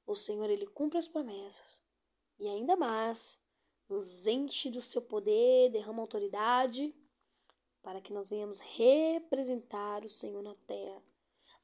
o 0.06 0.14
Senhor 0.14 0.50
ele 0.50 0.66
cumpre 0.66 0.98
as 0.98 1.08
promessas. 1.08 1.82
E 2.38 2.48
ainda 2.48 2.76
mais, 2.76 3.40
nos 3.90 4.28
enche 4.28 4.70
do 4.70 4.80
seu 4.80 5.02
poder, 5.02 5.70
derrama 5.70 6.00
autoridade, 6.00 6.94
para 7.82 8.00
que 8.00 8.12
nós 8.12 8.28
venhamos 8.28 8.60
representar 8.60 10.04
o 10.04 10.08
Senhor 10.08 10.42
na 10.42 10.54
terra. 10.66 11.02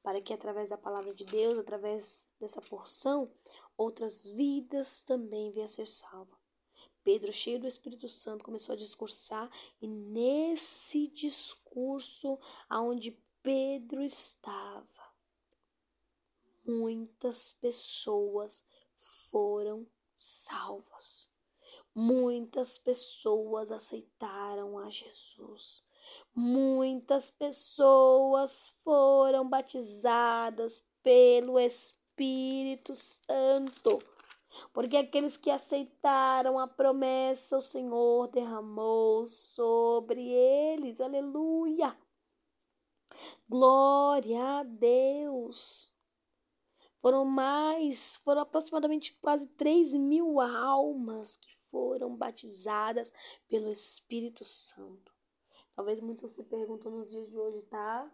Para 0.02 0.20
que 0.20 0.32
através 0.32 0.70
da 0.70 0.76
palavra 0.76 1.14
de 1.14 1.24
Deus, 1.24 1.56
através 1.56 2.28
dessa 2.40 2.60
porção, 2.60 3.32
outras 3.76 4.24
vidas 4.24 5.02
também 5.02 5.52
venham 5.52 5.66
a 5.66 5.68
ser 5.68 5.86
salvas. 5.86 6.36
Pedro, 7.04 7.32
cheio 7.32 7.60
do 7.60 7.68
Espírito 7.68 8.08
Santo, 8.08 8.44
começou 8.44 8.72
a 8.72 8.76
discursar, 8.76 9.48
e 9.80 9.86
nesse 9.86 11.06
discurso, 11.06 12.38
aonde 12.68 13.16
Pedro 13.42 14.02
estava, 14.02 14.88
muitas 16.66 17.52
pessoas 17.52 18.64
foram 19.30 19.86
salvas. 20.16 21.25
Muitas 21.98 22.76
pessoas 22.76 23.72
aceitaram 23.72 24.76
a 24.76 24.90
Jesus. 24.90 25.82
Muitas 26.34 27.30
pessoas 27.30 28.68
foram 28.84 29.48
batizadas 29.48 30.86
pelo 31.02 31.58
Espírito 31.58 32.94
Santo. 32.94 33.98
Porque 34.74 34.98
aqueles 34.98 35.38
que 35.38 35.50
aceitaram 35.50 36.58
a 36.58 36.68
promessa, 36.68 37.56
o 37.56 37.62
Senhor 37.62 38.28
derramou 38.28 39.26
sobre 39.26 40.20
eles. 40.28 41.00
Aleluia! 41.00 41.96
Glória 43.48 44.58
a 44.58 44.62
Deus! 44.64 45.90
Foram 47.00 47.24
mais, 47.24 48.16
foram 48.16 48.42
aproximadamente 48.42 49.16
quase 49.22 49.48
3 49.52 49.94
mil 49.94 50.38
almas 50.42 51.36
que 51.36 51.55
foram 51.76 52.16
batizadas 52.16 53.12
pelo 53.46 53.70
Espírito 53.70 54.42
Santo. 54.46 55.12
Talvez 55.74 56.00
muitos 56.00 56.32
se 56.32 56.42
perguntam 56.42 56.90
nos 56.90 57.10
dias 57.10 57.28
de 57.28 57.36
hoje, 57.36 57.60
tá? 57.64 58.10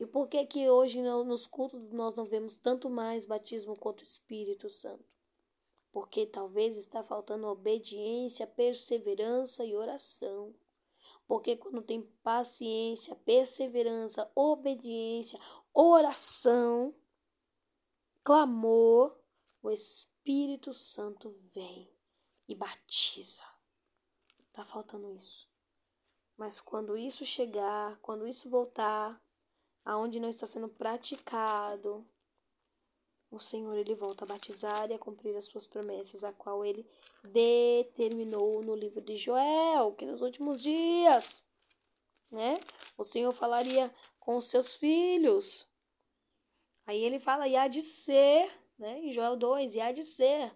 E 0.00 0.06
por 0.06 0.26
que 0.26 0.46
que 0.46 0.70
hoje 0.70 1.02
nos 1.02 1.46
cultos 1.46 1.90
nós 1.90 2.14
não 2.14 2.24
vemos 2.24 2.56
tanto 2.56 2.88
mais 2.88 3.26
batismo 3.26 3.78
quanto 3.78 4.02
Espírito 4.02 4.70
Santo? 4.70 5.04
Porque 5.92 6.26
talvez 6.26 6.78
está 6.78 7.04
faltando 7.04 7.46
obediência, 7.46 8.46
perseverança 8.46 9.66
e 9.66 9.76
oração. 9.76 10.54
Porque 11.28 11.56
quando 11.56 11.82
tem 11.82 12.00
paciência, 12.22 13.14
perseverança, 13.16 14.30
obediência, 14.34 15.38
oração, 15.74 16.94
clamor, 18.24 19.14
o 19.62 19.70
Espírito 19.70 20.72
Santo 20.72 21.36
vem 21.54 21.93
e 22.48 22.54
batiza. 22.54 23.42
Tá 24.52 24.64
faltando 24.64 25.10
isso. 25.12 25.48
Mas 26.36 26.60
quando 26.60 26.96
isso 26.96 27.24
chegar, 27.24 27.98
quando 28.00 28.26
isso 28.26 28.50
voltar, 28.50 29.20
aonde 29.84 30.18
não 30.18 30.28
está 30.28 30.46
sendo 30.46 30.68
praticado, 30.68 32.06
o 33.30 33.38
Senhor 33.38 33.76
ele 33.76 33.94
volta 33.94 34.24
a 34.24 34.28
batizar 34.28 34.90
e 34.90 34.94
a 34.94 34.98
cumprir 34.98 35.36
as 35.36 35.46
suas 35.46 35.66
promessas, 35.66 36.22
a 36.22 36.32
qual 36.32 36.64
ele 36.64 36.86
determinou 37.24 38.62
no 38.62 38.74
livro 38.74 39.00
de 39.00 39.16
Joel, 39.16 39.92
que 39.94 40.06
nos 40.06 40.22
últimos 40.22 40.62
dias, 40.62 41.44
né, 42.30 42.58
o 42.96 43.04
Senhor 43.04 43.32
falaria 43.32 43.92
com 44.20 44.36
os 44.36 44.48
seus 44.48 44.74
filhos. 44.74 45.68
Aí 46.86 47.02
ele 47.02 47.18
fala, 47.18 47.48
e 47.48 47.56
há 47.56 47.66
de 47.66 47.82
ser, 47.82 48.50
né, 48.78 48.98
em 48.98 49.12
Joel 49.12 49.36
2, 49.36 49.74
e 49.74 49.80
há 49.80 49.90
de 49.90 50.04
ser, 50.04 50.54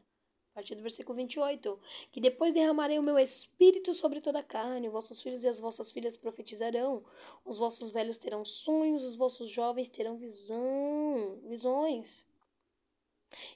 partir 0.59 0.75
do 0.75 0.83
versículo 0.83 1.15
28, 1.15 1.79
que 2.11 2.21
depois 2.21 2.53
derramarei 2.53 2.99
o 2.99 3.03
meu 3.03 3.17
espírito 3.17 3.95
sobre 3.95 4.21
toda 4.21 4.41
a 4.41 4.43
carne, 4.43 4.89
vossos 4.89 5.23
filhos 5.23 5.45
e 5.45 5.49
as 5.49 5.61
vossas 5.61 5.93
filhas 5.93 6.17
profetizarão, 6.17 7.05
os 7.45 7.59
vossos 7.59 7.93
velhos 7.93 8.19
terão 8.19 8.45
sonhos, 8.45 9.05
os 9.05 9.15
vossos 9.15 9.49
jovens 9.49 9.89
terão 9.89 10.17
visão, 10.17 11.39
visões. 11.45 12.27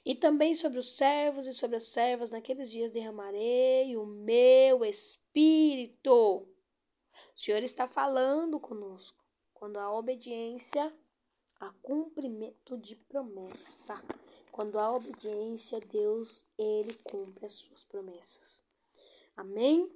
E 0.05 0.15
também 0.15 0.55
sobre 0.55 0.79
os 0.79 0.91
servos 0.91 1.45
e 1.45 1.53
sobre 1.53 1.75
as 1.75 1.83
servas 1.83 2.31
naqueles 2.31 2.71
dias 2.71 2.93
derramarei 2.93 3.97
o 3.97 4.05
meu 4.05 4.85
espírito. 4.85 6.13
O 6.13 6.47
Senhor 7.35 7.61
está 7.63 7.85
falando 7.85 8.61
conosco. 8.61 9.21
Quando 9.53 9.77
a 9.77 9.91
obediência, 9.93 10.93
a 11.59 11.69
cumprimento 11.81 12.77
de 12.77 12.95
promessa. 12.95 14.01
Quando 14.53 14.77
há 14.77 14.95
obediência, 14.95 15.79
Deus, 15.79 16.45
ele 16.59 16.93
cumpre 17.03 17.47
as 17.47 17.55
suas 17.55 17.83
promessas. 17.83 18.63
Amém? 19.35 19.91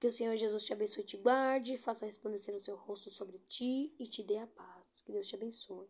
Que 0.00 0.08
o 0.08 0.10
Senhor 0.10 0.36
Jesus 0.36 0.64
te 0.64 0.72
abençoe 0.72 1.04
e 1.04 1.06
te 1.06 1.16
guarde, 1.16 1.76
faça 1.76 2.04
resplandecer 2.04 2.52
o 2.56 2.58
seu 2.58 2.74
rosto 2.74 3.08
sobre 3.08 3.38
ti 3.46 3.94
e 3.96 4.04
te 4.04 4.24
dê 4.24 4.36
a 4.38 4.48
paz. 4.48 5.00
Que 5.00 5.12
Deus 5.12 5.28
te 5.28 5.36
abençoe. 5.36 5.88